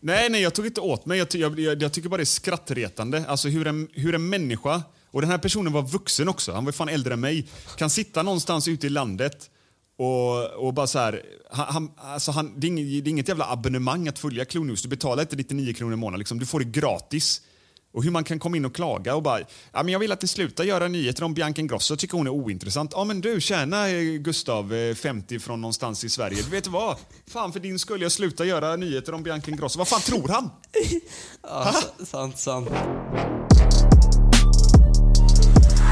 Nej, 0.00 0.30
nej, 0.30 0.42
jag 0.42 0.54
tog 0.54 0.66
inte 0.66 0.80
åt 0.80 1.06
mig. 1.06 1.18
Jag, 1.18 1.30
ty- 1.30 1.38
jag, 1.38 1.60
jag, 1.60 1.82
jag 1.82 1.92
tycker 1.92 2.08
bara 2.08 2.16
det 2.16 2.22
är 2.22 2.24
skrattretande. 2.24 3.24
Alltså 3.28 3.48
hur 3.48 3.66
en, 3.66 3.88
hur 3.92 4.14
en 4.14 4.28
människa, 4.28 4.82
och 5.10 5.20
den 5.20 5.30
här 5.30 5.38
personen 5.38 5.72
var 5.72 5.82
vuxen 5.82 6.28
också, 6.28 6.52
han 6.52 6.64
var 6.64 6.72
fan 6.72 6.88
äldre 6.88 7.14
än 7.14 7.20
mig, 7.20 7.46
kan 7.76 7.90
sitta 7.90 8.22
någonstans 8.22 8.68
ute 8.68 8.86
i 8.86 8.90
landet 8.90 9.50
och, 9.98 10.66
och 10.66 10.74
bara 10.74 10.86
så 10.86 10.98
här, 10.98 11.22
han, 11.50 11.66
han, 11.68 11.90
alltså 11.96 12.30
han, 12.30 12.60
det, 12.60 12.66
är 12.66 12.68
inget, 12.68 13.04
det 13.04 13.08
är 13.08 13.12
inget 13.12 13.28
jävla 13.28 13.50
abonnemang 13.50 14.08
att 14.08 14.18
följa 14.18 14.44
Clue 14.44 14.64
News. 14.64 14.82
Du 14.82 14.88
betalar 14.88 15.22
inte 15.22 15.36
99 15.36 15.74
kronor 15.74 15.92
i 15.92 15.96
månaden, 15.96 16.18
liksom. 16.18 16.38
du 16.38 16.46
får 16.46 16.58
det 16.58 16.64
gratis. 16.64 17.42
Och 17.92 18.04
hur 18.04 18.10
man 18.10 18.24
kan 18.24 18.38
komma 18.38 18.56
in 18.56 18.64
och 18.64 18.74
klaga 18.74 19.14
och 19.14 19.22
bara, 19.22 19.40
ja, 19.72 19.82
men 19.82 19.88
jag 19.88 19.98
vill 19.98 20.12
att 20.12 20.22
ni 20.22 20.28
slutar 20.28 20.64
göra 20.64 20.88
nyheter 20.88 21.24
om 21.24 21.34
Bianca 21.34 21.60
Ingrosso, 21.60 21.96
tycker 21.96 22.16
hon 22.16 22.26
är 22.26 22.30
ointressant. 22.30 22.92
Ja 22.94 23.04
men 23.04 23.20
du, 23.20 23.40
tjäna 23.40 23.88
eh, 23.88 24.02
Gustav, 24.02 24.74
eh, 24.74 24.94
50 24.94 25.38
från 25.38 25.60
någonstans 25.60 26.04
i 26.04 26.08
Sverige. 26.08 26.42
Du 26.42 26.50
vet 26.50 26.66
vad? 26.66 26.96
Fan 27.26 27.52
för 27.52 27.60
din 27.60 27.78
skull, 27.78 28.02
jag 28.02 28.12
slutar 28.12 28.44
göra 28.44 28.76
nyheter 28.76 29.14
om 29.14 29.22
Bianca 29.22 29.50
Ingrosso. 29.50 29.78
Vad 29.78 29.88
fan 29.88 30.00
tror 30.00 30.28
han? 30.28 30.50
Ja, 31.42 31.74
sant, 32.04 32.38
sant. 32.38 32.68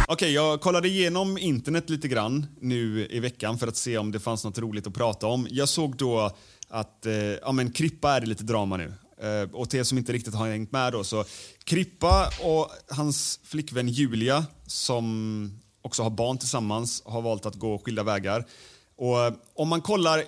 Okej, 0.08 0.32
jag 0.32 0.60
kollade 0.60 0.88
igenom 0.88 1.38
internet 1.38 1.90
lite 1.90 2.08
grann 2.08 2.46
nu 2.60 3.06
i 3.10 3.20
veckan 3.20 3.58
för 3.58 3.66
att 3.66 3.76
se 3.76 3.98
om 3.98 4.12
det 4.12 4.20
fanns 4.20 4.44
något 4.44 4.58
roligt 4.58 4.86
att 4.86 4.94
prata 4.94 5.26
om. 5.26 5.46
Jag 5.50 5.68
såg 5.68 5.96
då 5.96 6.30
att 6.68 7.06
eh, 7.06 7.14
ja, 7.14 7.52
men 7.52 7.72
Krippa 7.72 8.16
är 8.16 8.20
det 8.20 8.26
lite 8.26 8.44
drama 8.44 8.76
nu. 8.76 8.92
Eh, 9.22 9.50
och 9.52 9.70
till 9.70 9.80
er 9.80 9.84
som 9.84 9.98
inte 9.98 10.12
riktigt 10.12 10.34
har 10.34 10.48
hängt 10.48 10.72
med 10.72 10.92
då, 10.92 11.04
så 11.04 11.24
Krippa 11.64 12.30
och 12.42 12.70
hans 12.88 13.40
flickvän 13.44 13.88
Julia, 13.88 14.46
som 14.66 15.60
också 15.82 16.02
har 16.02 16.10
barn 16.10 16.38
tillsammans, 16.38 17.02
har 17.04 17.22
valt 17.22 17.46
att 17.46 17.54
gå 17.54 17.78
skilda 17.78 18.02
vägar. 18.02 18.46
Och 18.96 19.24
eh, 19.24 19.32
om 19.54 19.68
man 19.68 19.80
kollar 19.80 20.24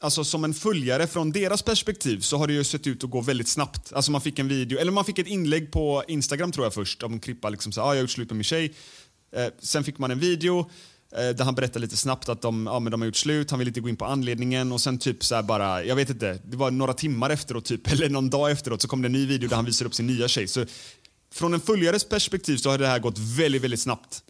Alltså 0.00 0.24
som 0.24 0.44
en 0.44 0.54
följare 0.54 1.06
från 1.06 1.32
deras 1.32 1.62
perspektiv 1.62 2.20
så 2.20 2.36
har 2.36 2.46
det 2.46 2.52
ju 2.52 2.64
sett 2.64 2.86
ut 2.86 3.04
att 3.04 3.10
gå 3.10 3.20
väldigt 3.20 3.48
snabbt. 3.48 3.92
Alltså 3.92 4.12
man 4.12 4.20
fick 4.20 4.38
en 4.38 4.48
video, 4.48 4.78
eller 4.78 4.92
man 4.92 5.04
fick 5.04 5.18
ett 5.18 5.26
inlägg 5.26 5.72
på 5.72 6.04
Instagram 6.08 6.52
tror 6.52 6.66
jag 6.66 6.74
först, 6.74 7.02
om 7.02 7.20
Krippa 7.20 7.48
liksom 7.48 7.72
sa 7.72 7.82
ah, 7.82 7.84
jag 7.84 7.90
har 7.94 8.00
gjort 8.00 8.10
slut 8.10 8.30
med 8.30 8.36
min 8.36 8.44
tjej. 8.44 8.74
Eh, 9.36 9.46
sen 9.58 9.84
fick 9.84 9.98
man 9.98 10.10
en 10.10 10.18
video 10.18 10.70
där 11.14 11.44
han 11.44 11.54
berättade 11.54 11.78
lite 11.78 11.96
snabbt 11.96 12.28
att 12.28 12.42
de, 12.42 12.66
ja, 12.66 12.80
men 12.80 12.90
de 12.90 13.00
har 13.00 13.06
gjort 13.06 13.16
slut, 13.16 13.50
han 13.50 13.58
vill 13.58 13.68
inte 13.68 13.80
gå 13.80 13.88
in 13.88 13.96
på 13.96 14.04
anledningen 14.04 14.72
och 14.72 14.80
sen 14.80 14.98
typ 14.98 15.24
så 15.24 15.42
bara, 15.42 15.84
jag 15.84 15.96
vet 15.96 16.10
inte, 16.10 16.38
det 16.44 16.56
var 16.56 16.70
några 16.70 16.94
timmar 16.94 17.30
efteråt 17.30 17.64
typ, 17.64 17.86
eller 17.92 18.08
någon 18.08 18.30
dag 18.30 18.50
efteråt 18.50 18.82
så 18.82 18.88
kom 18.88 19.02
det 19.02 19.08
en 19.08 19.12
ny 19.12 19.26
video 19.26 19.48
där 19.48 19.56
han 19.56 19.64
visar 19.64 19.86
upp 19.86 19.94
sin 19.94 20.06
nya 20.06 20.28
tjej. 20.28 20.48
Så 20.48 20.64
från 21.34 21.54
en 21.54 21.60
följares 21.60 22.04
perspektiv 22.04 22.56
så 22.56 22.70
har 22.70 22.78
det 22.78 22.86
här 22.86 22.98
gått 22.98 23.18
väldigt, 23.18 23.62
väldigt 23.62 23.80
snabbt. 23.80 24.22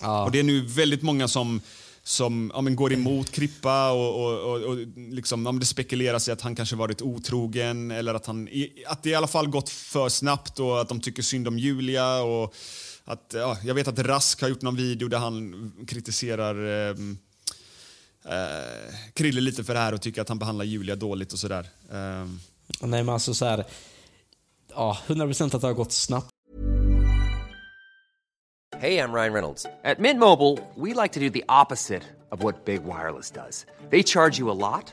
Ja. 0.00 0.24
Och 0.24 0.30
det 0.30 0.38
är 0.38 0.42
nu 0.42 0.60
väldigt 0.66 1.02
många 1.02 1.28
som, 1.28 1.60
som 2.02 2.52
ja, 2.54 2.60
men 2.60 2.76
går 2.76 2.92
emot 2.92 3.30
Krippa 3.30 3.90
och, 3.90 4.24
och, 4.24 4.52
och, 4.52 4.62
och 4.62 4.76
liksom, 4.96 5.46
ja, 5.46 5.52
det 5.52 5.66
spekuleras 5.66 6.28
i 6.28 6.30
att 6.30 6.40
han 6.40 6.54
kanske 6.54 6.76
varit 6.76 7.02
otrogen 7.02 7.90
eller 7.90 8.14
att, 8.14 8.26
han, 8.26 8.48
att 8.86 9.02
det 9.02 9.10
i 9.10 9.14
alla 9.14 9.26
fall 9.26 9.48
gått 9.48 9.68
för 9.68 10.08
snabbt 10.08 10.58
och 10.58 10.80
att 10.80 10.88
de 10.88 11.00
tycker 11.00 11.22
synd 11.22 11.48
om 11.48 11.58
Julia. 11.58 12.22
Och 12.22 12.54
att, 13.04 13.34
ja, 13.34 13.56
jag 13.64 13.74
vet 13.74 13.88
att 13.88 13.98
Rask 13.98 14.40
har 14.40 14.48
gjort 14.48 14.62
någon 14.62 14.76
video 14.76 15.08
där 15.08 15.18
han 15.18 15.72
kritiserar 15.88 16.88
eh, 16.90 16.96
eh, 18.24 18.94
Krille 19.14 19.40
lite 19.40 19.64
för 19.64 19.74
det 19.74 19.80
här 19.80 19.94
och 19.94 20.02
tycker 20.02 20.22
att 20.22 20.28
han 20.28 20.38
behandlar 20.38 20.64
Julia 20.64 20.96
dåligt 20.96 21.32
och 21.32 21.38
sådär. 21.38 21.68
Eh, 21.90 22.26
Nej 22.80 23.02
men 23.02 23.08
alltså 23.08 23.34
så 23.34 23.44
här. 23.44 23.64
Ja, 24.74 24.98
100% 25.06 25.44
att 25.44 25.60
det 25.60 25.66
har 25.66 25.74
gått 25.74 25.92
snabbt. 25.92 26.28
Hey, 28.82 28.98
I'm 28.98 29.12
Ryan 29.12 29.32
Reynolds. 29.32 29.66
At 29.84 29.98
Mint 30.00 30.18
Mobile, 30.18 30.58
we 30.74 30.92
like 31.02 31.14
to 31.14 31.20
do 31.20 31.30
the 31.30 31.44
opposite 31.48 32.02
of 32.30 32.42
what 32.42 32.64
Big 32.64 32.80
Wireless 32.84 33.30
does. 33.30 33.66
They 33.90 34.02
charge 34.02 34.40
you 34.40 34.50
a 34.50 34.54
lot, 34.54 34.92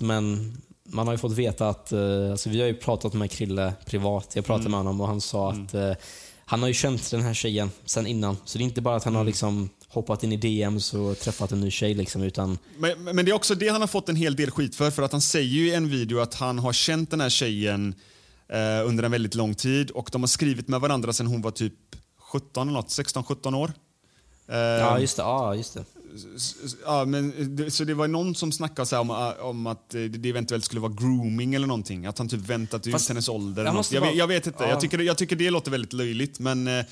Men 0.00 0.56
man 0.84 1.06
har 1.06 1.14
ju 1.14 1.18
fått 1.18 1.32
veta 1.32 1.68
att, 1.68 1.92
eh, 1.92 2.30
alltså 2.30 2.50
vi 2.50 2.60
har 2.60 2.66
ju 2.66 2.74
pratat 2.74 3.12
med 3.12 3.30
Krille 3.30 3.72
privat, 3.86 4.32
jag 4.34 4.44
pratade 4.44 4.68
med 4.68 4.78
honom 4.78 5.00
och 5.00 5.06
han 5.06 5.20
sa 5.20 5.52
att 5.52 5.74
eh, 5.74 5.92
han 6.44 6.60
har 6.60 6.68
ju 6.68 6.74
känt 6.74 7.10
den 7.10 7.22
här 7.22 7.34
tjejen 7.34 7.70
sen 7.84 8.06
innan. 8.06 8.36
Så 8.44 8.58
det 8.58 8.64
är 8.64 8.66
inte 8.66 8.80
bara 8.80 8.96
att 8.96 9.04
han 9.04 9.14
har 9.14 9.24
liksom 9.24 9.70
hoppat 9.88 10.22
in 10.22 10.32
i 10.32 10.36
DMs 10.36 10.94
och 10.94 11.18
träffat 11.18 11.52
en 11.52 11.60
ny 11.60 11.70
tjej 11.70 11.94
liksom, 11.94 12.22
utan 12.22 12.58
Men, 12.78 13.04
men 13.04 13.24
det 13.24 13.30
är 13.30 13.34
också 13.34 13.54
det 13.54 13.68
han 13.68 13.80
har 13.80 13.88
fått 13.88 14.08
en 14.08 14.16
hel 14.16 14.36
del 14.36 14.50
skit 14.50 14.74
för. 14.76 14.90
För 14.90 15.02
att 15.02 15.12
han 15.12 15.20
säger 15.20 15.48
ju 15.48 15.68
i 15.68 15.74
en 15.74 15.88
video 15.88 16.18
att 16.18 16.34
han 16.34 16.58
har 16.58 16.72
känt 16.72 17.10
den 17.10 17.20
här 17.20 17.28
tjejen 17.28 17.94
eh, 18.48 18.86
under 18.88 19.04
en 19.04 19.10
väldigt 19.10 19.34
lång 19.34 19.54
tid 19.54 19.90
och 19.90 20.08
de 20.12 20.22
har 20.22 20.26
skrivit 20.28 20.68
med 20.68 20.80
varandra 20.80 21.12
sedan 21.12 21.26
hon 21.26 21.42
var 21.42 21.50
typ 21.50 21.74
17 22.32 22.68
eller 22.68 22.78
något, 22.78 22.88
16-17 22.88 23.56
år. 23.56 23.72
Eh, 24.48 24.56
Ja, 24.58 24.98
just 24.98 25.16
det. 25.16 25.22
Ja, 25.22 25.54
just 25.54 25.74
det. 25.74 25.84
Ja, 26.84 27.04
men, 27.04 27.70
så 27.70 27.84
det 27.84 27.94
var 27.94 28.08
någon 28.08 28.34
som 28.34 28.52
snackade 28.52 28.86
så 28.86 28.98
om, 28.98 29.10
äh, 29.10 29.44
om 29.46 29.66
att 29.66 29.94
eh, 29.94 30.02
det 30.02 30.28
eventuellt 30.28 30.64
skulle 30.64 30.80
vara 30.80 30.92
grooming 30.92 31.54
eller 31.54 31.66
någonting. 31.66 32.06
Att 32.06 32.18
han 32.18 32.28
typ 32.28 32.40
väntat 32.40 32.86
ut 32.86 32.92
Fast 32.92 33.08
hennes 33.08 33.28
ålder. 33.28 33.64
jag 33.64 33.84
Jag, 33.90 34.00
vet, 34.00 34.16
jag 34.16 34.26
vet 34.26 34.46
inte. 34.46 34.64
Ja. 34.64 34.70
Jag, 34.70 34.80
tycker, 34.80 34.98
jag 34.98 35.18
tycker 35.18 35.36
det 35.36 35.50
låter 35.50 35.70
väldigt 35.70 35.92
löjligt. 35.92 36.38
Men 36.38 36.68
eh, 36.68 36.84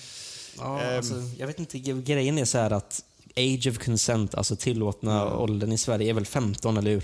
Ja, 0.59 0.81
Ehm. 0.81 0.97
alltså, 0.97 1.15
jag 1.39 1.47
vet 1.47 1.59
inte, 1.59 1.79
grejen 1.79 2.39
är 2.39 2.45
så 2.45 2.59
att 2.59 3.05
age 3.37 3.67
of 3.71 3.79
consent, 3.79 4.35
alltså 4.35 4.57
tillåtna 4.57 5.39
åldern 5.39 5.73
i 5.73 5.79
Sverige 5.79 6.11
är 6.11 6.15
väl 6.15 6.27
15, 6.27 6.77
eller 6.77 6.91
hur? 6.91 7.03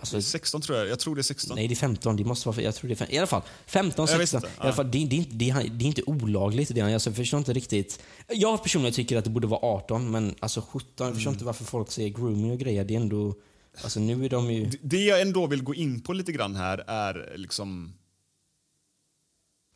Alltså, 0.00 0.22
16 0.22 0.60
tror 0.60 0.78
jag. 0.78 0.88
Jag 0.88 0.98
tror 0.98 1.14
det 1.14 1.20
är 1.20 1.22
16. 1.22 1.56
nej, 1.56 1.68
det 1.68 1.74
är 1.74 1.76
15. 1.76 2.16
Det 2.16 2.24
måste 2.24 2.48
vara, 2.48 2.62
jag 2.62 2.74
tror 2.74 2.88
det 2.88 2.94
är 2.94 2.96
fem, 2.96 3.08
I 3.10 3.18
alla 3.18 3.26
fall, 3.26 3.42
15, 3.66 4.06
Jag 4.10 4.18
vet 4.18 4.28
16. 4.28 4.38
inte, 4.50 4.62
I 4.62 4.66
alla 4.66 4.72
fall, 4.72 4.90
det, 4.90 5.04
det, 5.04 5.16
är 5.16 5.18
inte, 5.18 5.34
det, 5.34 5.50
är, 5.50 5.68
det 5.68 5.84
är 5.84 5.86
inte 5.86 6.02
olagligt. 6.02 6.74
Det, 6.74 6.80
alltså, 6.80 7.10
jag 7.10 7.16
förstår 7.16 7.38
inte 7.38 7.52
riktigt. 7.52 8.00
Jag 8.28 8.62
personligen 8.62 8.94
tycker 8.94 9.16
att 9.16 9.24
det 9.24 9.30
borde 9.30 9.46
vara 9.46 9.60
18, 9.60 10.10
men 10.10 10.34
alltså 10.40 10.60
17. 10.60 10.88
Jag 10.96 11.06
Mm. 11.06 11.14
förstår 11.14 11.32
inte 11.32 11.44
varför 11.44 11.64
folk 11.64 11.90
säger 11.90 12.08
grooming 12.08 12.50
och 12.50 12.58
grejer. 12.58 12.84
Det 12.84 12.94
är 12.94 13.00
ändå... 13.00 13.34
Alltså 13.82 14.00
nu 14.00 14.24
är 14.24 14.28
de 14.28 14.52
ju... 14.52 14.70
Det 14.82 15.04
jag 15.04 15.20
ändå 15.20 15.46
vill 15.46 15.62
gå 15.62 15.74
in 15.74 16.00
på 16.00 16.12
lite 16.12 16.32
grann 16.32 16.56
här 16.56 16.78
är 16.86 17.32
liksom 17.36 17.92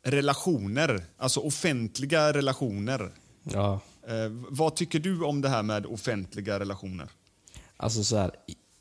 relationer. 0.03 1.05
Alltså 1.17 1.39
offentliga 1.39 2.33
relationer. 2.33 3.11
Ja, 3.43 3.79
Eh, 4.07 4.29
vad 4.49 4.75
tycker 4.75 4.99
du 4.99 5.23
om 5.23 5.41
det 5.41 5.49
här 5.49 5.63
med 5.63 5.85
offentliga 5.85 6.59
relationer? 6.59 7.07
Alltså 7.77 8.03
så 8.03 8.17
här, 8.17 8.31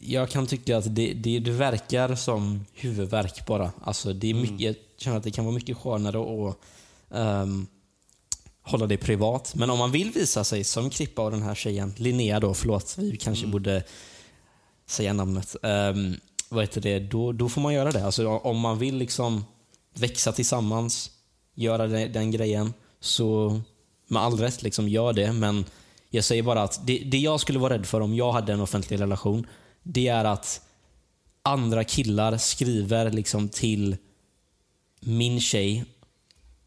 jag 0.07 0.31
kan 0.31 0.47
tycka 0.47 0.77
att 0.77 0.95
det, 0.95 1.13
det, 1.13 1.39
det 1.39 1.51
verkar 1.51 2.15
som 2.15 2.65
huvudvärk 2.73 3.47
bara. 3.47 3.73
Alltså 3.83 4.13
det 4.13 4.31
är 4.31 4.35
mycket, 4.35 4.61
Jag 4.61 4.77
känner 4.97 5.17
att 5.17 5.23
det 5.23 5.31
kan 5.31 5.45
vara 5.45 5.55
mycket 5.55 5.77
skönare 5.77 6.49
att 6.49 6.57
ehm, 7.11 7.67
hålla 8.63 8.87
det 8.87 8.97
privat. 8.97 9.55
Men 9.55 9.71
om 9.71 9.79
man 9.79 9.91
vill 9.91 10.11
visa 10.11 10.45
sig 10.45 10.65
som 10.65 10.91
Krippa 10.91 11.23
och 11.23 11.31
den 11.31 11.43
här 11.43 11.55
tjejen, 11.55 11.95
Linnea 11.97 12.41
då, 12.41 12.55
förlåt, 12.55 12.95
vi 12.99 13.17
kanske 13.17 13.47
borde 13.47 13.83
säga 14.87 15.13
namnet. 15.13 15.57
Um, 15.63 16.17
vad 16.49 16.65
heter 16.65 16.81
det? 16.81 16.99
Då, 16.99 17.33
då 17.33 17.49
får 17.49 17.61
man 17.61 17.75
göra 17.75 17.93
det. 17.93 18.05
Alltså, 18.05 18.29
om 18.29 18.59
man 18.59 18.79
vill 18.79 18.97
liksom 18.97 19.45
växa 19.95 20.33
tillsammans, 20.33 21.11
göra 21.55 21.87
den, 21.87 22.13
den 22.13 22.31
grejen, 22.31 22.73
så 23.01 23.61
med 24.09 24.23
all 24.23 24.39
rätt, 24.39 24.63
liksom, 24.63 24.89
gör 24.89 25.13
det. 25.13 25.33
Men 25.33 25.65
jag 26.11 26.25
säger 26.25 26.43
bara 26.43 26.63
att 26.63 26.87
det, 26.87 26.99
det 26.99 27.19
jag 27.19 27.41
skulle 27.41 27.59
vara 27.59 27.75
rädd 27.75 27.87
för 27.87 28.01
om 28.01 28.15
jag 28.15 28.33
hade 28.33 28.53
en 28.53 28.61
offentlig 28.61 29.01
relation, 29.01 29.47
det 29.85 30.09
är 30.09 30.24
att 30.24 30.61
andra 31.43 31.85
killar 31.85 32.39
skriver 32.39 33.11
liksom 33.11 33.49
till 33.49 33.97
min 35.01 35.41
tjej 35.41 35.85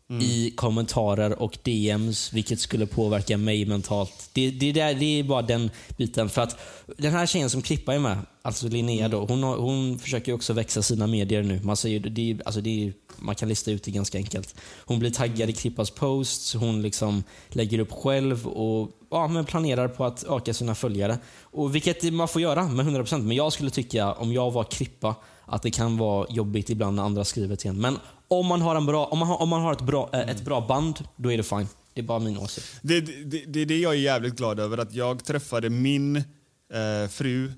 i 0.09 0.51
kommentarer 0.55 1.41
och 1.41 1.57
DMs, 1.63 2.33
vilket 2.33 2.59
skulle 2.59 2.85
påverka 2.85 3.37
mig 3.37 3.65
mentalt. 3.65 4.29
Det, 4.33 4.51
det, 4.51 4.71
där, 4.71 4.93
det 4.93 5.19
är 5.19 5.23
bara 5.23 5.41
den 5.41 5.71
biten. 5.97 6.29
För 6.29 6.41
att 6.41 6.59
den 6.97 7.13
här 7.13 7.25
tjejen 7.25 7.49
som 7.49 7.61
Krippa 7.61 7.93
är 7.93 7.99
med, 7.99 8.17
alltså 8.41 8.67
Linnea, 8.67 9.07
då, 9.07 9.25
hon, 9.25 9.43
har, 9.43 9.57
hon 9.57 9.99
försöker 9.99 10.33
också 10.33 10.53
växa 10.53 10.81
sina 10.81 11.07
medier 11.07 11.43
nu. 11.43 11.59
Man, 11.63 11.77
säger, 11.77 11.99
det, 11.99 12.39
alltså 12.45 12.61
det, 12.61 12.93
man 13.17 13.35
kan 13.35 13.49
lista 13.49 13.71
ut 13.71 13.83
det 13.83 13.91
ganska 13.91 14.17
enkelt. 14.17 14.55
Hon 14.85 14.99
blir 14.99 15.11
taggad 15.11 15.49
i 15.49 15.53
Krippas 15.53 15.91
posts, 15.91 16.53
hon 16.53 16.81
liksom 16.81 17.23
lägger 17.49 17.79
upp 17.79 17.91
själv 17.91 18.47
och 18.47 18.91
ja, 19.11 19.27
men 19.27 19.45
planerar 19.45 19.87
på 19.87 20.05
att 20.05 20.23
öka 20.23 20.53
sina 20.53 20.75
följare. 20.75 21.17
Och 21.41 21.75
vilket 21.75 22.13
man 22.13 22.27
får 22.27 22.41
göra 22.41 22.67
med 22.67 22.85
100%. 22.85 23.21
Men 23.21 23.37
jag 23.37 23.53
skulle 23.53 23.69
tycka, 23.69 24.13
om 24.13 24.33
jag 24.33 24.51
var 24.51 24.63
Krippa, 24.63 25.15
att 25.45 25.61
det 25.61 25.71
kan 25.71 25.97
vara 25.97 26.27
jobbigt 26.29 26.69
ibland 26.69 26.95
när 26.95 27.03
andra 27.03 27.25
skriver 27.25 27.55
till 27.55 27.69
en. 27.69 27.81
Men 27.81 27.97
om 28.27 28.45
man 28.45 28.61
har, 28.61 28.75
en 28.75 28.85
bra, 28.85 29.05
om 29.05 29.19
man 29.19 29.27
har, 29.27 29.41
om 29.41 29.49
man 29.49 29.61
har 29.61 29.73
ett, 29.73 29.81
bra, 29.81 30.09
mm. 30.13 30.29
ett 30.29 30.45
bra 30.45 30.61
band, 30.67 31.03
då 31.15 31.31
är 31.31 31.37
det 31.37 31.43
fine. 31.43 31.67
Det 31.93 32.01
är 32.01 32.05
bara 32.05 32.19
min 32.19 32.37
åsikt. 32.37 32.67
Det, 32.81 33.01
det, 33.01 33.45
det 33.45 33.61
är 33.61 33.65
det 33.65 33.79
jag 33.79 33.93
är 33.93 33.97
jävligt 33.97 34.35
glad 34.35 34.59
över. 34.59 34.77
Att 34.77 34.93
jag 34.93 35.25
träffade 35.25 35.69
min 35.69 36.15
eh, 36.15 37.09
fru 37.09 37.45
eh, 37.47 37.51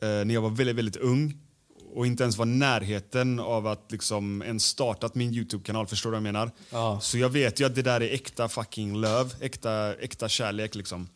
när 0.00 0.34
jag 0.34 0.40
var 0.40 0.50
väldigt, 0.50 0.76
väldigt 0.76 0.96
ung 0.96 1.43
och 1.94 2.06
inte 2.06 2.22
ens 2.22 2.36
var 2.36 2.46
närheten 2.46 3.40
av 3.40 3.66
att 3.66 3.92
liksom 3.92 4.42
ens 4.42 4.64
startat 4.64 5.14
min 5.14 5.34
YouTube-kanal. 5.34 5.86
Förstår 5.86 6.10
du 6.10 6.12
vad 6.12 6.16
jag 6.16 6.32
menar? 6.32 6.50
Ja. 6.70 7.00
Så 7.00 7.18
jag 7.18 7.28
vet 7.28 7.60
ju 7.60 7.66
att 7.66 7.74
det 7.74 7.82
där 7.82 8.00
är 8.00 8.14
äkta 8.14 8.48
fucking 8.48 8.96
love, 8.96 9.30
äkta, 9.40 9.94
äkta 9.94 10.28
kärlek 10.28 10.74
liksom. 10.74 11.08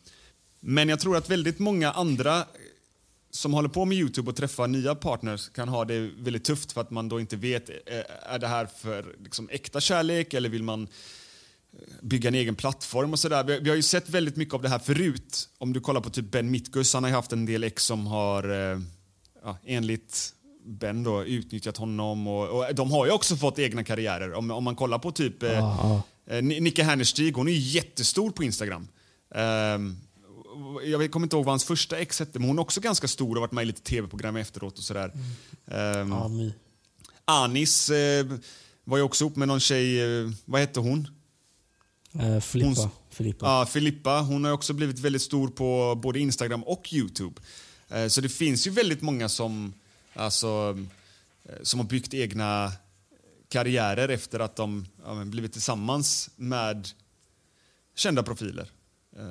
Men 0.59 0.89
jag 0.89 0.99
tror 0.99 1.17
att 1.17 1.29
väldigt 1.29 1.59
många 1.59 1.91
andra 1.91 2.45
som 3.31 3.53
håller 3.53 3.69
på 3.69 3.85
med 3.85 3.97
Youtube 3.97 4.29
och 4.29 4.35
träffar 4.35 4.67
nya 4.67 4.95
partners 4.95 5.49
kan 5.49 5.69
ha 5.69 5.85
det 5.85 5.99
väldigt 6.17 6.43
tufft 6.43 6.71
för 6.71 6.81
att 6.81 6.91
man 6.91 7.09
då 7.09 7.19
inte 7.19 7.35
vet, 7.35 7.69
eh, 7.69 8.33
är 8.33 8.39
det 8.39 8.47
här 8.47 8.65
för 8.65 9.15
liksom 9.23 9.49
äkta 9.51 9.81
kärlek 9.81 10.33
eller 10.33 10.49
vill 10.49 10.63
man 10.63 10.87
bygga 12.01 12.27
en 12.27 12.35
egen 12.35 12.55
plattform 12.55 13.13
och 13.13 13.19
sådär. 13.19 13.43
Vi, 13.43 13.69
har 13.69 13.75
ju 13.75 13.81
sett 13.81 14.09
väldigt 14.09 14.35
mycket 14.35 14.53
av 14.53 14.61
det 14.61 14.69
här 14.69 14.79
förut. 14.79 15.49
Om 15.57 15.73
du 15.73 15.79
kollar 15.79 16.01
på 16.01 16.09
typ 16.09 16.31
Ben 16.31 16.51
Mitkus, 16.51 16.93
han 16.93 17.03
har 17.03 17.11
haft 17.11 17.33
en 17.33 17.45
del 17.45 17.63
ex 17.63 17.83
som 17.83 18.07
har 18.07 18.71
eh, 18.71 18.79
ja, 19.43 19.57
enligt 19.65 20.33
Ben 20.69 21.03
då 21.03 21.23
utnyttjat 21.25 21.77
honom 21.77 22.27
och, 22.27 22.47
och 22.67 22.75
de 22.75 22.91
har 22.91 23.05
ju 23.05 23.11
också 23.11 23.35
fått 23.35 23.59
egna 23.59 23.83
karriärer. 23.83 24.33
Om, 24.33 24.51
om 24.51 24.63
man 24.63 24.75
kollar 24.75 24.99
på 24.99 25.11
typ 25.11 25.43
eh, 25.43 25.57
eh, 26.27 26.41
Ni- 26.41 26.59
Nicke 26.59 26.83
Härnerstig, 26.83 27.33
hon 27.35 27.47
är 27.47 27.51
ju 27.51 27.59
jättestor 27.59 28.31
på 28.31 28.43
Instagram. 28.43 28.87
Ehm, 29.35 29.97
jag 30.85 31.11
kommer 31.11 31.25
inte 31.25 31.35
ihåg 31.35 31.45
vad 31.45 31.51
hans 31.51 31.63
första 31.65 31.97
ex 31.97 32.19
hette, 32.19 32.39
men 32.39 32.47
hon 32.47 32.57
är 32.57 32.61
också 32.61 32.81
ganska 32.81 33.07
stor 33.07 33.29
och 33.29 33.33
har 33.35 33.41
varit 33.41 33.51
med 33.51 33.61
i 33.61 33.65
lite 33.65 33.81
tv-program 33.81 34.35
efteråt 34.35 34.77
och 34.77 34.83
sådär. 34.83 35.11
Ja, 35.65 36.27
my. 36.27 36.53
Anis 37.25 37.89
eh, 37.89 38.25
var 38.83 38.97
ju 38.97 39.03
också 39.03 39.23
ihop 39.23 39.35
med 39.35 39.47
någon 39.47 39.59
tjej, 39.59 40.01
eh, 40.21 40.29
vad 40.45 40.61
hette 40.61 40.79
hon? 40.79 41.07
Eh, 42.19 42.39
Filippa. 42.39 42.81
Hon- 42.81 42.89
Filippa. 43.09 43.45
Ja, 43.45 43.65
Filippa. 43.65 44.19
Hon 44.21 44.43
har 44.45 44.51
också 44.51 44.73
blivit 44.73 44.99
väldigt 44.99 45.21
stor 45.21 45.47
på 45.47 45.95
både 46.03 46.19
Instagram 46.19 46.63
och 46.63 46.93
Youtube. 46.93 47.41
Eh, 47.89 48.07
Så 48.07 48.21
det 48.21 48.29
finns 48.29 48.67
ju 48.67 48.71
väldigt 48.71 49.01
många 49.01 49.29
som, 49.29 49.73
alltså, 50.19 50.77
eh, 51.43 51.55
som 51.61 51.79
har 51.79 51.87
byggt 51.87 52.13
egna 52.13 52.71
karriärer 53.49 54.09
efter 54.09 54.39
att 54.39 54.55
de 54.55 54.85
ja, 55.05 55.25
blivit 55.25 55.53
tillsammans 55.53 56.29
med 56.35 56.87
kända 57.95 58.23
profiler. 58.23 58.71
Eh, 59.17 59.23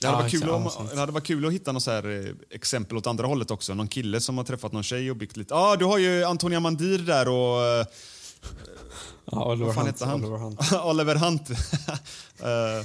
Det 0.00 0.06
hade, 0.06 0.18
Ja, 0.18 0.22
varit 0.22 0.30
kul 0.30 0.50
om, 0.50 0.70
det 0.92 1.00
hade 1.00 1.12
varit 1.12 1.26
kul 1.26 1.46
att 1.46 1.52
hitta 1.52 1.72
något 1.72 1.86
här 1.86 2.26
eh, 2.26 2.34
exempel 2.50 2.96
åt 2.96 3.06
andra 3.06 3.26
hållet 3.26 3.50
också. 3.50 3.74
Någon 3.74 3.88
kille 3.88 4.20
som 4.20 4.38
har 4.38 4.44
träffat 4.44 4.72
någon 4.72 4.82
tjej 4.82 5.10
och 5.10 5.16
byggt 5.16 5.36
lite... 5.36 5.54
Ja, 5.54 5.72
ah, 5.72 5.76
du 5.76 5.84
har 5.84 5.98
ju 5.98 6.24
Antonia 6.24 6.60
Mandir 6.60 6.98
där 6.98 7.28
och... 7.28 7.86
Ja, 9.30 9.52
Oliver 9.52 9.72
Hunt. 9.72 10.00
han? 10.00 10.24
Oliver 10.24 10.38
Hunt. 10.38 10.72
Oliver 10.84 11.14
Hunt. 11.14 11.48
Eh, 12.40 12.84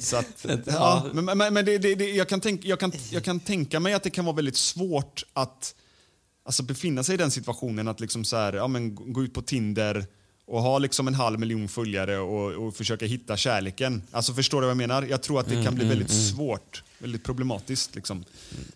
så 0.00 0.16
att, 0.16 0.46
ja, 0.66 1.06
men, 1.12 1.24
men, 1.24 1.54
men 1.54 1.64
det, 1.64 1.78
det, 1.78 1.94
det, 1.94 2.10
jag, 2.10 2.28
kan 2.28 2.40
tänk, 2.40 2.64
jag, 2.64 2.80
kan, 2.80 2.92
jag 3.10 3.24
kan 3.24 3.40
tänka 3.40 3.80
mig 3.80 3.94
att 3.94 4.02
det 4.02 4.10
kan 4.10 4.24
vara 4.24 4.36
väldigt 4.36 4.56
svårt 4.56 5.24
att 5.32 5.74
alltså, 6.44 6.62
befinna 6.62 7.02
sig 7.02 7.14
i 7.14 7.18
den 7.18 7.30
situationen 7.30 7.88
att 7.88 8.00
liksom 8.00 8.24
så 8.24 8.36
här, 8.36 8.52
ja, 8.52 8.68
men, 8.68 8.94
gå 9.12 9.22
ut 9.24 9.34
på 9.34 9.42
Tinder 9.42 10.06
och 10.46 10.62
ha 10.62 10.78
liksom 10.78 11.08
en 11.08 11.14
halv 11.14 11.40
miljon 11.40 11.68
följare 11.68 12.18
och, 12.18 12.66
och 12.66 12.76
försöka 12.76 13.06
hitta 13.06 13.36
kärleken. 13.36 14.02
Alltså 14.10 14.34
Förstår 14.34 14.60
du 14.60 14.66
vad 14.66 14.70
jag 14.70 14.76
menar? 14.76 15.02
Jag 15.02 15.22
tror 15.22 15.40
att 15.40 15.48
det 15.48 15.64
kan 15.64 15.74
bli 15.74 15.84
väldigt 15.88 16.10
svårt, 16.10 16.82
väldigt 16.98 17.24
problematiskt. 17.24 17.94
Liksom. 17.94 18.24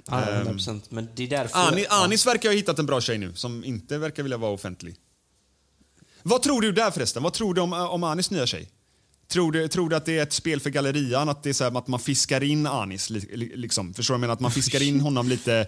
Ja, 0.06 0.24
Ehm, 0.24 0.46
100%. 0.46 0.80
Men 0.88 1.08
det 1.14 1.22
är 1.22 1.28
därför... 1.28 1.58
Ani, 1.58 1.86
ja. 1.90 2.04
Anis 2.04 2.26
verkar 2.26 2.48
ha 2.48 2.56
hittat 2.56 2.78
en 2.78 2.86
bra 2.86 3.00
tjej 3.00 3.18
nu 3.18 3.34
som 3.34 3.64
inte 3.64 3.98
verkar 3.98 4.22
vilja 4.22 4.38
vara 4.38 4.50
offentlig. 4.52 4.96
Vad 6.22 6.42
tror 6.42 6.60
du 6.60 6.72
där 6.72 6.90
förresten? 6.90 7.22
Vad 7.22 7.32
tror 7.32 7.54
du 7.54 7.60
om, 7.60 7.72
om 7.72 8.04
Anis 8.04 8.30
nya 8.30 8.46
tjej? 8.46 8.68
Tror 9.32 9.52
du, 9.52 9.68
tror 9.68 9.88
du 9.88 9.96
att 9.96 10.04
det 10.04 10.18
är 10.18 10.22
ett 10.22 10.32
spel 10.32 10.60
för 10.60 10.70
gallerian? 10.70 11.28
Att 11.28 11.42
det 11.42 11.48
är 11.48 11.52
så 11.54 11.64
här, 11.64 11.78
att 11.78 11.88
man 11.88 12.00
fiskar 12.00 12.42
in 12.42 12.66
Anis? 12.66 13.10
li- 13.10 13.28
li- 13.36 13.52
Liksom, 13.56 13.94
förstår 13.94 14.14
du 14.14 14.16
vad 14.16 14.18
jag 14.18 14.20
menar? 14.20 14.34
Att 14.34 14.40
man 14.40 14.50
fiskar 14.50 14.82
in 14.82 15.00
honom 15.00 15.28
lite 15.28 15.66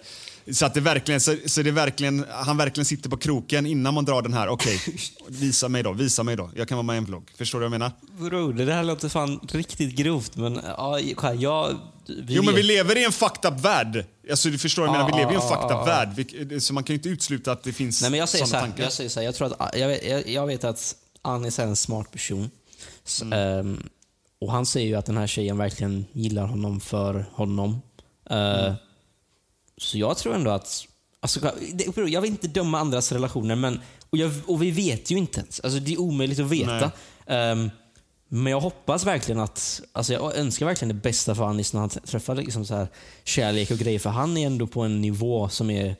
så 0.51 0.65
att 0.65 0.73
det 0.73 0.79
verkligen, 0.81 1.21
så, 1.21 1.35
så 1.45 1.61
det 1.61 1.71
verkligen, 1.71 2.25
han 2.29 2.57
verkligen 2.57 2.85
sitter 2.85 3.09
på 3.09 3.17
kroken 3.17 3.65
innan 3.65 3.93
man 3.93 4.05
drar 4.05 4.21
den 4.21 4.33
här. 4.33 4.47
Okej, 4.47 4.79
visa 5.27 5.69
mig 5.69 5.83
då, 5.83 5.93
visa 5.93 6.23
mig 6.23 6.35
då. 6.35 6.49
Jag 6.55 6.67
kan 6.67 6.77
vara 6.77 6.83
med 6.85 6.93
i 6.93 6.97
en 6.97 7.05
vlogg. 7.05 7.31
Förstår 7.37 7.59
du 7.59 7.65
vad 7.69 7.73
jag 7.73 7.79
menar? 7.79 7.91
Bror, 8.29 8.53
det 8.53 8.73
här 8.73 8.83
låter 8.83 9.09
fan 9.09 9.39
riktigt 9.51 9.95
grovt, 9.95 10.35
men 10.35 10.59
ja, 10.77 10.99
jag... 11.39 11.77
Vi 12.07 12.23
Jo 12.35 12.43
men 12.43 12.55
vi 12.55 12.63
lever 12.63 12.97
i 12.97 13.03
en 13.05 13.11
fucked 13.11 13.53
up 13.53 13.59
värld. 13.59 14.05
Alltså, 14.29 14.49
du 14.49 14.57
förstår 14.57 14.85
jag 14.85 14.91
menar? 14.91 15.05
Vi 15.05 15.11
Ja, 15.11 15.17
lever 15.17 15.31
i 15.31 15.35
en 15.35 15.41
ja, 15.41 15.49
fucked 15.49 15.65
up 15.65 15.71
ja. 15.71 16.45
värld. 16.49 16.61
Så 16.61 16.73
man 16.73 16.83
kan 16.83 16.93
ju 16.93 16.97
inte 16.97 17.09
utesluta 17.09 17.51
att 17.51 17.63
det 17.63 17.73
finns 17.73 18.01
Nej, 18.01 18.11
men 18.11 18.19
jag 18.19 18.29
säger 18.29 18.45
så 18.45 18.49
sådana 18.49 18.65
här, 18.65 18.71
tankar. 18.71 18.83
jag 18.83 18.93
säger 18.93 19.09
så 19.09 19.19
här, 19.19 19.25
jag 19.25 19.35
tror 19.35 19.47
att, 19.61 19.77
jag 19.79 20.05
jag, 20.07 20.27
jag 20.29 20.47
vet 20.47 20.63
att 20.63 20.95
Anis 21.21 21.59
är 21.59 21.63
en 21.63 21.75
smart 21.75 22.11
person. 22.11 22.49
Mm. 23.21 23.59
ehm, 23.59 23.89
och 24.41 24.51
han 24.51 24.65
säger 24.65 24.87
ju 24.87 24.95
att 24.95 25.05
den 25.05 25.17
här 25.17 25.27
tjejen 25.27 25.57
verkligen 25.57 26.05
gillar 26.11 26.45
honom 26.45 26.79
för 26.79 27.25
honom. 27.33 27.81
Eh, 28.29 28.63
Mm. 28.65 28.75
Så 29.77 29.97
jag 29.97 30.17
tror 30.17 30.35
ändå 30.35 30.51
att, 30.51 30.87
alltså, 31.19 31.51
det, 31.73 32.09
jag 32.09 32.21
vill 32.21 32.31
inte 32.31 32.47
döma 32.47 32.79
andras 32.79 33.11
relationer, 33.11 33.55
men, 33.55 33.79
och, 34.09 34.17
jag, 34.17 34.31
och 34.47 34.61
vi 34.61 34.71
vet 34.71 35.11
ju 35.11 35.17
inte 35.17 35.39
ens. 35.39 35.59
Alltså, 35.59 35.79
det 35.79 35.93
är 35.93 35.99
omöjligt 35.99 36.39
att 36.39 36.49
veta. 36.49 36.91
Ehm, 37.25 37.69
men 38.27 38.51
jag 38.51 38.59
hoppas 38.59 39.05
verkligen 39.05 39.41
att, 39.41 39.81
alltså 39.91 40.13
jag 40.13 40.35
önskar 40.35 40.65
verkligen 40.65 40.95
det 40.95 41.01
bästa 41.01 41.35
för 41.35 41.43
Anis 41.43 41.73
när 41.73 41.79
han 41.79 41.89
träffar 41.89 42.35
liksom 42.35 42.65
så 42.65 42.75
här 42.75 42.87
kärlek 43.23 43.71
och 43.71 43.77
grejer. 43.77 43.99
För 43.99 44.09
han 44.09 44.37
är 44.37 44.45
ändå 44.47 44.67
på 44.67 44.81
en 44.81 45.01
nivå 45.01 45.49
som 45.49 45.69
är, 45.69 45.95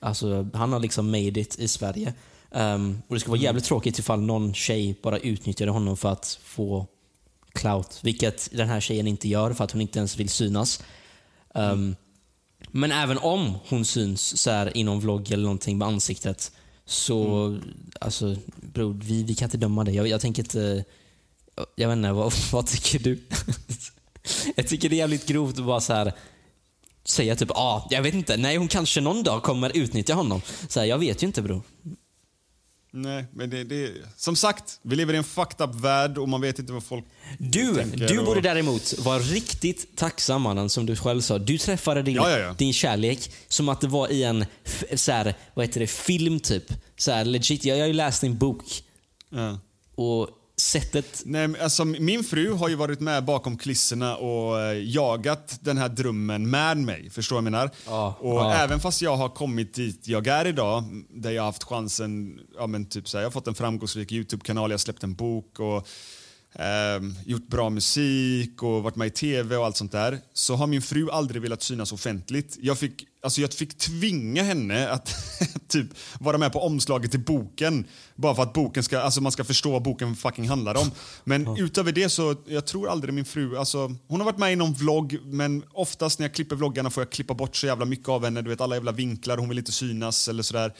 alltså 0.00 0.48
han 0.54 0.72
har 0.72 0.80
liksom 0.80 1.10
made 1.10 1.40
it 1.40 1.58
i 1.58 1.68
Sverige. 1.68 2.14
Um, 2.50 3.02
och 3.08 3.14
Det 3.14 3.20
skulle 3.20 3.30
vara 3.30 3.40
jävligt 3.40 3.64
tråkigt 3.64 3.98
ifall 3.98 4.20
någon 4.20 4.54
tjej 4.54 4.98
bara 5.02 5.18
utnyttjade 5.18 5.70
honom 5.70 5.96
för 5.96 6.08
att 6.08 6.38
få 6.42 6.86
clout. 7.52 8.00
Vilket 8.02 8.48
den 8.52 8.68
här 8.68 8.80
tjejen 8.80 9.06
inte 9.06 9.28
gör 9.28 9.52
för 9.52 9.64
att 9.64 9.72
hon 9.72 9.80
inte 9.80 9.98
ens 9.98 10.16
vill 10.16 10.28
synas. 10.28 10.82
Um, 11.54 11.96
men 12.70 12.92
även 12.92 13.18
om 13.18 13.54
hon 13.68 13.84
syns 13.84 14.42
så 14.42 14.50
här 14.50 14.76
i 14.76 14.84
någon 14.84 15.00
vlogg 15.00 15.32
eller 15.32 15.42
någonting 15.42 15.78
med 15.78 15.88
ansiktet 15.88 16.52
så, 16.84 17.46
mm. 17.46 17.62
alltså 18.00 18.36
bror, 18.56 19.00
vi, 19.02 19.22
vi 19.22 19.34
kan 19.34 19.46
inte 19.46 19.58
döma 19.58 19.84
det. 19.84 19.92
Jag, 19.92 20.08
jag 20.08 20.20
tänker 20.20 20.42
inte, 20.42 20.84
jag 21.74 21.88
vet 21.88 21.96
inte, 21.96 22.12
vad, 22.12 22.32
vad 22.52 22.66
tycker 22.66 22.98
du? 22.98 23.18
jag 24.56 24.68
tycker 24.68 24.88
det 24.88 24.94
är 24.96 24.98
jävligt 24.98 25.26
grovt 25.26 25.58
att 25.58 25.64
bara 25.64 25.80
så 25.80 25.92
här 25.92 26.12
säga 27.04 27.36
typ, 27.36 27.50
ah, 27.50 27.86
jag 27.90 28.02
vet 28.02 28.14
inte, 28.14 28.36
nej 28.36 28.56
hon 28.56 28.68
kanske 28.68 29.00
någon 29.00 29.22
dag 29.22 29.42
kommer 29.42 29.76
utnyttja 29.76 30.14
honom. 30.14 30.42
Så 30.68 30.80
här, 30.80 30.86
jag 30.86 30.98
vet 30.98 31.22
ju 31.22 31.26
inte 31.26 31.42
bror. 31.42 31.62
Nej, 32.92 33.24
men 33.32 33.50
det, 33.50 33.64
det, 33.64 33.92
som 34.16 34.36
sagt, 34.36 34.78
vi 34.82 34.96
lever 34.96 35.14
i 35.14 35.16
en 35.16 35.24
fucked 35.24 35.68
up 35.68 35.74
värld 35.74 36.18
och 36.18 36.28
man 36.28 36.40
vet 36.40 36.58
inte 36.58 36.72
vad 36.72 36.84
folk 36.84 37.04
Du, 37.38 37.74
tänker 37.74 38.08
du 38.08 38.18
och... 38.18 38.24
borde 38.24 38.40
däremot 38.40 38.98
vara 38.98 39.18
riktigt 39.18 39.96
tacksam 39.96 40.42
mannen, 40.42 40.70
som 40.70 40.86
du 40.86 40.96
själv 40.96 41.20
sa. 41.20 41.38
Du 41.38 41.58
träffade 41.58 42.02
din, 42.02 42.14
Ja, 42.14 42.30
ja, 42.30 42.38
ja. 42.38 42.54
din 42.58 42.72
kärlek 42.72 43.32
som 43.48 43.68
att 43.68 43.80
det 43.80 43.88
var 43.88 44.08
i 44.08 44.22
en 44.22 44.46
så 44.94 45.12
här, 45.12 45.34
vad 45.54 45.66
heter 45.66 45.80
det, 45.80 45.86
film 45.86 46.40
typ. 46.40 46.64
Så 46.96 47.12
här, 47.12 47.24
legit, 47.24 47.64
jag, 47.64 47.76
jag 47.78 47.82
har 47.82 47.88
ju 47.88 47.92
läst 47.94 48.20
din 48.20 48.38
bok. 48.38 48.64
Och 49.94 50.28
sättet... 50.60 51.22
Nej, 51.24 51.60
alltså, 51.60 51.84
min 51.84 52.24
fru 52.24 52.52
har 52.52 52.68
ju 52.68 52.74
varit 52.74 53.00
med 53.00 53.24
bakom 53.24 53.56
kulisserna 53.56 54.16
och 54.16 54.60
eh, 54.60 54.84
jagat 54.84 55.58
den 55.60 55.78
här 55.78 55.88
drömmen 55.88 56.50
med 56.50 56.76
mig. 56.76 57.10
Förstår 57.10 57.36
jag 57.36 57.44
menar? 57.44 57.70
Ja, 57.86 58.16
och 58.20 58.40
ja. 58.40 58.54
även 58.54 58.80
fast 58.80 59.02
jag 59.02 59.16
har 59.16 59.28
kommit 59.28 59.74
dit 59.74 60.08
jag 60.08 60.26
är 60.26 60.46
idag, 60.46 60.84
där 61.10 61.30
jag 61.30 61.42
har 61.42 61.46
haft 61.46 61.64
chansen, 61.64 62.40
ja, 62.58 62.66
men 62.66 62.86
typ 62.86 63.08
så 63.08 63.16
här, 63.16 63.22
jag 63.22 63.26
har 63.26 63.32
fått 63.32 63.46
en 63.46 63.54
framgångsrik 63.54 64.12
Youtube-kanal, 64.12 64.70
jag 64.70 64.74
har 64.74 64.78
släppt 64.78 65.02
en 65.02 65.14
bok 65.14 65.60
och 65.60 65.88
ehm, 66.52 67.14
gjort 67.26 67.46
bra 67.46 67.70
musik 67.70 68.62
och 68.62 68.82
varit 68.82 68.96
med 68.96 69.06
i 69.06 69.10
tv 69.10 69.56
och 69.56 69.64
allt 69.64 69.76
sånt 69.76 69.92
där, 69.92 70.18
så 70.32 70.54
har 70.54 70.66
min 70.66 70.82
fru 70.82 71.10
aldrig 71.10 71.42
velat 71.42 71.62
synas 71.62 71.92
offentligt. 71.92 72.56
Jag 72.60 72.78
fick, 72.78 73.06
alltså 73.22 73.40
jag 73.40 73.52
fick 73.52 73.78
tvinga 73.78 74.42
henne 74.42 74.88
att 74.88 75.14
typ 75.68 75.86
vara 76.20 76.38
med 76.38 76.52
på 76.52 76.60
omslaget 76.60 77.10
till 77.10 77.20
boken 77.20 77.84
bara 78.14 78.34
för 78.34 78.42
att 78.42 78.52
boken 78.52 78.82
ska, 78.82 79.00
alltså 79.00 79.20
man 79.20 79.32
ska 79.32 79.44
förstå 79.44 79.70
vad 79.70 79.82
boken 79.82 80.16
fucking 80.16 80.48
handlar 80.48 80.74
om. 80.74 80.90
Men 81.24 81.56
utöver 81.58 81.92
det 81.92 82.08
så, 82.08 82.36
jag 82.46 82.66
tror 82.66 82.88
aldrig 82.88 83.14
min 83.14 83.24
fru, 83.24 83.56
alltså 83.56 83.94
hon 84.08 84.20
har 84.20 84.24
varit 84.24 84.38
med 84.38 84.52
i 84.52 84.56
någon 84.56 84.74
vlogg 84.74 85.18
men 85.24 85.64
oftast 85.72 86.18
när 86.18 86.26
jag 86.26 86.34
klipper 86.34 86.56
vloggarna 86.56 86.90
får 86.90 87.00
jag 87.00 87.10
klippa 87.10 87.34
bort 87.34 87.56
så 87.56 87.66
jävla 87.66 87.84
mycket 87.84 88.08
av 88.08 88.24
henne, 88.24 88.42
du 88.42 88.50
vet 88.50 88.60
alla 88.60 88.76
jävla 88.76 88.92
vinklar, 88.92 89.36
hon 89.36 89.48
vill 89.48 89.58
inte 89.58 89.72
synas 89.72 90.28
eller 90.28 90.42
sådär. 90.42 90.74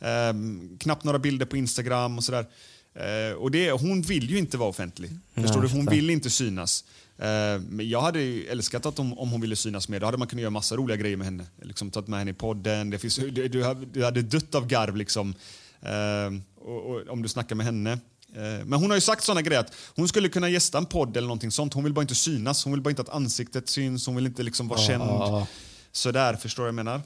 Ehm, 0.00 0.78
knappt 0.80 1.04
några 1.04 1.18
bilder 1.18 1.46
på 1.46 1.56
Instagram 1.56 2.18
och 2.18 2.24
sådär. 2.24 2.46
Eh, 2.94 3.36
och 3.36 3.50
det, 3.50 3.70
hon 3.70 4.02
vill 4.02 4.30
ju 4.30 4.38
inte 4.38 4.56
vara 4.56 4.68
offentlig. 4.68 5.10
Förstår 5.34 5.60
Nej, 5.60 5.70
du? 5.70 5.76
Hon 5.76 5.86
vill 5.86 6.10
inte 6.10 6.30
synas. 6.30 6.84
Eh, 7.18 7.26
men 7.68 7.88
jag 7.88 8.00
hade 8.00 8.20
älskat 8.48 8.86
att 8.86 8.98
om, 8.98 9.18
om 9.18 9.30
hon 9.30 9.40
ville 9.40 9.56
synas 9.56 9.88
mer. 9.88 10.00
Då 10.00 10.06
hade 10.06 10.18
man 10.18 10.28
kunnat 10.28 10.40
göra 10.40 10.50
massa 10.50 10.76
roliga 10.76 10.96
grejer 10.96 11.16
med 11.16 11.24
henne. 11.24 11.46
Liksom 11.62 11.90
tagit 11.90 12.08
med 12.08 12.18
henne 12.18 12.30
i 12.30 12.34
podden. 12.34 12.90
Det 12.90 12.98
finns, 12.98 13.16
du, 13.16 13.48
du, 13.48 13.62
hade- 14.04 14.22
dött 14.22 14.54
av 14.54 14.66
garv 14.66 14.96
liksom. 14.96 15.34
Eh, 15.82 16.40
och, 16.64 16.90
och, 16.90 17.08
om 17.08 17.22
du 17.22 17.28
snackar 17.28 17.56
med 17.56 17.66
henne. 17.66 17.92
Eh, 17.92 18.64
Men 18.64 18.72
hon 18.72 18.90
har 18.90 18.96
ju 18.96 19.00
sagt 19.00 19.24
såna 19.24 19.42
grejer 19.42 19.60
att 19.60 19.72
hon 19.96 20.08
skulle 20.08 20.28
kunna 20.28 20.48
gästa 20.48 20.78
en 20.78 20.86
podd 20.86 21.16
eller 21.16 21.28
någonting 21.28 21.50
sånt. 21.50 21.74
Hon 21.74 21.84
vill 21.84 21.92
bara 21.92 22.02
inte 22.02 22.14
synas. 22.14 22.64
Hon 22.64 22.72
vill 22.72 22.82
bara 22.82 22.90
inte 22.90 23.02
att 23.02 23.08
ansiktet 23.08 23.68
syns. 23.68 24.06
Hon 24.06 24.14
vill 24.16 24.26
inte 24.26 24.42
liksom 24.42 24.68
vara 24.68 24.80
Ja, 24.80 24.86
känd. 24.86 25.02
ja. 25.02 25.46
Sådär, 25.92 26.34
förstår 26.34 26.62
du 26.62 26.64
vad 26.64 26.68
jag 26.68 26.84
menar? 26.84 27.00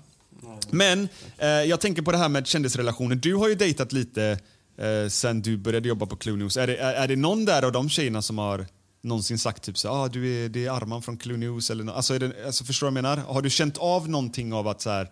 Men 0.70 1.09
eh, 1.39 1.49
jag 1.49 1.80
tänker 1.80 2.03
på 2.03 2.12
det 2.12 2.18
här 2.18 2.28
med 2.28 2.47
kändisrelationer. 2.47 3.14
Du 3.16 3.34
har 3.34 3.49
ju 3.49 3.55
dejtat 3.55 3.93
lite 3.93 4.39
eh, 4.79 5.09
sen 5.09 5.43
du 5.43 5.57
började 5.57 5.89
jobba 5.89 6.07
på 6.07 6.16
Clue 6.16 6.37
News. 6.37 6.57
Är 6.57 6.66
det, 6.66 6.77
är, 6.77 6.95
är 6.95 7.09
det 7.09 7.16
någon 7.16 7.45
där 7.45 7.62
av 7.62 7.72
de 7.72 7.89
tjejerna 7.89 8.22
som 8.22 8.39
har 8.39 8.66
någonsin 9.03 9.39
sagt 9.39 9.62
typ 9.62 9.79
så 9.79 9.89
ah, 9.89 10.09
du 10.09 10.45
är, 10.45 10.49
det 10.49 10.66
är 10.66 10.70
Arman 10.70 11.03
från 11.03 11.16
Clue 11.16 11.37
News 11.37 11.70
eller 11.70 11.93
alltså, 11.93 12.14
är 12.14 12.18
det, 12.18 12.33
alltså 12.47 12.64
förstår 12.64 12.87
du 12.87 12.91
vad 12.93 12.99
jag 12.99 13.03
menar? 13.16 13.33
Har 13.33 13.43
du 13.43 13.51
känt 13.51 13.79
av 13.79 14.09
någonting 14.09 14.53
av 14.53 14.68
att 14.68 14.81
så 14.81 14.91
här, 14.91 15.11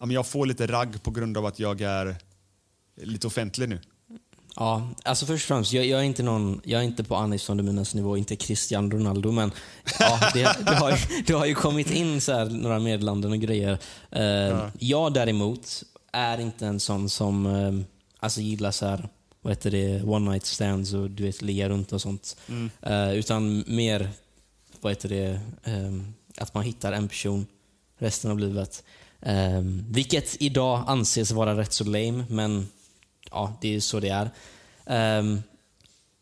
ja, 0.00 0.06
men 0.06 0.14
jag 0.14 0.26
får 0.26 0.46
lite 0.46 0.66
ragg 0.66 1.02
på 1.02 1.10
grund 1.10 1.38
av 1.38 1.46
att 1.46 1.58
jag 1.58 1.80
är 1.80 2.16
lite 3.02 3.26
offentlig 3.26 3.68
nu? 3.68 3.80
Ja, 4.58 4.88
alltså 5.02 5.26
först 5.26 5.44
och 5.44 5.48
främst, 5.48 5.72
jag, 5.72 5.86
jag 5.86 6.00
är 6.00 6.04
inte 6.04 6.22
någon, 6.22 6.60
jag 6.64 6.80
är 6.80 6.84
inte 6.84 7.04
på 7.04 7.16
Anis 7.16 7.48
von 7.48 7.56
der 7.56 7.64
Minas 7.64 7.94
nivå, 7.94 8.16
inte 8.16 8.36
Cristiano 8.36 8.90
Ronaldo, 8.96 9.30
men 9.32 9.52
ja, 9.98 10.20
det, 10.34 10.56
det, 10.66 10.74
har, 10.74 10.90
ju- 10.90 11.22
det 11.26 11.32
har 11.32 11.46
ju 11.46 11.54
kommit 11.54 11.90
in 11.90 12.20
så 12.20 12.44
några 12.44 12.78
meddelanden 12.78 13.32
och 13.32 13.38
grejer. 13.38 13.78
Eh, 14.10 14.68
Jag 14.78 15.12
däremot 15.12 15.82
är 16.12 16.40
inte 16.40 16.66
en 16.66 16.80
sån 16.80 17.08
som 17.08 17.46
eh, 17.46 17.72
alltså 18.26 18.40
gillar 18.40 18.70
så 18.70 18.86
här, 18.86 19.08
vad 19.42 19.50
heter 19.52 19.70
det, 19.70 20.02
one 20.02 20.30
night 20.30 20.46
stands 20.46 20.94
och 20.94 21.10
du 21.10 21.22
vet, 21.22 21.42
ligga 21.42 21.68
runt 21.68 21.92
och 21.92 22.02
sånt. 22.02 22.36
Eh, 22.82 23.14
utan 23.14 23.64
mer, 23.66 24.10
vad 24.80 24.92
heter 24.92 25.08
det, 25.08 25.40
eh, 25.64 25.92
att 26.36 26.54
man 26.54 26.64
hittar 26.64 26.92
en 26.92 27.08
person 27.08 27.46
resten 27.98 28.30
av 28.30 28.38
livet. 28.38 28.84
Eh, 29.20 29.60
vilket 29.90 30.42
idag 30.42 30.84
anses 30.86 31.30
vara 31.30 31.56
rätt 31.56 31.72
så 31.72 31.84
lame, 31.84 32.24
men 32.28 32.68
ja, 33.30 33.58
det 33.60 33.74
är 33.74 33.80
så 33.80 34.00
det 34.00 34.08
är. 34.08 34.30
Ehm, 34.86 35.42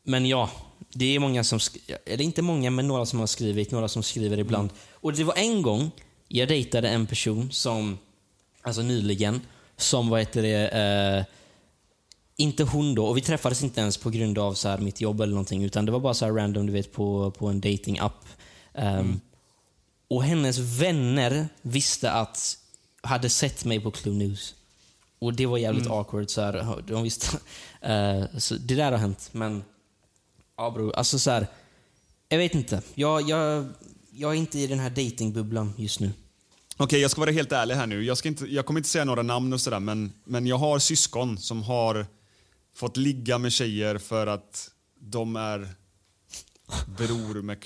men 0.02 0.26
ja, 0.26 0.50
det 0.88 1.14
är 1.14 1.18
många 1.18 1.44
som, 1.44 1.58
eller 2.06 2.24
inte 2.24 2.42
många, 2.42 2.70
men 2.70 2.88
några 2.88 3.06
som 3.06 3.20
har 3.20 3.26
skrivit, 3.26 3.70
några 3.70 3.88
som 3.88 4.02
skriver 4.02 4.38
ibland. 4.38 4.70
Och 4.92 5.12
det 5.12 5.24
var 5.24 5.34
en 5.36 5.62
gång 5.62 5.90
jag 6.28 6.48
dejtade 6.48 6.88
en 6.88 7.06
person 7.06 7.52
som, 7.52 7.98
alltså 8.62 8.82
nyligen, 8.82 9.40
som 9.76 10.08
vad 10.08 10.20
heter 10.20 10.42
det, 10.42 10.68
eh, 10.68 11.24
inte 12.36 12.64
hon 12.64 12.94
då, 12.94 13.06
och 13.06 13.16
vi 13.16 13.20
träffades 13.20 13.62
inte 13.62 13.80
ens 13.80 13.96
på 13.96 14.10
grund 14.10 14.38
av 14.38 14.54
så 14.54 14.68
här 14.68 14.78
mitt 14.78 15.00
jobb 15.00 15.20
eller 15.20 15.32
någonting, 15.32 15.64
utan 15.64 15.86
det 15.86 15.92
var 15.92 16.00
bara 16.00 16.14
så 16.14 16.24
här 16.24 16.32
random, 16.32 16.66
du 16.66 16.72
vet, 16.72 16.92
på, 16.92 17.30
på 17.30 17.46
en 17.48 17.60
dating-app. 17.60 18.24
Ehm, 18.74 19.20
Och 20.08 20.22
hennes 20.24 20.58
vänner 20.58 21.48
visste 21.62 22.12
att, 22.12 22.58
hade 23.02 23.28
sett 23.30 23.64
mig 23.64 23.80
på 23.80 23.90
Clue 23.90 24.14
News. 24.14 24.54
Och 25.18 25.34
det 25.34 25.46
var 25.46 25.58
jävligt 25.58 25.86
awkward. 25.90 26.30
Så 26.30 26.40
här, 26.40 26.82
de 26.86 27.02
visste, 27.02 27.38
Eh, 27.80 28.24
så 28.38 28.54
det 28.54 28.74
där 28.74 28.92
har 28.92 28.98
hänt, 28.98 29.28
men 29.32 29.64
ja 30.56 30.70
bror, 30.70 30.94
alltså 30.96 31.18
så 31.18 31.30
här, 31.30 31.46
jag 32.28 32.38
vet 32.38 32.54
inte. 32.54 32.82
Jag, 32.94 33.28
jag, 33.28 33.66
jag 34.12 34.30
är 34.30 34.34
inte 34.36 34.58
i 34.58 34.66
den 34.66 34.78
här 34.78 34.90
datingbubblan 34.90 35.72
just 35.76 36.00
nu. 36.00 36.10
Okej, 36.76 37.00
jag 37.00 37.10
ska 37.10 37.20
vara 37.20 37.30
helt 37.30 37.52
ärlig 37.52 37.74
här 37.74 37.86
nu. 37.86 38.04
Jag, 38.04 38.18
ska 38.18 38.28
inte, 38.28 38.44
jag 38.44 38.66
kommer 38.66 38.80
inte 38.80 38.88
säga 38.88 39.04
några 39.04 39.22
namn 39.22 39.52
och 39.52 39.60
sådär, 39.60 39.80
men, 39.80 40.12
men 40.24 40.46
jag 40.46 40.58
har 40.58 40.78
syskon 40.78 41.38
som 41.38 41.62
har 41.62 42.06
fått 42.76 42.96
ligga 42.96 43.38
med 43.38 43.52
tjejer 43.52 43.98
för 43.98 44.26
att 44.26 44.70
de 45.00 45.36
är 45.36 45.68
bror 46.98 47.42
med 47.42 47.60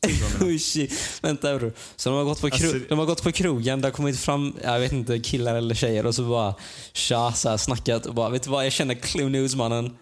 shit. 0.60 1.18
Vänta 1.22 1.58
bror. 1.58 1.72
Så 1.96 2.08
de 2.10 2.16
har, 2.16 2.24
gått 2.24 2.40
på 2.40 2.48
kro- 2.48 2.66
Alltså- 2.74 2.88
de 2.88 2.98
har 2.98 3.06
gått 3.06 3.22
på 3.22 3.32
krogen, 3.32 3.80
det 3.80 3.86
har 3.86 3.92
kommit 3.92 4.18
fram, 4.20 4.56
jag 4.62 4.80
vet 4.80 4.92
inte, 4.92 5.18
killar 5.18 5.54
eller 5.54 5.74
tjejer 5.74 6.06
och 6.06 6.14
så 6.14 6.24
bara 6.28 6.54
tja, 6.92 7.32
så 7.32 7.48
här, 7.48 7.56
snackat 7.56 8.06
och 8.06 8.14
bara, 8.14 8.28
vet 8.30 8.42
du 8.42 8.50
vad, 8.50 8.66
jag 8.66 8.72
känner 8.72 8.94
Clue 8.94 9.28
News-mannen. 9.28 9.96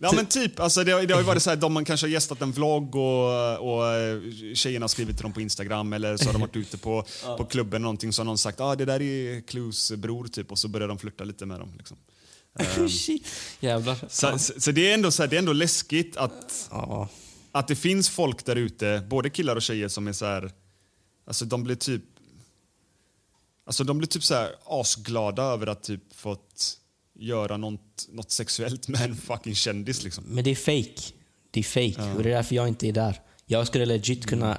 Ja 0.00 0.12
men 0.16 0.26
typ, 0.26 0.60
alltså 0.60 0.84
det, 0.84 1.06
det 1.06 1.14
har 1.14 1.20
ju 1.20 1.26
varit 1.26 1.42
så 1.42 1.50
här, 1.50 1.56
de 1.56 1.72
man 1.72 1.84
kanske 1.84 2.06
har 2.06 2.10
gästat 2.10 2.42
en 2.42 2.52
vlogg 2.52 2.94
och, 2.96 3.58
och 3.74 3.86
eh, 3.94 4.20
tjejerna 4.54 4.84
har 4.84 4.88
skrivit 4.88 5.16
till 5.16 5.22
dem 5.22 5.32
på 5.32 5.40
Instagram 5.40 5.92
eller 5.92 6.16
så 6.16 6.24
har 6.24 6.32
de 6.32 6.40
varit 6.40 6.56
ute 6.66 6.78
på, 6.78 7.04
på 7.36 7.44
klubben 7.44 7.82
någonting 7.82 8.12
så 8.12 8.20
har 8.20 8.24
någon 8.24 8.38
sagt 8.38 8.60
ah, 8.60 8.74
det 8.76 8.84
där 8.84 9.02
är 9.02 9.40
Clues 9.40 9.92
bror 9.92 10.28
typ 10.28 10.50
och 10.52 10.58
så 10.58 10.68
börjar 10.68 10.88
de 10.88 10.98
flirta 10.98 11.24
lite 11.24 11.46
med 11.46 11.60
dem. 11.60 11.72
Liksom. 11.78 11.96
Ehm. 12.58 12.88
Jävlar. 13.60 13.96
så, 14.08 14.38
så, 14.38 14.60
så 14.60 14.72
det 14.72 14.90
är 14.90 14.94
ändå 14.94 15.10
så 15.10 15.22
här, 15.22 15.30
det 15.30 15.36
är 15.36 15.38
ändå 15.38 15.52
läskigt 15.52 16.16
att, 16.16 16.68
Ja. 16.70 17.08
att 17.52 17.68
det 17.68 17.76
finns 17.76 18.08
folk 18.08 18.44
där 18.44 18.56
ute, 18.56 19.02
både 19.08 19.30
killar 19.30 19.56
och 19.56 19.62
tjejer 19.62 19.88
som 19.88 20.08
är 20.08 20.12
så 20.12 20.24
här, 20.26 20.52
alltså 21.26 21.44
de 21.44 21.62
blir 21.64 21.76
typ 21.76 22.02
Alltså 23.66 23.84
de 23.84 23.98
blir 23.98 24.08
typ 24.08 24.24
så 24.24 24.34
här 24.34 24.50
asglada 24.64 25.42
över 25.42 25.66
att 25.66 25.82
typ 25.82 26.14
fått 26.14 26.78
göra 27.18 27.56
något, 27.56 28.06
något 28.08 28.30
sexuellt 28.30 28.88
med 28.88 29.00
en 29.00 29.16
fucking 29.16 29.54
kändis 29.54 30.02
liksom. 30.04 30.24
Men 30.26 30.44
det 30.44 30.50
är 30.50 30.54
fake. 30.54 31.12
Det 31.50 31.60
är 31.60 31.64
fake 31.64 32.12
och 32.16 32.22
det 32.22 32.30
är 32.30 32.34
därför 32.34 32.54
jag 32.54 32.68
inte 32.68 32.88
är 32.88 32.92
där. 32.92 33.20
Jag 33.46 33.66
skulle 33.66 33.86
legit 33.86 34.26
kunna 34.26 34.58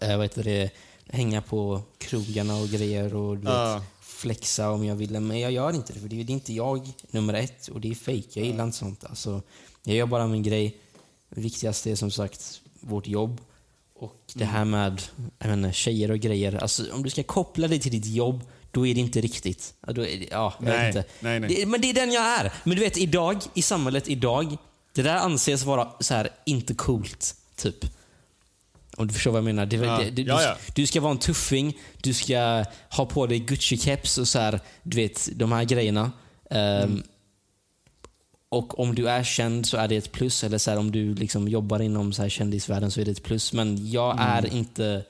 äh, 0.00 0.16
vad 0.16 0.22
heter 0.24 0.44
det, 0.44 0.70
hänga 1.08 1.42
på 1.42 1.82
krogarna 1.98 2.56
och 2.56 2.68
grejer 2.68 3.14
och 3.14 3.36
du 3.38 3.48
Ja. 3.48 3.74
vet, 3.74 3.82
flexa 4.16 4.70
om 4.70 4.84
jag 4.84 4.96
ville. 4.96 5.20
Men 5.20 5.40
jag 5.40 5.52
gör 5.52 5.72
inte 5.74 5.92
det, 5.92 6.00
för 6.00 6.08
det 6.08 6.16
är 6.20 6.30
inte 6.30 6.52
jag 6.52 6.92
nummer 7.10 7.34
ett 7.34 7.68
och 7.68 7.80
det 7.80 7.90
är 7.90 7.94
fake. 7.94 8.28
Jag 8.40 8.46
gillar 8.46 8.64
inte 8.64 8.76
sånt. 8.76 9.04
Alltså, 9.04 9.42
jag 9.84 9.96
gör 9.96 10.06
bara 10.06 10.26
min 10.26 10.42
grej. 10.42 10.76
Det 11.34 11.40
viktigaste 11.40 11.90
är 11.90 11.94
som 11.96 12.10
sagt 12.10 12.60
vårt 12.80 13.06
jobb. 13.06 13.40
Och 13.94 14.20
det 14.34 14.44
här 14.44 14.62
Mm. 14.62 14.70
med 14.70 15.02
jag 15.38 15.48
menar, 15.48 15.72
tjejer 15.72 16.10
och 16.10 16.18
grejer. 16.18 16.52
Alltså, 16.62 16.92
om 16.92 17.02
du 17.02 17.10
ska 17.10 17.22
koppla 17.22 17.68
det 17.68 17.78
till 17.78 17.92
ditt 17.92 18.06
jobb, 18.06 18.40
då 18.70 18.86
är 18.86 18.94
det 18.94 19.00
inte 19.00 19.20
riktigt. 19.20 19.74
Då 19.86 20.02
är 20.06 20.18
det, 20.18 20.28
ja, 20.30 20.54
jag 20.58 20.64
Nej, 20.68 20.86
vet 20.86 20.96
inte. 20.96 21.08
nej, 21.20 21.40
nej. 21.40 21.54
Det, 21.56 21.66
men 21.66 21.80
det 21.80 21.90
är 21.90 21.94
den 21.94 22.12
jag 22.12 22.24
är. 22.24 22.52
Men 22.64 22.76
du 22.76 22.82
vet, 22.82 22.96
idag, 22.98 23.38
i 23.54 23.62
samhället 23.62 24.08
idag, 24.08 24.56
Det 24.92 25.02
där 25.02 25.16
anses 25.16 25.62
vara 25.64 25.88
så 26.00 26.14
här 26.14 26.28
inte 26.46 26.74
coolt, 26.74 27.34
typ. 27.56 27.84
Om 28.96 29.06
du 29.06 29.14
förstår 29.14 29.30
vad 29.30 29.38
jag 29.38 29.44
menar. 29.44 29.66
Det, 29.66 29.76
Ja. 29.76 29.98
det, 29.98 30.10
det, 30.10 30.22
Ja, 30.22 30.42
ja. 30.42 30.56
Du, 30.74 30.82
du 30.82 30.86
ska 30.86 31.00
vara 31.00 31.12
en 31.12 31.18
tuffing, 31.18 31.78
du 32.02 32.14
ska 32.14 32.64
ha 32.90 33.06
på 33.06 33.26
dig 33.26 33.38
Gucci-keps 33.40 34.18
och 34.20 34.28
så 34.28 34.38
här, 34.38 34.60
du 34.82 34.96
vet, 34.96 35.28
de 35.38 35.52
här 35.52 35.64
grejerna. 35.64 36.12
Ehm, 36.50 36.82
Mm. 36.82 37.02
Och 38.48 38.78
om 38.80 38.94
du 38.94 39.08
är 39.08 39.22
känd 39.24 39.66
så 39.66 39.76
är 39.76 39.88
det 39.88 39.96
ett 39.96 40.12
plus. 40.12 40.44
Eller 40.44 40.58
så 40.58 40.70
här, 40.70 40.78
om 40.78 40.90
du 40.92 41.14
liksom 41.14 41.48
jobbar 41.48 41.80
inom 41.82 42.12
så 42.12 42.22
här 42.22 42.28
kändisvärlden 42.28 42.90
så 42.90 43.00
är 43.00 43.04
det 43.04 43.10
ett 43.10 43.22
plus. 43.22 43.52
Men 43.52 43.90
jag 43.90 44.12
Mm. 44.12 44.26
är 44.28 44.54
inte... 44.54 45.04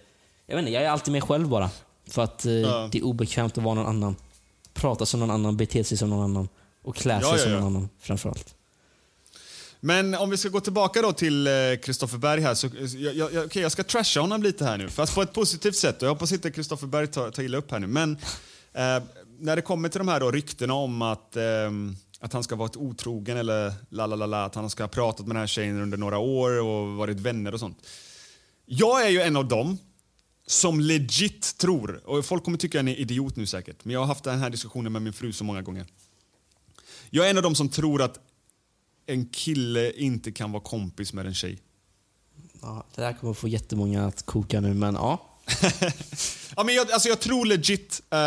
Jag 0.47 0.57
vet 0.57 0.62
inte, 0.62 0.72
jag 0.72 0.82
är 0.82 0.89
alltid 0.89 1.12
mig 1.12 1.20
själv 1.20 1.49
bara. 1.49 1.70
För 2.09 2.24
att 2.24 2.47
eh, 2.47 2.53
Ja. 2.53 2.89
det 2.93 2.99
är 2.99 3.05
obekvämt 3.05 3.59
att 3.59 3.64
vara 3.64 3.74
någon 3.74 3.87
annan. 3.87 4.16
Prata 4.74 5.07
som 5.07 5.20
någon 5.20 5.30
annan, 5.30 5.57
bete 5.57 5.84
sig 5.84 5.99
som 5.99 6.11
någon 6.11 6.24
annan. 6.24 6.49
Och 6.82 6.97
klä 6.97 7.20
sig 7.20 7.28
Ja, 7.30 7.37
ja, 7.37 7.43
som 7.43 7.53
någon 7.53 7.62
annan 7.64 7.89
framförallt. 8.01 8.55
Men 9.81 10.14
om 10.14 10.31
vi 10.31 10.37
ska 10.37 10.49
gå 10.49 10.61
tillbaka 10.61 11.03
då 11.03 11.12
till 11.12 11.47
eh, 11.47 11.53
Kristoffer 11.83 12.18
Berg 12.18 12.41
här. 12.41 12.55
Så, 12.55 12.66
eh, 12.66 12.72
jag, 12.97 13.14
jag, 13.14 13.33
jag- 13.33 13.45
okej, 13.47 13.62
jag 13.62 13.72
ska 13.72 13.83
trasha 13.85 14.20
honom 14.20 14.43
lite 14.43 14.64
här 14.64 14.79
nu, 14.79 14.89
fast 14.89 15.14
på 15.14 15.22
ett 15.22 15.33
positivt 15.33 15.77
sätt. 15.77 15.97
Jag 16.03 16.09
hoppas 16.09 16.33
inte 16.33 16.51
Kristoffer 16.51 16.87
Berg 16.87 17.07
tar, 17.07 17.31
tar 17.31 17.43
illa 17.43 17.59
upp 17.59 17.70
här 17.70 17.79
nu. 17.79 17.87
Men 17.87 18.12
eh, 18.72 19.03
när 19.39 19.57
det 19.57 19.62
kommer 19.62 19.89
till 19.89 19.99
de 19.99 20.09
här 20.09 20.20
då 20.20 20.31
ryktena 20.31 20.74
om 20.74 21.03
att, 21.03 21.37
eh, 21.37 21.43
att 22.20 22.33
han 22.33 22.45
ska 22.45 22.57
vara 22.57 22.66
ett 22.68 22.77
otrogen 22.77 23.37
eller 23.37 23.72
la 23.91 24.07
la 24.07 24.27
la 24.27 24.45
att 24.45 24.55
han 24.55 24.70
ska 24.70 24.83
ha 24.83 24.89
pratat 24.89 25.27
med 25.27 25.35
den 25.37 25.41
här 25.41 25.47
tjejen 25.47 25.83
under 25.83 25.97
några 25.99 26.18
år 26.18 26.51
och 26.62 26.89
varit 26.97 27.20
vänner 27.20 27.55
och 27.55 27.61
sånt. 27.61 27.79
Jag 28.66 29.07
är 29.07 29.09
ju 29.09 29.20
en 29.20 29.37
av 29.37 29.49
dem 29.49 29.79
som 30.47 30.81
legit 30.81 31.59
tror, 31.59 32.01
och 32.05 32.24
folk 32.24 32.45
kommer 32.45 32.59
tycka 32.59 32.81
att 32.81 32.85
jag 32.87 32.91
är 32.93 32.95
en 32.97 33.01
idiot 33.03 33.37
nu 33.37 33.47
säkert, 33.47 33.85
men 33.85 33.93
jag 33.93 34.01
har 34.01 34.07
haft 34.07 34.24
den 34.24 34.39
här 34.39 34.51
diskussionen 34.51 34.93
med 34.93 35.03
min 35.03 35.12
fru 35.12 35.33
så 35.33 35.45
många 35.45 35.62
gånger. 35.62 35.87
Jag 37.11 37.27
är 37.27 37.31
en 37.31 37.37
av 37.37 37.43
dem 37.43 37.55
som 37.55 37.68
tror 37.68 38.03
att 38.03 38.18
en 39.07 39.26
kille 39.26 39.92
inte 39.92 40.32
kan 40.32 40.52
vara 40.52 40.62
kompis 40.62 41.12
med 41.12 41.26
en 41.26 41.34
tjej. 41.34 41.59
Ja, 42.62 42.86
det 42.94 43.00
där 43.02 43.12
kommer 43.12 43.32
få 43.34 43.48
jättemånga 43.48 44.07
att 44.07 44.26
koka 44.26 44.61
nu, 44.61 44.74
men 44.74 44.94
ja. 44.94 45.38
Ja, 46.57 46.64
men 46.64 46.74
jag, 46.74 46.90
alltså 46.92 47.09
jag 47.09 47.20
tror 47.20 47.46
legit... 47.46 48.02
eh, 48.11 48.18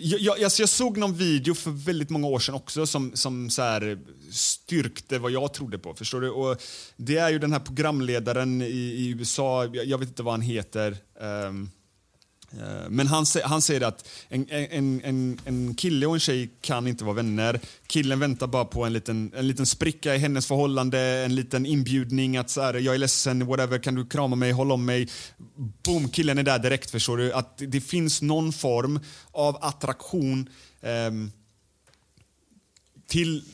jag, 0.00 0.20
jag, 0.20 0.42
alltså 0.44 0.62
jag 0.62 0.68
såg 0.68 0.96
någon 0.96 1.14
video 1.16 1.54
för 1.54 1.70
väldigt 1.70 2.10
många 2.10 2.26
år 2.26 2.38
sedan 2.38 2.54
också 2.54 2.86
som, 2.86 3.16
som 3.16 3.50
så 3.50 3.62
här 3.62 3.98
styrkte 4.32 5.18
vad 5.18 5.30
jag 5.30 5.54
trodde 5.54 5.78
på. 5.78 5.94
Förstår 5.94 6.20
du? 6.20 6.30
Och 6.30 6.62
det 6.96 7.16
är 7.16 7.30
ju 7.30 7.38
den 7.38 7.52
här 7.52 7.60
programledaren 7.60 8.62
i, 8.62 8.66
i 8.66 9.08
USA, 9.08 9.64
jag, 9.64 9.84
jag 9.86 9.98
vet 9.98 10.08
inte 10.08 10.22
vad 10.22 10.32
han 10.34 10.40
heter. 10.40 10.90
eh, 11.20 11.52
Eh, 12.52 12.90
men 12.90 13.06
han, 13.06 13.26
han 13.44 13.62
säger 13.62 13.80
att 13.80 14.08
en, 14.28 14.46
en, 14.50 15.00
en, 15.04 15.40
en 15.44 15.74
kille 15.74 16.06
och 16.06 16.14
en 16.14 16.20
tjej 16.20 16.50
kan 16.60 16.86
inte 16.86 17.04
vara 17.04 17.14
vänner. 17.14 17.60
Killen 17.86 18.20
väntar 18.20 18.46
bara 18.46 18.64
på 18.64 18.84
en 18.84 18.92
liten, 18.92 19.32
en 19.36 19.48
liten 19.48 19.66
spricka 19.66 20.14
i 20.14 20.18
hennes 20.18 20.46
förhållande, 20.46 21.00
en 21.00 21.34
liten 21.34 21.66
inbjudning 21.66 22.36
att 22.36 22.50
så 22.50 22.60
här, 22.60 22.74
jag 22.74 22.94
är 22.94 22.98
ledsen, 22.98 23.46
whatever, 23.46 23.78
kan 23.78 23.94
du 23.94 24.06
krama 24.06 24.36
mig, 24.36 24.52
hålla 24.52 24.74
om 24.74 24.84
mig? 24.84 25.08
Boom, 25.84 26.08
killen 26.08 26.38
är 26.38 26.42
där 26.42 26.58
direkt 26.58 26.90
förstår 26.90 27.16
du. 27.16 27.32
Att 27.32 27.62
det 27.66 27.80
finns 27.80 28.22
någon 28.22 28.52
form 28.52 29.00
av 29.30 29.56
attraktion 29.60 30.48
ehm, 30.82 31.30
till, 33.06 33.44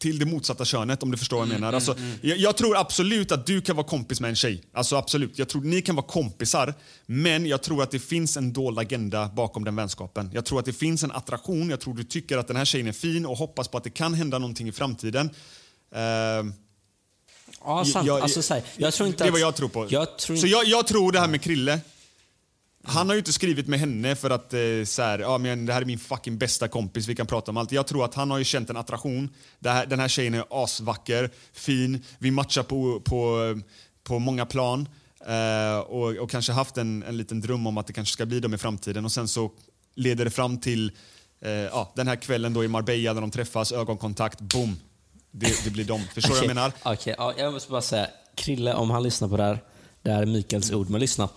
till 0.00 0.18
det 0.18 0.26
motsatta 0.26 0.64
könet 0.64 1.02
om 1.02 1.10
du 1.10 1.16
förstår 1.16 1.36
vad 1.38 1.46
jag 1.48 1.52
menar. 1.52 1.72
Alltså, 1.72 1.96
jag, 2.20 2.38
jag 2.38 2.56
tror 2.56 2.76
absolut 2.76 3.32
att 3.32 3.46
du 3.46 3.60
kan 3.60 3.76
vara 3.76 3.86
kompis 3.86 4.20
med 4.20 4.28
en 4.30 4.36
tjej. 4.36 4.62
Alltså 4.72 4.96
absolut. 4.96 5.38
Jag 5.38 5.48
tror 5.48 5.62
ni 5.62 5.82
kan 5.82 5.96
vara 5.96 6.06
kompisar. 6.06 6.74
Men 7.06 7.46
jag 7.46 7.62
tror 7.62 7.82
att 7.82 7.90
det 7.90 7.98
finns 7.98 8.36
en 8.36 8.52
dold 8.52 8.78
agenda 8.78 9.28
bakom 9.28 9.64
den 9.64 9.76
vänskapen. 9.76 10.30
Jag 10.34 10.44
tror 10.44 10.58
att 10.58 10.64
det 10.64 10.72
finns 10.72 11.04
en 11.04 11.10
attraktion. 11.12 11.70
Jag 11.70 11.80
tror 11.80 11.94
du 11.94 12.04
tycker 12.04 12.38
att 12.38 12.48
den 12.48 12.56
här 12.56 12.64
tjejen 12.64 12.86
är 12.86 12.92
fin 12.92 13.26
och 13.26 13.36
hoppas 13.36 13.68
på 13.68 13.78
att 13.78 13.84
det 13.84 13.90
kan 13.90 14.14
hända 14.14 14.38
någonting 14.38 14.68
i 14.68 14.72
framtiden. 14.72 15.30
Ehm, 15.94 16.52
Ja, 17.64 17.84
sant. 17.84 18.06
jag- 18.06 18.20
alltså, 18.20 18.42
så 18.42 18.54
här, 18.54 18.62
jag 18.76 18.94
tror 18.94 19.06
inte 19.08 19.24
det 19.24 19.24
är 19.24 19.28
att, 19.28 19.32
vad 19.32 19.40
jag 19.40 19.56
tror 19.56 19.68
på. 19.68 19.86
Jag 19.90 20.18
tror 20.18 20.36
Så 20.36 20.46
jag, 20.46 20.64
jag 20.66 20.86
tror 20.86 21.12
det 21.12 21.20
här 21.20 21.28
med 21.28 21.42
Krille. 21.42 21.80
Han 22.84 23.08
har 23.08 23.14
ju 23.14 23.18
inte 23.18 23.32
skrivit 23.32 23.66
med 23.66 23.80
henne 23.80 24.16
för 24.16 24.30
att 24.30 24.54
eh, 24.54 24.60
så 24.84 25.02
här, 25.02 25.18
ja, 25.18 25.38
men 25.38 25.66
det 25.66 25.72
här 25.72 25.82
är 25.82 25.86
min 25.86 25.98
fucking 25.98 26.38
bästa 26.38 26.68
kompis, 26.68 27.06
vi 27.06 27.14
kan 27.14 27.26
prata 27.26 27.50
om 27.50 27.56
allt. 27.56 27.72
Jag 27.72 27.86
tror 27.86 28.04
att 28.04 28.14
han 28.14 28.30
har 28.30 28.38
ju 28.38 28.44
känt 28.44 28.70
en 28.70 28.76
attraktion. 28.76 29.28
Här, 29.64 29.86
den 29.86 30.00
här 30.00 30.08
tjejen 30.08 30.34
är 30.34 30.44
asvacker, 30.50 31.30
fin, 31.52 32.04
vi 32.18 32.30
matchar 32.30 32.62
på, 32.62 33.00
på, 33.00 33.38
på 34.04 34.18
många 34.18 34.46
plan. 34.46 34.88
Eh, 35.26 35.78
och, 35.78 36.16
och 36.16 36.30
kanske 36.30 36.52
haft 36.52 36.76
en, 36.76 37.02
en 37.02 37.16
liten 37.16 37.40
dröm 37.40 37.66
om 37.66 37.78
att 37.78 37.86
det 37.86 37.92
kanske 37.92 38.12
ska 38.12 38.26
bli 38.26 38.40
dem 38.40 38.54
i 38.54 38.58
framtiden. 38.58 39.04
Och 39.04 39.12
sen 39.12 39.28
så 39.28 39.50
leder 39.94 40.24
det 40.24 40.30
fram 40.30 40.58
till 40.58 40.92
eh, 41.40 41.50
ja, 41.50 41.92
den 41.96 42.08
här 42.08 42.16
kvällen 42.16 42.54
då 42.54 42.64
i 42.64 42.68
Marbella 42.68 43.12
när 43.12 43.20
de 43.20 43.30
träffas, 43.30 43.72
ögonkontakt, 43.72 44.40
boom. 44.40 44.76
Det, 45.30 45.64
det 45.64 45.70
blir 45.70 45.84
dem. 45.84 46.02
Förstår 46.14 46.34
du 46.34 46.34
vad 46.34 46.44
jag 46.44 46.54
menar? 46.54 46.72
Okej, 46.82 47.14
ja, 47.18 47.34
jag 47.38 47.52
måste 47.52 47.70
bara 47.70 47.82
säga, 47.82 48.06
Krille, 48.34 48.74
om 48.74 48.90
han 48.90 49.02
lyssnar 49.02 49.28
på 49.28 49.36
det 49.36 49.42
här, 49.42 49.58
det 50.02 50.10
här 50.10 50.22
är 50.22 50.26
Mikaels 50.26 50.72
ord, 50.72 50.90
men 50.90 51.00
lyssna. 51.00 51.28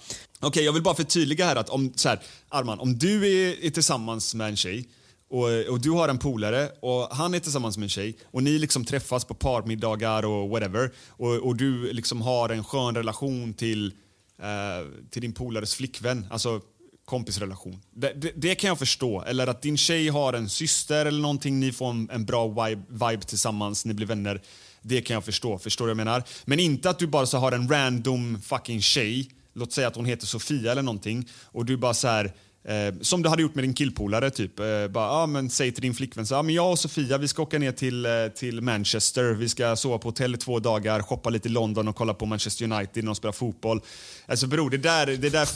Okej, 0.44 0.64
jag 0.64 0.74
vill 0.74 0.84
bara 0.84 0.96
förtydliga 0.96 1.46
här 1.46 1.56
att 1.56 1.70
om, 1.70 1.94
så 1.96 2.10
här, 2.10 2.20
Arman, 2.50 2.80
om 2.80 2.98
du 2.98 3.28
är, 3.28 3.66
är 3.66 3.70
tillsammans 3.70 4.36
med 4.36 4.48
en 4.48 4.56
tjej 4.56 4.90
och, 5.30 5.70
och 5.70 5.82
du 5.82 5.92
har 5.92 6.10
en 6.10 6.18
polare 6.18 6.70
och 6.82 7.08
han 7.12 7.34
är 7.34 7.40
tillsammans 7.40 7.78
med 7.78 7.84
en 7.84 7.90
tjej 7.90 8.18
och 8.26 8.44
ni 8.44 8.60
liksom 8.60 8.86
träffas 8.86 9.26
på 9.26 9.34
parmiddagar 9.34 10.26
och 10.26 10.50
whatever 10.50 10.92
och, 11.08 11.36
och 11.36 11.56
du 11.56 11.94
liksom 11.94 12.22
har 12.22 12.50
en 12.50 12.64
skön 12.64 12.96
relation 12.96 13.54
till, 13.54 13.94
eh, 14.42 15.08
till 15.10 15.22
din 15.22 15.34
polares 15.34 15.76
flickvän, 15.76 16.28
alltså 16.30 16.62
kompisrelation. 17.06 17.82
Det, 17.94 18.14
det, 18.14 18.32
det 18.36 18.56
kan 18.56 18.68
jag 18.68 18.80
förstå. 18.80 19.22
Eller 19.22 19.48
att 19.48 19.62
din 19.62 19.78
tjej 19.78 20.08
har 20.08 20.34
en 20.34 20.50
syster 20.50 21.06
eller 21.06 21.22
någonting, 21.22 21.60
ni 21.60 21.72
får 21.72 21.90
en, 21.90 22.10
en 22.10 22.26
bra 22.26 22.48
vibe, 22.48 22.82
vibe 22.90 23.24
tillsammans, 23.24 23.86
ni 23.86 23.94
blir 23.94 24.08
vänner. 24.08 24.42
Det 24.82 25.02
kan 25.02 25.14
jag 25.14 25.26
förstå. 25.26 25.60
Förstår 25.60 25.86
du 25.86 25.94
vad 25.94 26.00
jag 26.00 26.06
menar? 26.06 26.24
Men 26.46 26.60
inte 26.60 26.90
att 26.90 27.00
du 27.00 27.08
bara 27.08 27.26
så 27.26 27.38
har 27.38 27.52
en 27.52 27.70
random 27.70 28.42
fucking 28.42 28.82
tjej, 28.82 29.30
låt 29.54 29.72
säga 29.72 29.88
att 29.88 29.96
hon 29.96 30.06
heter 30.06 30.28
Sofia 30.28 30.72
eller 30.72 30.82
någonting, 30.82 31.30
och 31.44 31.66
du 31.66 31.78
bara 31.78 31.94
så 31.94 32.08
här 32.08 32.34
Eh, 32.66 32.96
som 33.02 33.22
du 33.24 33.30
hade 33.30 33.42
gjort 33.42 33.56
med 33.56 33.64
din 33.64 33.74
killpolare, 33.74 34.30
typ. 34.30 34.60
Eh, 34.60 34.66
bara, 34.90 35.10
ah, 35.12 35.26
men 35.28 35.50
säg 35.50 35.72
till 35.72 35.82
din 35.82 35.94
flickvän 35.94 36.26
så, 36.26 36.36
ah, 36.36 36.42
men 36.44 36.56
jag 36.56 36.72
och 36.72 36.80
Sofia 36.80 37.18
vi 37.18 37.28
ska 37.28 37.42
åka 37.42 37.60
ner 37.60 37.72
till, 37.72 38.06
eh, 38.06 38.12
till 38.36 38.62
Manchester. 38.62 39.24
Vi 39.34 39.50
ska 39.50 39.76
sova 39.76 39.98
på 39.98 40.08
hotell 40.08 40.34
i 40.36 40.38
två 40.38 40.60
dagar, 40.60 41.02
shoppa 41.02 41.30
lite 41.30 41.48
i 41.48 41.52
London 41.52 41.88
och 41.88 41.96
kolla 41.96 42.14
på 42.14 42.26
Manchester 42.26 42.66
United 42.66 43.04
när 43.04 43.06
de 43.06 43.16
spelar 43.16 43.32
fotboll. 43.32 43.82
Alltså 44.26 44.48
bror, 44.48 44.70
det 44.70 44.78
där, 44.78 45.06
det 45.06 45.30
där 45.30 45.50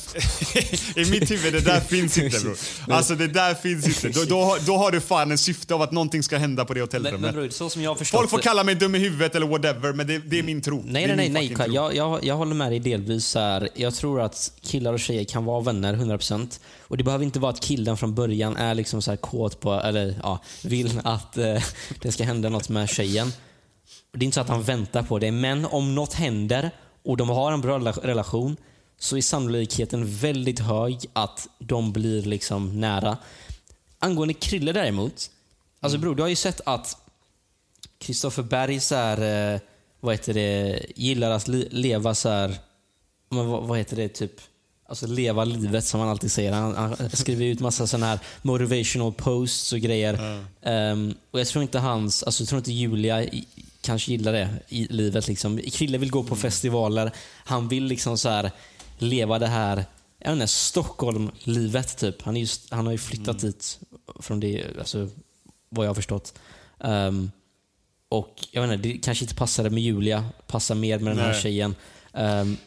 i 0.99 1.11
mitt 1.11 1.31
huvud, 1.31 1.53
det 1.53 1.59
där 1.59 1.79
finns 1.79 2.17
inte 2.17 2.39
bror. 2.39 2.57
Alltså 2.87 3.15
det 3.15 3.27
där 3.27 3.53
finns 3.53 4.05
inte. 4.05 4.19
Då, 4.19 4.25
då, 4.25 4.41
har- 4.41 4.59
då 4.65 4.77
har 4.77 4.91
du 4.91 4.99
fan 5.01 5.31
en 5.31 5.37
syfte 5.37 5.73
av 5.73 5.81
att 5.81 5.91
någonting 5.91 6.23
ska 6.23 6.37
hända 6.37 6.65
på 6.65 6.73
det 6.73 6.79
Men, 6.79 6.83
hotellrummet. 6.87 7.21
men 7.21 7.33
bror, 7.33 7.49
så 7.49 7.69
som 7.69 7.81
jag 7.81 7.97
förstått 7.97 8.19
Folk 8.19 8.29
får 8.29 8.37
kalla 8.39 8.63
mig 8.63 8.75
dum 8.75 8.95
i 8.95 8.99
huvudet 8.99 9.35
eller 9.35 9.47
whatever, 9.47 9.93
men 9.93 10.07
det, 10.07 10.17
det 10.17 10.39
är 10.39 10.43
min 10.43 10.61
tro. 10.61 10.83
Nej, 10.87 11.07
nej, 11.07 11.15
nej. 11.15 11.29
nej. 11.29 11.55
tro. 11.55 11.73
Jag, 11.73 11.95
jag, 11.95 12.23
jag 12.25 12.35
håller 12.35 12.55
med 12.55 12.71
dig 12.71 12.79
delvis. 12.79 13.35
Här. 13.35 13.69
Jag 13.75 13.95
tror 13.95 14.21
att 14.21 14.51
killar 14.61 14.93
och 14.93 14.99
tjejer 14.99 15.23
kan 15.23 15.45
vara 15.45 15.61
vänner 15.61 15.93
100%. 15.93 16.59
Och 16.81 16.96
Det 16.97 17.03
behöver 17.03 17.25
inte 17.25 17.39
vara 17.39 17.51
att 17.51 17.59
killen 17.59 17.97
från 17.97 18.15
början 18.15 18.57
är 18.57 18.75
liksom 18.75 19.01
så 19.01 19.11
här 19.11 19.17
kåt 19.17 19.59
på, 19.59 19.73
eller 19.73 20.19
ja, 20.23 20.39
vill 20.63 21.01
att 21.03 21.37
eh, 21.37 21.63
det 22.01 22.11
ska 22.11 22.23
hända 22.23 22.49
något 22.49 22.69
med 22.69 22.89
tjejen. 22.89 23.31
Det 24.11 24.23
är 24.23 24.23
inte 24.23 24.35
så 24.35 24.41
att 24.41 24.49
han 24.49 24.63
väntar 24.63 25.03
på 25.03 25.19
det, 25.19 25.31
men 25.31 25.65
om 25.65 25.95
något 25.95 26.13
händer 26.13 26.71
och 27.03 27.17
de 27.17 27.29
har 27.29 27.51
en 27.51 27.61
bra 27.61 27.79
rela- 27.79 27.99
relation 28.03 28.57
så 28.99 29.17
är 29.17 29.21
sannolikheten 29.21 30.15
väldigt 30.15 30.59
hög 30.59 31.05
att 31.13 31.47
de 31.59 31.93
blir 31.93 32.21
liksom 32.21 32.79
nära. 32.81 33.17
Angående 33.99 34.33
Krille 34.33 34.71
däremot, 34.71 35.31
alltså 35.79 35.99
bror, 35.99 36.15
du 36.15 36.21
har 36.21 36.29
ju 36.29 36.35
sett 36.35 36.61
att 36.65 36.97
Kristoffer 37.97 38.43
Berg 38.43 38.79
så 38.79 38.95
här, 38.95 39.53
eh, 39.53 39.59
vad 39.99 40.13
heter 40.13 40.33
det, 40.33 40.79
gillar 40.95 41.31
att 41.31 41.47
leva 41.47 42.15
så 42.15 42.29
här, 42.29 42.55
men 43.29 43.47
vad, 43.47 43.63
vad 43.63 43.77
heter 43.77 43.95
det, 43.95 44.09
typ, 44.09 44.41
alltså 44.87 45.07
leva 45.07 45.45
livet 45.45 45.85
som 45.85 45.99
han 45.99 46.09
alltid 46.09 46.31
säger. 46.31 46.51
Han, 46.51 46.75
han 46.75 47.09
skriver 47.09 47.45
ut 47.45 47.59
massa 47.59 47.87
sådana 47.87 48.05
här 48.05 48.19
motivational 48.41 49.13
posts 49.13 49.73
och 49.73 49.79
grejer. 49.79 50.43
Ehm, 50.61 51.13
och 51.31 51.39
jag 51.39 51.47
tror 51.47 51.61
inte 51.61 51.79
hans, 51.79 52.23
alltså 52.23 52.43
jag 52.43 52.49
tror 52.49 52.57
inte 52.57 52.71
Julia 52.71 53.23
i, 53.23 53.47
kanske 53.81 54.11
gillar 54.11 54.33
det 54.33 54.49
i 54.69 54.87
livet. 54.89 55.27
Liksom. 55.27 55.57
Krille 55.57 55.97
vill 55.97 56.11
gå 56.11 56.23
på 56.23 56.35
festivaler. 56.35 57.11
Han 57.45 57.67
vill 57.67 57.83
liksom 57.83 58.17
så 58.17 58.29
här 58.29 58.51
leva 58.97 59.39
det 59.39 59.47
här 59.47 59.85
jag 60.19 60.31
vet 60.31 60.35
inte, 60.41 60.47
Stockholm-livet 60.47 61.97
typ. 61.97 62.21
Han, 62.21 62.37
är 62.37 62.41
just, 62.41 62.71
han 62.71 62.85
har 62.85 62.91
ju 62.91 62.97
flyttat 62.97 63.39
dit 63.39 63.79
från 64.19 64.39
det, 64.39 64.65
alltså, 64.79 65.09
vad 65.69 65.85
jag 65.85 65.89
har 65.89 65.95
förstått. 65.95 66.39
Ehm, 66.79 67.31
och 68.09 68.47
jag 68.51 68.61
vet 68.61 68.71
inte, 68.73 68.87
det 68.87 68.97
kanske 68.97 69.23
inte 69.23 69.35
passade 69.35 69.69
med 69.69 69.83
Julia, 69.83 70.25
passar 70.47 70.75
mer 70.75 70.99
med 70.99 71.11
den 71.11 71.19
här 71.19 71.31
Nej. 71.31 71.41
tjejen. 71.41 71.75
Ehm, 72.13 72.57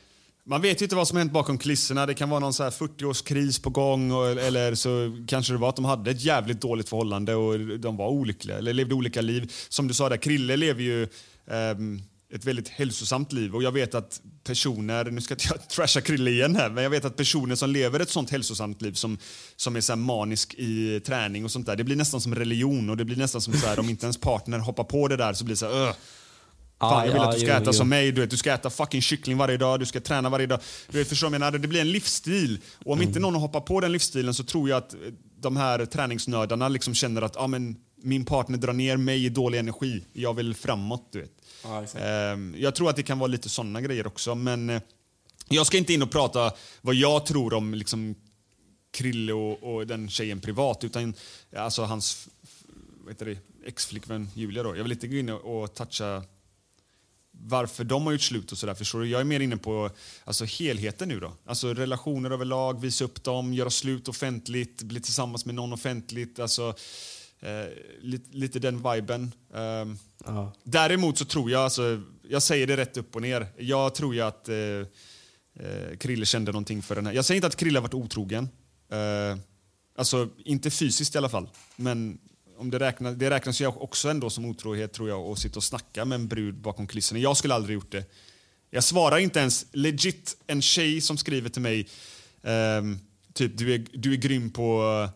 man 0.47 0.62
vet 0.62 0.80
ju 0.80 0.84
inte 0.84 0.97
vad 0.97 1.09
som 1.09 1.18
hänt 1.18 1.32
bakom 1.32 1.59
kulisserna. 1.59 2.07
Det 2.07 2.14
kan 2.14 2.30
vara 2.30 2.41
någon 2.41 2.53
så 2.55 2.62
här 2.62 2.70
40-årskris 2.70 3.62
på 3.62 3.70
gång 3.70 4.11
och, 4.11 4.30
eller 4.30 4.74
så 4.74 5.24
kanske 5.28 5.53
det 5.53 5.59
var 5.59 5.68
att 5.68 5.76
de 5.76 5.84
hade 5.84 6.11
ett 6.11 6.24
jävligt 6.24 6.61
dåligt 6.61 6.88
förhållande 6.88 7.34
och 7.34 7.59
de 7.78 7.97
var 7.97 8.09
olyckliga 8.09 8.59
eller 8.59 8.72
levde 8.72 8.95
olika 8.95 9.20
liv. 9.20 9.53
Som 9.68 9.88
du 9.88 9.95
sa 9.95 10.09
där, 10.09 10.16
Krille 10.16 10.57
lever 10.57 10.82
ju 10.82 11.09
um, 11.47 12.03
ett 12.34 12.45
väldigt 12.45 12.68
hälsosamt 12.68 13.32
liv 13.32 13.55
och 13.55 13.62
jag 13.62 13.72
vet 13.72 13.95
att 13.95 14.20
personer, 14.45 15.05
nu 15.05 15.20
ska 15.20 15.36
jag 15.49 15.68
trasha 15.68 16.01
Krille 16.01 16.30
igen 16.30 16.57
här, 16.57 16.70
men 16.70 16.82
jag 16.82 16.91
vet 16.91 17.05
att 17.05 17.16
personer 17.16 17.55
som 17.55 17.70
lever 17.70 18.01
ett 18.01 18.11
sånt 18.11 18.30
hälsosamt 18.30 18.82
liv 18.82 18.93
som, 18.93 19.18
som 19.57 19.76
är 19.76 19.80
så 19.80 19.93
här 19.93 19.97
manisk 19.97 20.55
i 20.55 21.01
träning 21.01 21.45
och 21.45 21.51
sånt 21.51 21.66
där, 21.66 21.76
det 21.76 21.84
blir 21.84 21.97
nästan 21.97 22.20
som 22.20 22.34
religion 22.34 22.91
och 22.91 22.97
det 22.97 23.05
blir 23.05 23.16
nästan 23.16 23.41
som 23.41 23.53
så 23.55 23.66
här 23.66 23.78
om 23.78 23.88
inte 23.88 24.07
ens 24.07 24.16
partner 24.16 24.59
hoppar 24.59 24.84
på 24.84 25.09
det 25.09 25.16
där 25.16 25.32
så 25.32 25.45
blir 25.45 25.53
det 25.53 25.59
så 25.59 25.66
här, 25.66 25.88
"Ugh." 25.88 25.95
Fan, 26.81 27.07
jag 27.07 27.12
vill 27.12 27.22
ja, 27.22 27.28
att 27.28 27.35
du 27.35 27.41
ska 27.41 27.49
jo, 27.49 27.55
äta 27.55 27.64
jo. 27.66 27.72
som 27.72 27.89
mig, 27.89 28.12
du 28.12 28.20
vet, 28.20 28.31
du 28.31 28.37
ska 28.37 28.53
äta 28.53 28.70
fucking 28.70 29.03
kyckling 29.03 29.37
varje 29.37 29.57
dag, 29.57 29.81
du 29.81 29.87
ska 29.87 30.01
träna 30.01 30.28
varje 30.28 30.47
dag. 30.47 30.61
Du 30.91 30.99
vet, 30.99 31.09
förstår 31.09 31.26
jag 31.26 31.41
menar? 31.41 31.59
Det 31.59 31.68
blir 31.68 31.81
en 31.81 31.93
livsstil. 31.93 32.61
Och 32.78 32.93
om 32.93 32.99
Mm. 32.99 33.09
inte 33.09 33.20
någon 33.20 33.35
hoppar 33.35 33.61
på 33.61 33.81
den 33.81 33.93
livsstilen 33.93 34.35
så 34.35 34.45
tror 34.45 34.68
jag 34.68 34.76
att 34.78 34.95
eh, 34.95 34.99
de 35.41 35.57
här 35.57 35.87
träningsnördarna 35.87 36.68
liksom 36.68 36.95
känner 36.95 37.22
att 37.22 37.37
ah, 37.37 37.47
men, 37.47 37.76
min 38.03 38.24
partner 38.24 38.59
drar 38.59 38.72
ner 38.72 38.97
mig 38.97 39.24
i 39.24 39.28
dålig 39.28 39.59
energi, 39.59 40.05
jag 40.12 40.35
vill 40.35 40.55
framåt. 40.55 41.09
Du 41.12 41.20
vet. 41.20 41.31
Ehm, 41.97 42.55
jag 42.59 42.74
tror 42.74 42.91
att 42.91 42.97
det 42.97 43.03
kan 43.03 43.18
vara 43.18 43.26
lite 43.26 43.49
sådana 43.49 43.81
grejer 43.81 44.07
också, 44.07 44.35
men 44.35 44.70
eh, 44.70 44.83
jag 45.49 45.66
ska 45.66 45.78
inte 45.78 45.93
in 45.93 46.03
och 46.03 46.11
prata 46.11 46.53
vad 46.81 46.95
jag 46.95 47.26
tror 47.26 47.55
om 47.55 47.74
liksom, 47.74 48.14
Krille 48.93 49.33
och, 49.33 49.74
och 49.74 49.87
den 49.87 50.09
tjejen 50.11 50.41
privat, 50.41 50.85
utan 50.85 51.14
alltså 51.57 51.83
hans 51.83 52.28
vad 53.05 53.12
heter 53.12 53.26
det, 53.26 53.39
ex-flickvän 53.66 54.28
Julia. 54.35 54.62
Då. 54.62 54.76
Jag 54.76 54.83
vill 54.83 54.93
inte 54.93 55.09
gå 55.09 55.16
in 55.16 55.28
och, 55.31 55.62
och 55.62 55.74
toucha 55.74 56.22
varför 57.43 57.84
de 57.84 58.05
har 58.07 58.12
gjort 58.12 58.20
slut 58.20 58.53
och 58.53 58.59
sådär. 58.59 58.74
Förstår 58.74 59.01
du? 59.01 59.09
Jag 59.09 59.20
är 59.20 59.24
mer 59.24 59.41
inne 59.41 59.57
på 59.57 59.91
alltså, 60.24 60.45
helheten 60.45 61.09
nu 61.09 61.20
då. 61.20 61.32
Alltså 61.47 61.74
relationer 61.74 62.30
överlag, 62.30 62.80
visa 62.80 63.05
upp 63.05 63.24
dem, 63.24 63.55
göra 63.55 63.70
slut 63.70 64.09
offentligt, 64.09 64.82
bli 64.82 65.01
tillsammans 65.01 65.47
med 65.47 65.55
någon 65.55 65.72
offentligt. 65.72 66.38
Alltså, 66.38 66.74
eh, 67.41 67.64
lite, 68.01 68.36
lite 68.36 68.59
den 68.59 68.93
viben. 68.93 69.32
Ja. 70.24 70.53
Däremot 70.64 71.18
så 71.18 71.24
tror 71.24 71.51
jag, 71.51 71.61
alltså, 71.61 72.03
jag 72.28 72.43
säger 72.43 72.66
det 72.66 72.76
rätt 72.76 72.97
upp 72.97 73.16
och 73.16 73.22
ner, 73.22 73.47
jag 73.59 73.95
tror 73.95 74.14
ju 74.14 74.20
att 74.20 74.49
eh, 74.49 74.57
eh, 74.57 75.97
Krille 75.99 76.26
kände 76.26 76.53
någonting 76.53 76.82
för 76.82 76.95
den 76.95 77.07
här. 77.07 77.12
Jag 77.12 77.24
säger 77.24 77.36
inte 77.36 77.47
att 77.47 77.57
Krille 77.57 77.78
har 77.78 77.82
varit 77.82 77.95
otrogen. 77.95 78.49
Eh, 78.93 79.38
alltså 79.97 80.28
inte 80.45 80.70
fysiskt 80.70 81.14
i 81.14 81.18
alla 81.18 81.28
fall. 81.28 81.49
Men 81.76 82.18
om 82.61 82.70
det, 82.70 82.78
räknas, 82.78 83.14
det 83.16 83.30
räknas 83.30 83.61
ju 83.61 83.66
också 83.66 84.08
ändå 84.08 84.30
som 84.30 84.44
otrohet 84.44 84.92
tror 84.92 85.08
jag 85.08 85.20
att 85.20 85.38
sitta 85.38 85.56
och 85.56 85.64
snacka 85.64 86.04
med 86.04 86.16
en 86.16 86.28
brud 86.28 86.54
bakom 86.54 86.86
kulisserna. 86.86 87.20
Jag 87.20 87.36
skulle 87.36 87.54
aldrig 87.54 87.74
gjort 87.74 87.92
det. 87.92 88.04
Jag 88.70 88.84
svarar 88.84 89.18
inte 89.18 89.40
ens 89.40 89.66
legit 89.72 90.36
en 90.46 90.62
tjej 90.62 91.00
som 91.00 91.18
skriver 91.18 91.48
till 91.48 91.62
mig 91.62 91.88
ehm, 92.42 92.98
typ 93.34 93.58
du 93.58 93.74
är, 93.74 93.86
du 93.92 94.12
är 94.12 94.16
grym 94.16 94.50
på, 94.50 95.08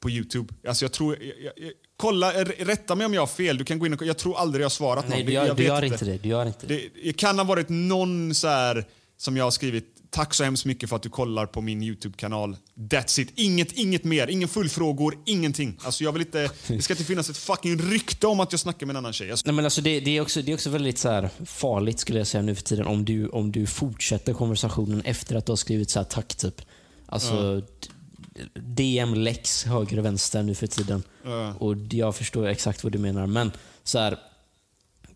på 0.00 0.10
Youtube. 0.10 0.54
Alltså 0.68 0.84
jag 0.84 0.92
tror, 0.92 1.16
jag, 1.20 1.26
jag, 1.26 1.52
jag, 1.56 1.72
kolla, 1.96 2.44
rätta 2.44 2.94
mig 2.94 3.06
om 3.06 3.14
jag 3.14 3.22
har 3.22 3.26
fel. 3.26 3.58
Du 3.58 3.64
kan 3.64 3.78
gå 3.78 3.86
in 3.86 3.94
och, 3.94 4.02
jag 4.02 4.18
tror 4.18 4.38
aldrig 4.38 4.62
jag 4.62 4.64
har 4.64 4.70
svarat 4.70 5.08
Nej, 5.08 5.18
någon. 5.18 5.26
du 5.26 5.32
gör, 5.32 5.46
jag 5.46 5.56
du 5.56 5.62
gör 5.62 5.84
inte 5.84 6.04
det. 6.04 6.18
Du 6.18 6.28
gör 6.28 6.46
inte 6.46 6.66
det. 6.66 6.74
det, 6.74 6.90
det 7.04 7.12
kan 7.12 7.38
ha 7.38 7.44
varit 7.44 7.68
någon 7.68 8.34
så 8.34 8.48
här 8.48 8.84
som 9.16 9.36
jag 9.36 9.44
har 9.44 9.50
skrivit 9.50 9.97
Tack 10.10 10.34
så 10.34 10.44
hemskt 10.44 10.64
mycket 10.64 10.88
för 10.88 10.96
att 10.96 11.02
du 11.02 11.08
kollar 11.08 11.46
på 11.46 11.60
min 11.60 11.82
Youtube-kanal. 11.82 12.56
That's 12.74 13.20
it. 13.20 13.32
Inget, 13.34 13.72
inget 13.72 14.04
mer. 14.04 14.26
Ingen 14.26 14.48
fullfrågor, 14.48 15.18
ingenting. 15.26 15.78
Alltså 15.84 16.04
jag 16.04 16.12
vill 16.12 16.22
inte, 16.22 16.50
det 16.68 16.82
ska 16.82 16.92
inte 16.94 17.04
finnas 17.04 17.30
ett 17.30 17.36
fucking 17.36 17.78
rykte 17.78 18.26
om 18.26 18.40
att 18.40 18.52
jag 18.52 18.60
snackar 18.60 18.86
med 18.86 18.92
en 18.92 18.96
annan 18.96 19.12
tjej. 19.12 19.30
Alltså, 19.30 19.46
Nej, 19.46 19.54
men 19.54 19.64
alltså 19.64 19.80
det, 19.80 20.00
det, 20.00 20.16
är 20.16 20.20
också, 20.20 20.42
det 20.42 20.52
är 20.52 20.54
också 20.54 20.70
väldigt 20.70 20.98
så 20.98 21.08
här 21.08 21.30
farligt 21.44 22.00
skulle 22.00 22.18
jag 22.18 22.26
säga 22.26 22.42
nu 22.42 22.54
för 22.54 22.62
tiden 22.62 22.86
om 22.86 23.04
du, 23.04 23.28
om 23.28 23.52
du 23.52 23.66
fortsätter 23.66 24.32
konversationen 24.34 25.00
efter 25.00 25.36
att 25.36 25.46
du 25.46 25.52
har 25.52 25.56
skrivit 25.56 25.90
så 25.90 25.98
här 25.98 26.04
tack 26.04 26.34
typ. 26.34 26.62
Alltså 27.06 27.60
d- 27.60 27.64
DM 28.54 29.14
läx 29.14 29.64
höger 29.64 29.98
och 29.98 30.04
vänster 30.04 30.42
nu 30.42 30.54
för 30.54 30.66
tiden. 30.66 31.02
Ja. 31.24 31.54
Och 31.54 31.74
jag 31.90 32.16
förstår 32.16 32.46
exakt 32.46 32.84
vad 32.84 32.92
du 32.92 32.98
menar. 32.98 33.26
Men 33.26 33.52
så 33.84 33.98
här, 33.98 34.18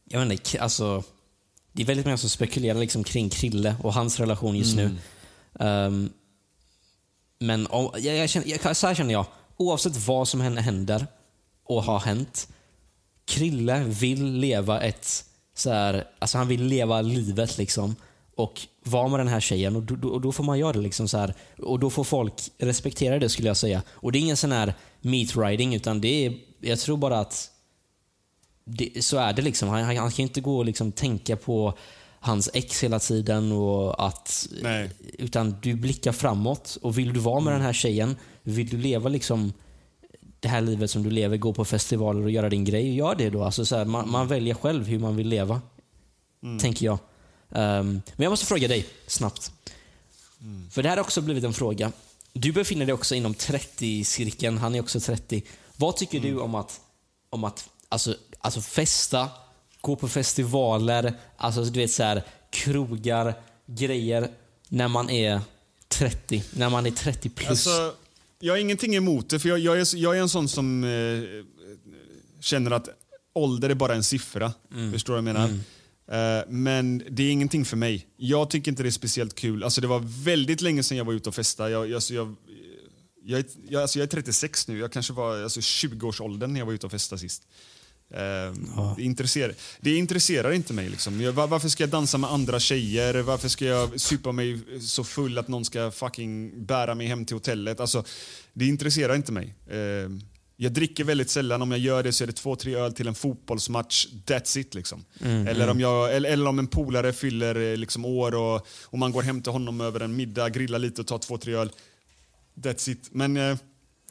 jag 0.09 0.21
vet 0.21 0.33
inte, 0.33 0.61
alltså, 0.63 1.03
det 1.73 1.83
är 1.83 1.87
väldigt 1.87 2.07
många 2.07 2.17
som 2.17 2.31
spekulerar 2.31 2.79
liksom 2.79 3.05
kring 3.05 3.31
Krille 3.31 3.77
och 3.83 3.95
hans 3.95 4.21
relation 4.21 4.57
just 4.57 4.77
nu. 4.77 4.91
Ehm, 5.61 6.11
men 7.39 7.67
om, 7.67 7.91
jag, 7.99 8.17
jag 8.17 8.31
känner, 8.31 8.47
jag, 8.49 8.77
så 8.77 8.87
här 8.87 8.95
känner 8.95 9.13
jag, 9.13 9.27
oavsett 9.57 10.07
vad 10.07 10.29
som 10.29 10.41
hän- 10.41 10.57
händer 10.59 11.07
och 11.65 11.83
har 11.83 12.01
hänt, 12.01 12.49
Krille 13.25 13.85
vill 13.85 14.33
leva 14.33 14.81
ett 14.81 15.25
så 15.55 15.71
här, 15.71 16.05
alltså 16.19 16.39
han 16.39 16.49
vill 16.49 16.63
leva 16.63 17.01
livet 17.01 17.59
liksom 17.59 17.97
och 18.37 18.61
vara 18.85 19.09
med 19.09 19.21
den 19.21 19.29
här 19.29 19.41
tjejen 19.41 19.77
och 19.77 19.83
då, 19.83 19.97
då, 19.97 20.09
och 20.09 20.21
då 20.21 20.33
får 20.33 20.45
man 20.45 20.59
göra 20.59 20.73
det 20.73 20.81
liksom 20.81 21.09
så 21.09 21.19
här 21.19 21.35
och 21.59 21.79
då 21.79 21.91
får 21.91 22.05
folk 22.05 22.35
respektera 22.59 23.19
det 23.19 23.29
skulle 23.29 23.49
jag 23.49 23.57
säga. 23.57 23.83
Och 23.89 24.13
det 24.13 24.19
är 24.19 24.21
ingen 24.21 24.37
sån 24.37 24.53
här 24.53 24.75
meat 25.01 25.37
riding 25.37 25.75
utan 25.75 26.01
det 26.01 26.27
är, 26.27 26.35
jag 26.61 26.79
tror 26.79 26.97
bara 26.97 27.21
att 27.21 27.51
det, 28.65 29.05
så 29.05 29.17
är 29.17 29.33
det 29.33 29.43
liksom. 29.43 29.69
Han, 29.69 29.85
han, 29.85 29.97
han 29.97 30.11
kan 30.11 30.23
inte 30.23 30.41
gå 30.41 30.59
och 30.59 30.65
liksom 30.65 30.93
tänka 30.93 31.37
på 31.37 31.79
hans 32.21 32.51
ex 32.55 32.85
hela 32.85 32.99
tiden 32.99 33.53
och 33.53 34.07
att 34.07 34.49
Nej. 34.63 34.91
utan 35.19 35.57
du 35.63 35.75
blickar 35.75 36.13
framåt 36.13 36.79
och 36.83 36.99
vill 36.99 37.13
du 37.13 37.21
vara 37.21 37.41
med 37.41 37.53
den 37.53 37.63
här 37.63 37.73
tjejen, 37.73 38.17
vill 38.43 38.69
du 38.69 38.77
leva 38.77 39.09
liksom 39.09 39.53
det 40.41 40.49
här 40.49 40.61
livet 40.61 40.91
som 40.91 41.03
du 41.03 41.11
lever, 41.11 41.37
gå 41.37 41.53
på 41.53 41.65
festivaler 41.65 42.23
och 42.23 42.31
göra 42.31 42.49
din 42.49 42.65
grej, 42.65 42.95
gör 42.95 43.15
det 43.15 43.31
då. 43.31 43.45
Alltså 43.45 43.65
så 43.67 43.77
här, 43.77 43.85
man, 43.85 44.11
man 44.11 44.29
väljer 44.29 44.55
själv 44.55 44.87
hur 44.87 44.99
man 44.99 45.17
vill 45.17 45.29
leva. 45.29 45.61
Tänker 46.61 46.87
jag. 46.87 46.99
Ehm, 47.51 48.03
men 48.17 48.25
jag 48.25 48.31
måste 48.31 48.47
fråga 48.47 48.69
dig 48.69 48.87
snabbt. 49.07 49.53
För 50.71 50.83
det 50.83 50.89
här 50.89 50.97
har 50.97 51.05
också 51.05 51.21
blivit 51.21 51.45
en 51.45 51.53
fråga. 51.53 51.93
Du 52.33 52.53
befinner 52.53 52.87
dig 52.87 52.93
också 52.93 53.15
inom 53.15 53.35
30-cirkeln, 53.35 54.59
han 54.59 54.75
är 54.75 54.81
också 54.81 55.01
30. 55.01 55.43
Vad 55.77 55.97
tycker 55.97 56.21
du 56.21 56.41
om 56.41 56.55
att, 56.55 56.81
om 57.31 57.45
att 57.45 57.69
alltså, 57.89 58.17
alltså 58.43 58.61
festa, 58.61 59.29
gå 59.81 59.97
på 59.97 60.09
festivaler, 60.09 61.15
alltså 61.37 61.65
du 61.65 61.81
vet 61.81 61.91
så 61.91 62.03
här, 62.03 62.23
krogar, 62.51 63.35
grejer 63.67 64.31
när 64.69 64.89
man 64.89 65.11
är 65.11 65.41
30, 65.89 66.45
när 66.51 66.71
man 66.71 66.87
är 66.87 66.91
30 66.91 67.29
plus? 67.29 67.49
Alltså, 67.51 67.95
jag 68.39 68.53
har 68.53 68.59
ingenting 68.59 68.95
emot 68.95 69.31
det, 69.31 69.39
för 69.39 69.49
jag, 69.49 69.59
jag, 69.59 69.81
är, 69.81 69.97
jag 69.97 70.17
är 70.17 70.21
en 70.21 70.29
sån 70.29 70.49
som 70.49 70.85
eh, 70.85 71.45
känner 72.41 72.71
att 72.71 72.89
ålder 73.33 73.71
är 73.71 73.75
bara 73.75 73.95
en 73.95 74.05
siffra. 74.05 74.53
Förstår 74.93 75.17
du 75.17 75.23
vad 75.23 75.29
jag 75.29 75.35
menar? 75.35 75.59
Eh, 76.13 76.45
men 76.49 77.03
det 77.11 77.23
är 77.23 77.31
ingenting 77.31 77.65
för 77.65 77.77
mig. 77.77 78.07
Jag 78.17 78.51
tycker 78.51 78.71
inte 78.71 78.83
det 78.83 78.89
är 78.89 78.91
speciellt 78.91 79.35
kul. 79.35 79.65
Alltså, 79.65 79.81
det 79.81 79.87
var 79.87 80.25
väldigt 80.25 80.61
länge 80.61 80.83
sedan 80.83 80.99
jag 80.99 81.05
var 81.05 81.13
ute 81.13 81.29
och 81.29 81.35
festade. 81.35 81.71
Jag, 81.71 81.91
jag, 81.91 82.03
jag, 82.11 82.35
jag, 83.25 83.41
är, 83.41 83.45
jag, 83.69 83.83
alltså, 83.83 83.99
jag 83.99 84.07
är 84.07 84.11
36 84.11 84.69
nu. 84.69 84.79
Jag 84.79 84.93
kanske 84.93 85.13
var 85.13 85.43
alltså, 85.43 85.61
20-årsåldern 85.61 86.53
när 86.53 86.61
jag 86.61 86.67
var 86.67 86.73
ute 86.73 86.87
och 86.87 86.93
festade 86.93 87.21
sist. 87.21 87.43
Eh, 88.15 88.95
det, 88.97 89.03
intresserar, 89.03 89.55
det 89.81 89.97
intresserar 89.97 90.53
inte 90.53 90.73
mig. 90.73 90.89
Liksom. 90.89 91.33
Varför 91.35 91.69
ska 91.69 91.83
jag 91.83 91.91
dansa 91.91 92.19
med 92.19 92.31
andra 92.31 92.61
tjejer? 92.61 93.23
Varför 93.23 93.49
ska 93.49 93.65
jag 93.65 94.01
supa 94.01 94.33
mig 94.33 94.61
så 94.81 95.05
full 95.05 95.39
att 95.39 95.49
någon 95.49 95.65
ska 95.65 95.91
fucking 95.91 96.65
bära 96.67 96.95
mig 96.95 97.07
hem 97.07 97.25
till 97.25 97.37
hotellet? 97.37 97.81
Alltså, 97.81 98.05
det 98.53 98.67
intresserar 98.67 99.15
inte 99.15 99.33
mig. 99.33 99.55
Eh, 99.71 99.79
jag 100.57 100.73
dricker 100.73 101.05
väldigt 101.05 101.31
sällan. 101.31 101.63
Om 101.63 101.71
jag 101.71 101.81
gör 101.81 102.03
det 102.03 102.13
så 102.13 102.25
är 102.25 102.27
det 102.27 102.33
två, 102.33 102.57
tre 102.57 102.75
öl 102.75 102.93
till 102.93 103.09
en 103.09 103.15
fotbollsmatch. 103.15 104.07
That's 104.27 104.59
it. 104.59 104.75
Liksom. 104.75 105.05
eller, 105.21 105.71
om 105.71 105.81
jag, 105.81 106.15
eller, 106.17 106.31
eller 106.31 106.47
om 106.47 106.59
en 106.59 106.67
polare 106.67 107.13
fyller 107.13 107.73
eh, 107.73 107.77
liksom, 107.77 108.05
år 108.05 108.35
och, 108.35 108.67
och 108.85 108.99
man 108.99 109.13
går 109.13 109.23
hem 109.23 109.43
till 109.43 109.53
honom 109.53 109.81
över 109.81 110.01
en 110.01 110.17
middag, 110.17 110.49
grillar 110.49 110.79
lite 110.79 111.01
och 111.01 111.07
tar 111.07 111.19
två, 111.19 111.39
tre 111.39 111.55
öl. 111.55 111.71
That's 112.55 112.91
it. 112.91 113.09
Men... 113.13 113.37
Eh, 113.37 113.57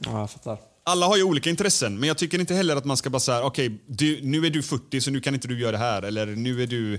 Ja, 0.06 0.20
jag 0.20 0.32
fattar 0.32 0.58
alla 0.84 1.06
har 1.06 1.18
ju 1.18 1.24
olika 1.24 1.50
intressen, 1.50 2.00
men 2.00 2.08
jag 2.08 2.18
tycker 2.18 2.40
inte 2.40 2.54
heller 2.54 2.76
att 2.76 2.86
man 2.86 2.98
ska 2.98 3.10
bara 3.10 3.20
säga 3.20 3.44
okej, 3.44 3.80
okay, 3.88 4.20
nu 4.24 4.46
är 4.46 4.50
du 4.50 4.64
40 4.64 5.02
så 5.02 5.12
nu 5.12 5.22
kan 5.22 5.34
inte 5.34 5.48
du 5.48 5.60
göra 5.60 5.72
det 5.72 5.78
här. 5.78 6.02
Eller 6.02 6.26
nu 6.26 6.64
är 6.64 6.68
du 6.68 6.94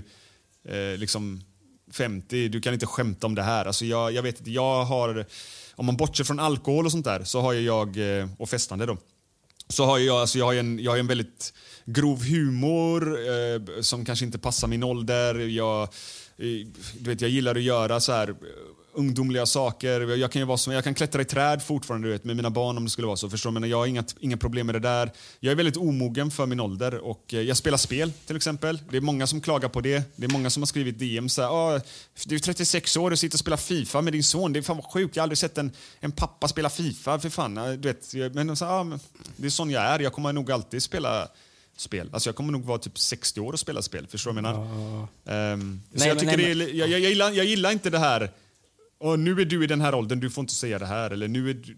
eh, 0.65 0.97
liksom 0.97 1.41
50, 1.91 2.47
du 2.47 2.61
kan 2.61 2.73
inte 2.73 2.85
skämta 2.85 3.27
om 3.27 3.35
det 3.35 3.43
här. 3.43 3.65
Alltså 3.65 3.85
jag, 3.85 4.11
jag 4.11 4.23
vet 4.23 4.39
inte, 4.39 4.51
jag 4.51 4.85
har, 4.85 5.25
om 5.75 5.85
man 5.85 5.97
bortser 5.97 6.23
från 6.23 6.39
alkohol 6.39 6.85
och 6.85 6.91
sånt 6.91 7.05
där, 7.05 7.23
så 7.23 7.41
har 7.41 7.53
ju 7.53 7.61
jag, 7.61 8.19
eh, 8.19 8.29
och 8.37 8.49
festande 8.49 8.85
då, 8.85 8.97
så 9.67 9.85
har 9.85 9.99
jag, 9.99 10.17
alltså 10.17 10.37
jag 10.37 10.45
har 10.45 10.53
en, 10.53 10.79
jag 10.79 10.91
har 10.91 10.97
en 10.97 11.07
väldigt 11.07 11.53
grov 11.85 12.23
humor 12.23 13.17
eh, 13.19 13.81
som 13.81 14.05
kanske 14.05 14.25
inte 14.25 14.39
passar 14.39 14.67
min 14.67 14.83
ålder. 14.83 15.35
Jag, 15.35 15.81
eh, 15.81 15.87
du 16.99 17.09
vet, 17.09 17.21
jag 17.21 17.29
gillar 17.29 17.55
att 17.55 17.61
göra 17.61 17.99
så 17.99 18.11
här 18.11 18.29
eh, 18.29 18.35
ungdomliga 18.93 19.45
saker. 19.45 20.01
Jag 20.17 20.31
kan, 20.31 20.39
ju 20.41 20.45
vara 20.45 20.57
som, 20.57 20.73
jag 20.73 20.83
kan 20.83 20.93
klättra 20.93 21.21
i 21.21 21.25
träd 21.25 21.63
fortfarande 21.63 22.07
du 22.07 22.11
vet, 22.11 22.23
med 22.23 22.35
mina 22.35 22.49
barn 22.49 22.77
om 22.77 22.83
det 22.83 22.89
skulle 22.89 23.07
vara 23.07 23.17
så. 23.17 23.29
Förstår? 23.29 23.51
Men 23.51 23.69
jag 23.69 23.77
har 23.77 23.85
inga, 23.87 24.03
inga 24.19 24.37
problem 24.37 24.65
med 24.65 24.75
det 24.75 24.79
där. 24.79 25.11
Jag 25.39 25.51
är 25.51 25.55
väldigt 25.55 25.77
omogen 25.77 26.31
för 26.31 26.45
min 26.45 26.59
ålder 26.59 26.95
och 26.97 27.33
eh, 27.33 27.41
jag 27.41 27.57
spelar 27.57 27.77
spel 27.77 28.11
till 28.25 28.35
exempel. 28.35 28.79
Det 28.89 28.97
är 28.97 29.01
många 29.01 29.27
som 29.27 29.41
klagar 29.41 29.69
på 29.69 29.81
det. 29.81 30.03
Det 30.15 30.25
är 30.25 30.29
många 30.29 30.49
som 30.49 30.63
har 30.63 30.67
skrivit 30.67 30.99
DM 30.99 31.29
så 31.29 31.41
här, 31.41 31.49
"Ah, 31.49 31.81
du 32.25 32.35
är 32.35 32.39
36 32.39 32.97
år 32.97 33.11
och 33.11 33.19
sitter 33.19 33.35
och 33.35 33.39
spelar 33.39 33.57
FIFA 33.57 34.01
med 34.01 34.13
din 34.13 34.23
son. 34.23 34.53
Det 34.53 34.59
är 34.59 34.63
fan 34.63 34.77
vad 34.77 34.85
sjukt. 34.91 35.15
Jag 35.15 35.21
har 35.21 35.25
aldrig 35.25 35.37
sett 35.37 35.57
en, 35.57 35.71
en 35.99 36.11
pappa 36.11 36.47
spela 36.47 36.69
FIFA. 36.69 37.19
För 37.19 37.29
fan. 37.29 37.55
Du 37.55 37.77
vet, 37.77 38.33
men, 38.35 38.55
så, 38.55 38.65
ah, 38.65 38.99
det 39.37 39.45
är 39.45 39.49
sån 39.49 39.69
jag 39.71 39.83
är. 39.83 39.99
Jag 39.99 40.13
kommer 40.13 40.33
nog 40.33 40.51
alltid 40.51 40.83
spela 40.83 41.27
spel. 41.77 42.09
Alltså 42.13 42.29
jag 42.29 42.35
kommer 42.35 42.51
nog 42.51 42.63
vara 42.65 42.77
typ 42.77 42.99
60 42.99 43.39
år 43.41 43.53
och 43.53 43.59
spela 43.59 43.81
spel. 43.81 44.07
Förstår 44.09 44.33
du 44.33 44.41
vad 44.41 44.51
jag 44.51 44.57
menar? 44.59 44.67
Så 44.67 45.29
Nej, 45.31 46.07
jag, 46.07 46.15
men- 46.15 46.17
tycker 46.17 46.25
nej, 46.25 46.37
det 46.37 46.43
är, 46.43 46.47
men- 46.55 46.57
li- 46.57 46.77
jag, 46.79 46.89
jag, 46.89 46.99
jag, 46.99 47.09
gillar, 47.09 47.31
jag 47.31 47.45
gillar 47.45 47.71
inte 47.71 47.89
det 47.89 47.99
här, 47.99 48.31
"Åh, 49.03 49.17
nu 49.17 49.41
är 49.41 49.45
du 49.45 49.63
i 49.63 49.67
den 49.67 49.81
här 49.81 49.95
åldern, 49.95 50.19
du 50.19 50.29
får 50.29 50.41
inte 50.41 50.53
säga 50.53 50.79
det 50.79 50.85
här. 50.85 51.11
Eller 51.11 51.27
nu 51.27 51.49
är 51.49 51.53
du, 51.53 51.77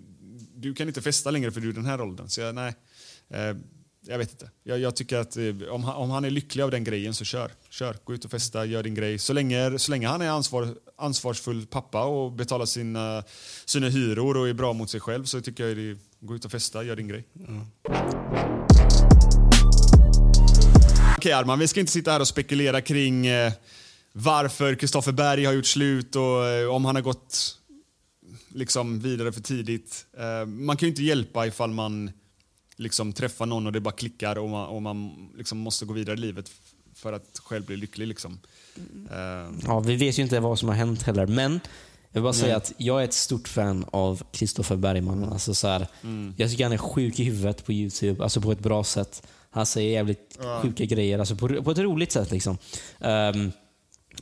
du 0.56 0.74
kan 0.74 0.88
inte 0.88 1.02
festa 1.02 1.32
längre 1.32 1.52
för 1.52 1.62
du 1.62 1.68
är 1.68 1.72
i 1.72 1.76
den 1.76 1.86
här 1.86 2.02
åldern. 2.02 2.30
Så 2.30 2.42
jag, 2.42 2.56
nej, 2.56 2.74
Ehm, 3.30 3.64
jag 4.08 4.18
vet 4.18 4.32
inte. 4.32 4.50
Jag, 4.64 4.80
jag 4.80 4.96
tycker 4.96 5.18
att 5.18 5.38
eh, 5.38 5.46
om 5.72 5.84
han, 5.84 5.96
om 5.96 6.10
han 6.10 6.26
är 6.26 6.30
lycklig 6.30 6.64
av 6.64 6.72
den 6.72 6.84
grejen 6.84 7.14
så 7.14 7.26
kör. 7.26 7.52
Kör, 7.70 7.98
gå 8.04 8.14
ut 8.14 8.26
och 8.26 8.32
festa, 8.32 8.66
gör 8.66 8.84
din 8.84 8.96
grej. 8.96 9.20
Så 9.20 9.34
länge, 9.34 9.80
så 9.80 9.92
länge 9.92 10.08
han 10.08 10.22
är 10.22 10.30
ansvar, 10.30 10.76
ansvarsfull 10.98 11.66
pappa 11.66 12.06
och 12.06 12.32
betalar 12.32 12.66
sina, 12.66 13.24
sina 13.66 13.90
hyror 13.90 14.38
och 14.38 14.50
är 14.50 14.54
bra 14.54 14.74
mot 14.74 14.90
sig 14.90 15.00
själv 15.00 15.24
så 15.24 15.42
tycker 15.42 15.68
jag 15.68 15.78
det 15.78 15.98
gå 16.20 16.36
ut 16.36 16.46
och 16.46 16.52
festa, 16.52 16.84
gör 16.84 16.96
din 16.96 17.08
grej. 17.08 17.26
okej 21.18 21.34
Arman, 21.34 21.60
vi 21.60 21.68
ska 21.68 21.80
inte 21.80 21.92
sitta 21.92 22.12
här 22.12 22.20
och 22.20 22.28
spekulera 22.28 22.82
kring 22.82 23.28
eh, 23.28 23.54
varför 24.18 24.76
Kristoffer 24.76 25.12
Berg 25.12 25.46
har 25.46 25.54
gjort 25.54 25.66
slut 25.66 26.16
och 26.16 26.46
eh, 26.48 26.70
om 26.70 26.86
han 26.86 26.96
har 26.96 27.02
gått 27.02 27.58
liksom 28.48 29.00
vidare 29.00 29.32
för 29.32 29.42
tidigt. 29.42 30.06
Eh, 30.18 30.46
man 30.46 30.78
kan 30.78 30.88
ju 30.88 30.92
inte 30.92 31.04
hjälpa 31.04 31.48
ifall 31.48 31.70
man 31.72 32.12
liksom 32.76 33.14
träffar 33.14 33.46
någon 33.46 33.66
och 33.68 33.74
det 33.74 33.80
bara 33.80 33.94
klickar 33.94 34.38
och 34.38 34.50
man, 34.50 34.68
och 34.68 34.82
man 34.82 35.30
liksom 35.38 35.58
måste 35.58 35.86
gå 35.86 35.94
vidare 35.94 36.16
i 36.16 36.20
livet 36.20 36.52
för 36.96 37.14
att 37.14 37.40
själv 37.44 37.66
bli 37.66 37.78
lycklig. 37.78 38.08
Liksom. 38.08 38.40
Eh, 39.12 39.56
Ja, 39.66 39.80
vi 39.80 39.96
vet 39.96 40.20
ju 40.20 40.24
inte 40.24 40.40
vad 40.40 40.60
som 40.60 40.70
har 40.70 40.76
hänt 40.76 41.04
heller, 41.04 41.28
men 41.28 41.52
jag 41.52 41.60
vill 42.14 42.24
bara 42.24 42.34
säga 42.34 42.48
Nej. 42.48 42.56
att 42.56 42.74
jag 42.78 43.02
är 43.02 43.06
ett 43.06 43.14
stort 43.14 43.48
fan 43.48 43.86
av 43.92 44.24
Kristoffer 44.32 44.76
Bergman. 44.76 45.24
Alltså 45.24 45.54
så 45.54 45.68
här, 45.68 45.88
Mm. 46.04 46.34
Jag 46.38 46.50
tycker 46.52 46.64
han 46.64 46.74
är 46.74 46.78
sjuk 46.78 47.20
i 47.20 47.24
huvudet 47.24 47.66
på 47.66 47.74
YouTube, 47.74 48.24
alltså 48.24 48.42
på 48.42 48.52
ett 48.52 48.60
bra 48.60 48.84
sätt. 48.84 49.28
Han 49.50 49.66
säger 49.66 49.92
jävligt 49.92 50.38
Ja. 50.42 50.60
sjuka 50.62 50.86
grejer, 50.86 51.20
alltså 51.20 51.36
på, 51.36 51.64
på 51.64 51.72
ett 51.72 51.78
roligt 51.78 52.12
sätt. 52.12 52.32
liksom. 52.32 52.58
Ehm, 53.00 53.52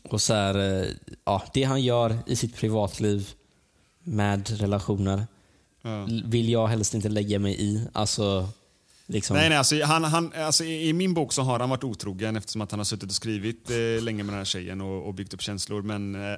och 0.04 0.22
så 0.22 0.34
här, 0.34 0.82
eh, 0.84 0.88
ja, 1.26 1.44
Det 1.54 1.64
han 1.64 1.82
gör 1.82 2.18
i 2.28 2.36
sitt 2.36 2.56
privatliv 2.56 3.30
med 4.04 4.50
relationer 4.60 5.28
l- 6.08 6.24
vill 6.28 6.50
jag 6.50 6.68
helst 6.68 6.94
inte 6.94 7.10
lägga 7.10 7.40
mig 7.40 7.62
i. 7.62 7.88
Alltså, 7.94 8.50
liksom, 9.08 9.38
Nej, 9.38 9.50
nej, 9.50 9.58
alltså, 9.58 9.84
han, 9.84 10.04
han, 10.04 10.34
alltså, 10.38 10.64
i, 10.64 10.94
min 10.94 11.14
bok 11.14 11.34
så 11.34 11.42
har 11.42 11.60
han 11.60 11.70
varit 11.70 11.84
otrogen 11.84 12.36
eftersom 12.36 12.62
att 12.62 12.72
han 12.72 12.80
har 12.80 12.86
suttit 12.86 13.10
och 13.10 13.16
skrivit 13.16 13.70
eh, 13.70 14.04
länge 14.04 14.24
med 14.24 14.34
den 14.34 14.38
här 14.38 14.46
tjejen 14.46 14.82
och, 14.82 15.08
och 15.08 15.14
byggt 15.14 15.34
upp 15.34 15.42
känslor. 15.42 15.82
Men, 15.82 16.16
eh, 16.32 16.38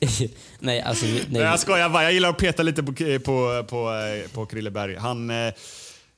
nej, 0.58 0.80
alltså, 0.80 1.06
nej. 1.06 1.42
Jag 1.42 1.60
skojar 1.60 1.88
bara. 1.88 2.02
Jag 2.02 2.12
gillar 2.12 2.28
att 2.28 2.38
peta 2.38 2.62
lite 2.62 2.82
på, 2.82 2.92
på, 3.24 3.64
på, 3.68 3.90
eh, 3.94 4.30
på 4.30 4.46
Krille 4.46 4.70
Berg. 4.70 4.96
Han, 4.96 5.30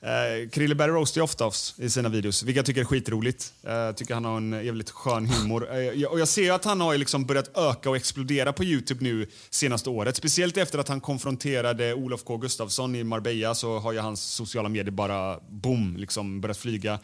eh, 0.05 0.49
Krille 0.51 0.75
Berg 0.75 0.91
roastar 0.91 1.19
ju 1.19 1.23
ofta 1.25 1.47
oss 1.47 1.75
i 1.79 1.91
sina 1.91 2.09
videos, 2.09 2.43
vilket 2.43 2.57
jag 2.57 2.67
tycker 2.67 2.81
är 2.81 2.85
skitroligt. 2.85 3.53
Eh, 3.67 3.93
tycker 3.95 4.15
han 4.15 4.25
har 4.25 4.37
en 4.37 4.53
jävligt 4.65 4.91
skön 4.91 5.27
humor. 5.27 5.69
Eh, 5.73 5.79
jag- 5.79 6.13
Och 6.13 6.21
jag 6.21 6.29
ser 6.29 6.43
ju 6.43 6.51
att 6.51 6.65
han 6.65 6.81
har 6.81 6.93
ju 6.93 6.99
liksom 6.99 7.25
börjat 7.27 7.57
öka 7.57 7.91
och 7.91 7.97
explodera 7.97 8.53
på 8.53 8.65
Youtube 8.65 9.05
nu 9.05 9.27
senaste 9.51 9.91
året. 9.91 10.17
Speciellt 10.17 10.57
efter 10.57 10.79
att 10.79 10.89
han 10.89 11.01
konfronterade 11.01 11.95
Olof 11.95 12.25
K 12.25 12.37
Gustafsson 12.37 12.95
i 12.97 13.05
Marbella 13.05 13.55
så 13.55 13.79
har 13.79 13.93
ju 13.93 13.99
hans 13.99 14.23
sociala 14.23 14.69
medier 14.69 14.91
bara 14.91 15.39
boom, 15.51 15.97
liksom 15.97 16.41
börjat 16.41 16.57
flyga. 16.59 16.99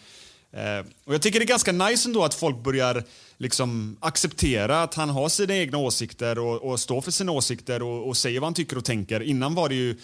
Eh, 0.52 0.86
och 1.04 1.14
jag 1.14 1.22
tycker 1.22 1.38
det 1.40 1.44
är 1.44 1.46
ganska 1.48 1.72
nice 1.72 2.08
ändå 2.08 2.24
att 2.24 2.34
folk 2.34 2.62
börjar 2.62 3.04
liksom 3.38 3.96
acceptera 4.00 4.82
att 4.82 4.94
han 4.94 5.08
har 5.10 5.28
sina 5.28 5.56
egna 5.56 5.78
åsikter 5.78 6.38
och, 6.38 6.70
och 6.70 6.80
står 6.80 7.00
för 7.00 7.10
sina 7.10 7.32
åsikter 7.32 7.82
och, 7.82 8.08
och 8.08 8.16
säger 8.16 8.40
vad 8.40 8.46
han 8.46 8.54
tycker 8.54 8.78
och 8.78 8.84
tänker. 8.84 9.20
Innan 9.22 9.54
var 9.54 9.68
det 9.68 9.74
ju 9.74 9.96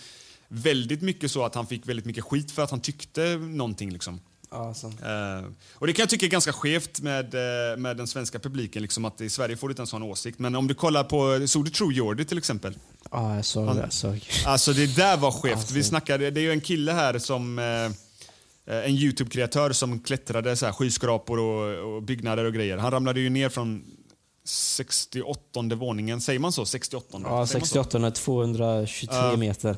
väldigt 0.48 1.02
mycket 1.02 1.30
så 1.30 1.44
att 1.44 1.54
han 1.54 1.66
fick 1.66 1.88
väldigt 1.88 2.06
mycket 2.06 2.24
skit 2.24 2.50
för 2.50 2.62
att 2.62 2.70
han 2.70 2.80
tyckte 2.80 3.36
någonting. 3.36 3.90
Liksom. 3.92 4.20
Så. 4.74 4.86
Eh, 4.86 5.44
och 5.74 5.86
Det 5.86 5.92
kan 5.92 6.02
jag 6.02 6.10
tycka 6.10 6.26
är 6.26 6.30
ganska 6.30 6.52
skevt 6.52 7.00
med, 7.00 7.34
eh, 7.34 7.76
med 7.76 7.96
den 7.96 8.06
svenska 8.06 8.38
publiken. 8.38 8.82
Liksom 8.82 9.04
att 9.04 9.20
I 9.20 9.30
Sverige 9.30 9.56
får 9.56 9.68
du 9.68 9.72
inte 9.72 9.82
en 9.82 9.86
sån 9.86 10.02
åsikt. 10.02 10.38
Men 10.38 10.54
om 10.54 10.66
du 10.68 10.74
kollar 10.74 11.04
på, 11.04 11.48
såg 11.48 11.64
du 11.64 11.70
True 11.70 11.94
Jordy 11.94 12.24
till 12.24 12.38
exempel? 12.38 12.78
Ja, 13.10 13.36
jag 13.36 13.44
såg 13.44 13.76
det. 13.76 13.90
Såg. 13.90 14.20
Alltså 14.46 14.72
det 14.72 14.96
där 14.96 15.16
var 15.16 15.30
skevt. 15.30 15.56
Alltså. 15.56 15.74
Vi 15.74 15.82
snackade, 15.82 16.30
det 16.30 16.40
är 16.40 16.42
ju 16.42 16.52
en 16.52 16.60
kille 16.60 16.92
här 16.92 17.18
som 17.18 17.58
eh, 17.58 18.74
en 18.84 18.94
Youtube-kreatör 18.94 19.72
som 19.72 20.00
klättrade 20.00 20.56
så 20.56 20.66
här, 20.66 20.72
skyskrapor 20.72 21.38
och, 21.38 21.94
och 21.96 22.02
byggnader 22.02 22.44
och 22.44 22.54
grejer. 22.54 22.76
Han 22.76 22.90
ramlade 22.90 23.20
ju 23.20 23.30
ner 23.30 23.48
från 23.48 23.84
68 24.44 25.74
våningen. 25.74 26.20
Säger 26.20 26.38
man 26.38 26.52
så? 26.52 26.66
68? 26.66 27.06
Ja, 27.12 27.18
Säger 27.18 27.30
man 27.30 27.46
så? 27.46 27.56
68 27.56 28.06
är 28.06 28.10
223 28.10 29.16
Ja. 29.16 29.36
meter. 29.36 29.76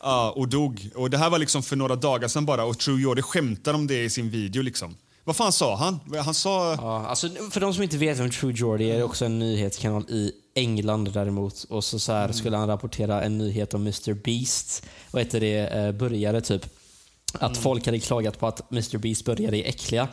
Ja, 0.00 0.32
och 0.36 0.48
dog. 0.48 0.90
Och 0.94 1.10
det 1.10 1.18
här 1.18 1.30
var 1.30 1.38
liksom 1.38 1.62
för 1.62 1.76
några 1.76 1.96
dagar 1.96 2.28
sedan 2.28 2.46
bara 2.46 2.64
och 2.64 2.78
True 2.78 3.02
Jordy 3.02 3.22
skämtar 3.22 3.74
om 3.74 3.86
det 3.86 4.04
i 4.04 4.10
sin 4.10 4.30
video. 4.30 4.62
Liksom. 4.62 4.96
Vad 5.24 5.36
fan 5.36 5.52
sa 5.52 5.76
han? 5.76 6.00
Han 6.24 6.34
sa... 6.34 6.74
Ja, 6.74 7.06
alltså, 7.06 7.28
för 7.50 7.60
de 7.60 7.74
som 7.74 7.82
inte 7.82 7.98
vet 7.98 8.18
vem 8.18 8.30
True 8.30 8.52
Geordie 8.56 8.90
är, 8.90 8.98
det 8.98 9.04
också 9.04 9.24
en 9.24 9.38
nyhetskanal 9.38 10.04
i 10.08 10.32
England 10.54 11.12
däremot. 11.12 11.64
Och 11.68 11.84
så, 11.84 11.98
så 11.98 12.12
här 12.12 12.32
skulle 12.32 12.56
han 12.56 12.68
rapportera 12.68 13.22
en 13.22 13.38
nyhet 13.38 13.74
om 13.74 13.80
Mr 13.80 14.14
Beast. 14.14 14.86
Vad 15.10 15.22
heter 15.22 15.40
det? 15.40 15.58
Eh, 15.58 15.92
började 15.92 16.40
typ. 16.40 16.66
Att 17.32 17.56
folk 17.56 17.86
hade 17.86 18.00
klagat 18.00 18.38
på 18.38 18.46
att 18.46 18.70
Mr 18.72 18.98
Beast 18.98 19.24
började 19.24 19.56
är 19.56 19.68
äckliga. 19.68 20.08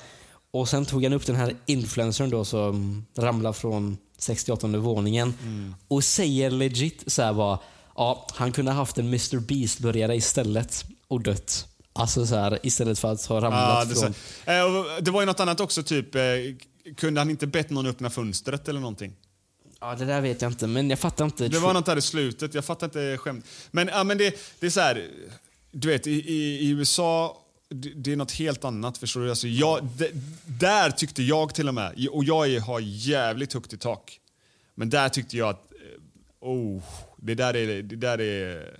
Och 0.51 0.69
sen 0.69 0.85
tog 0.85 1.03
han 1.03 1.13
upp 1.13 1.25
den 1.25 1.35
här 1.35 1.55
influencern 1.65 2.29
då 2.29 2.45
som 2.45 3.05
ramlade 3.17 3.53
från 3.53 3.97
68 4.17 4.67
våningen 4.67 5.33
och 5.87 6.03
säger 6.03 6.51
legit 6.51 7.03
så 7.07 7.21
här 7.21 7.33
bara, 7.33 7.59
ja, 7.95 8.27
han 8.33 8.51
kunde 8.51 8.71
ha 8.71 8.77
haft 8.77 8.97
en 8.97 9.07
Mr 9.07 9.39
Beast-börjare 9.39 10.15
istället 10.15 10.85
och 11.07 11.21
dött. 11.21 11.67
Alltså 11.93 12.25
så 12.25 12.35
här, 12.35 12.59
istället 12.63 12.99
för 12.99 13.11
att 13.11 13.25
ha 13.25 13.41
ramlat 13.41 13.89
Ja, 13.89 13.95
från... 13.95 14.13
Eh, 14.45 15.01
det 15.01 15.11
var 15.11 15.21
ju 15.21 15.25
något 15.25 15.39
annat 15.39 15.59
också, 15.59 15.83
typ. 15.83 16.15
Eh, 16.15 16.21
kunde 16.97 17.21
han 17.21 17.29
inte 17.29 17.47
bett 17.47 17.69
någon 17.69 17.85
öppna 17.85 18.09
fönstret 18.09 18.67
eller 18.67 18.79
någonting? 18.79 19.13
Ja, 19.79 19.95
det 19.95 20.05
där 20.05 20.21
vet 20.21 20.41
jag 20.41 20.51
inte, 20.51 20.67
men 20.67 20.89
jag 20.89 20.99
fattar 20.99 21.25
inte. 21.25 21.47
Det 21.47 21.59
var 21.59 21.73
något 21.73 21.85
där 21.85 21.97
i 21.97 22.01
slutet. 22.01 22.53
Jag 22.53 22.65
fattar 22.65 22.87
inte 22.87 23.17
skämt. 23.17 23.45
Men, 23.71 23.87
ja, 23.87 24.03
men 24.03 24.17
det, 24.17 24.39
det 24.59 24.65
är 24.65 24.69
så 24.69 24.79
här, 24.79 25.09
du 25.71 25.87
vet, 25.87 26.07
i, 26.07 26.11
i, 26.11 26.59
i 26.59 26.69
USA, 26.69 27.37
det, 27.69 28.11
är 28.11 28.15
något 28.15 28.31
helt 28.31 28.65
annat. 28.65 28.97
Förstår 28.97 29.21
du? 29.21 29.29
Alltså, 29.29 29.47
jag, 29.47 29.89
där 30.45 30.91
tyckte 30.91 31.23
jag 31.23 31.55
till 31.55 31.67
och 31.67 31.73
med, 31.73 32.07
och 32.11 32.23
jag 32.23 32.59
har 32.59 32.79
jävligt 32.79 33.53
högt 33.53 33.73
i 33.73 33.77
tak, 33.77 34.19
men 34.75 34.89
där 34.89 35.09
tyckte 35.09 35.37
jag 35.37 35.49
att, 35.49 35.71
eh, 35.71 36.01
oh, 36.41 36.83
det 37.25 37.35
där 37.35 37.55
är, 37.55 37.81
det 37.81 37.95
där 37.95 38.21
är, 38.21 38.79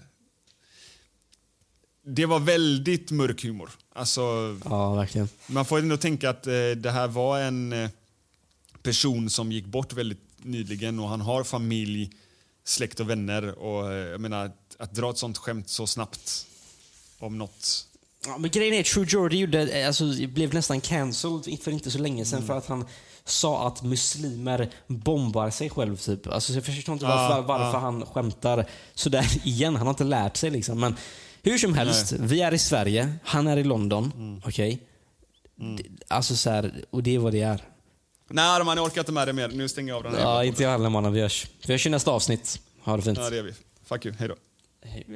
det 2.05 2.25
var 2.25 2.39
väldigt 2.39 3.11
mörk 3.11 3.43
humor. 3.43 3.69
Alltså, 3.93 4.21
Ja, 4.65 4.93
verkligen. 4.93 5.29
man 5.47 5.65
får 5.65 5.79
ändå 5.79 5.97
tänka 5.97 6.29
att 6.29 6.47
eh, 6.47 6.53
det 6.77 6.91
här 6.91 7.07
var 7.07 7.39
en 7.39 7.73
eh, 7.73 7.89
person 8.81 9.29
som 9.29 9.51
gick 9.51 9.65
bort 9.65 9.93
väldigt 9.93 10.21
nyligen 10.37 10.99
och 10.99 11.09
han 11.09 11.21
har 11.21 11.43
familj, 11.43 12.11
släkt 12.63 12.99
och 12.99 13.09
vänner. 13.09 13.59
Och 13.59 13.91
eh, 13.93 13.97
jag 14.09 14.21
menar, 14.21 14.45
att, 14.45 14.75
att 14.79 14.93
dra 14.93 15.09
ett 15.09 15.17
sånt 15.17 15.37
skämt 15.37 15.69
så 15.69 15.87
snabbt 15.87 16.47
om 17.19 17.37
något... 17.37 17.87
Ja, 18.25 18.37
men 18.37 18.49
grejen 18.51 18.73
är, 18.73 18.83
True 18.83 19.05
Geordie 19.09 19.37
gjorde, 19.39 19.87
alltså, 19.87 20.27
blev 20.27 20.53
nästan 20.53 20.81
cancelled 20.81 21.59
för 21.61 21.71
inte 21.71 21.91
så 21.91 21.97
länge 21.99 22.25
sedan 22.25 22.47
för 22.47 22.57
att 22.57 22.65
han 22.67 22.85
sa 23.25 23.67
att 23.67 23.83
muslimer 23.83 24.69
bombar 24.87 25.49
sig 25.49 25.69
själv. 25.69 25.97
Typ. 25.97 26.27
Alltså, 26.27 26.51
så 26.53 26.57
jag 26.57 26.65
förstår 26.65 26.93
inte 26.93 27.05
varför, 27.05 27.41
varför 27.41 27.79
han 27.79 28.05
skämtar 28.05 28.65
sådär 28.93 29.25
igen. 29.47 29.75
Han 29.75 29.87
har 29.87 29.93
inte 29.93 30.03
lärt 30.03 30.37
sig. 30.37 30.49
Liksom. 30.49 30.79
Men 30.79 30.95
hur 31.43 31.57
som 31.57 31.73
helst, 31.73 32.11
vi 32.11 32.41
är 32.41 32.53
i 32.53 32.57
Sverige, 32.59 33.13
han 33.23 33.47
är 33.47 33.57
i 33.57 33.63
London. 33.63 34.41
Okej? 34.45 34.79
Det- 35.77 35.83
Alltså 36.07 36.35
så 36.35 36.49
här, 36.49 36.71
och 36.89 37.03
det 37.03 37.15
är 37.15 37.19
vad 37.19 37.31
det 37.33 37.41
är. 37.41 37.63
Nej, 38.29 38.63
man 38.63 38.79
orkar 38.79 39.01
inte 39.01 39.11
med 39.11 39.27
det 39.27 39.33
mer. 39.33 39.47
Nu 39.49 39.67
stänger 39.69 39.89
jag 39.89 39.97
av 39.97 40.03
den 40.03 40.13
här. 40.13 40.21
Ja, 40.21 40.43
inte 40.43 40.63
jag 40.63 40.69
heller 40.71 40.89
mannen. 40.89 41.13
Vi 41.13 41.21
hörs. 41.21 41.47
Vi 41.65 41.73
hörs 41.73 41.85
i 41.87 41.89
nästa 41.89 42.11
avsnitt. 42.11 42.59
Ha 42.83 42.95
det 42.97 43.03
fint. 43.03 43.17
Ja, 43.17 43.29
det 43.29 43.35
gör 43.35 43.43
vi. 43.43 43.53
Fuck 43.85 44.05
you. 44.05 44.15
Hej 44.19 44.27
då. 44.27 44.35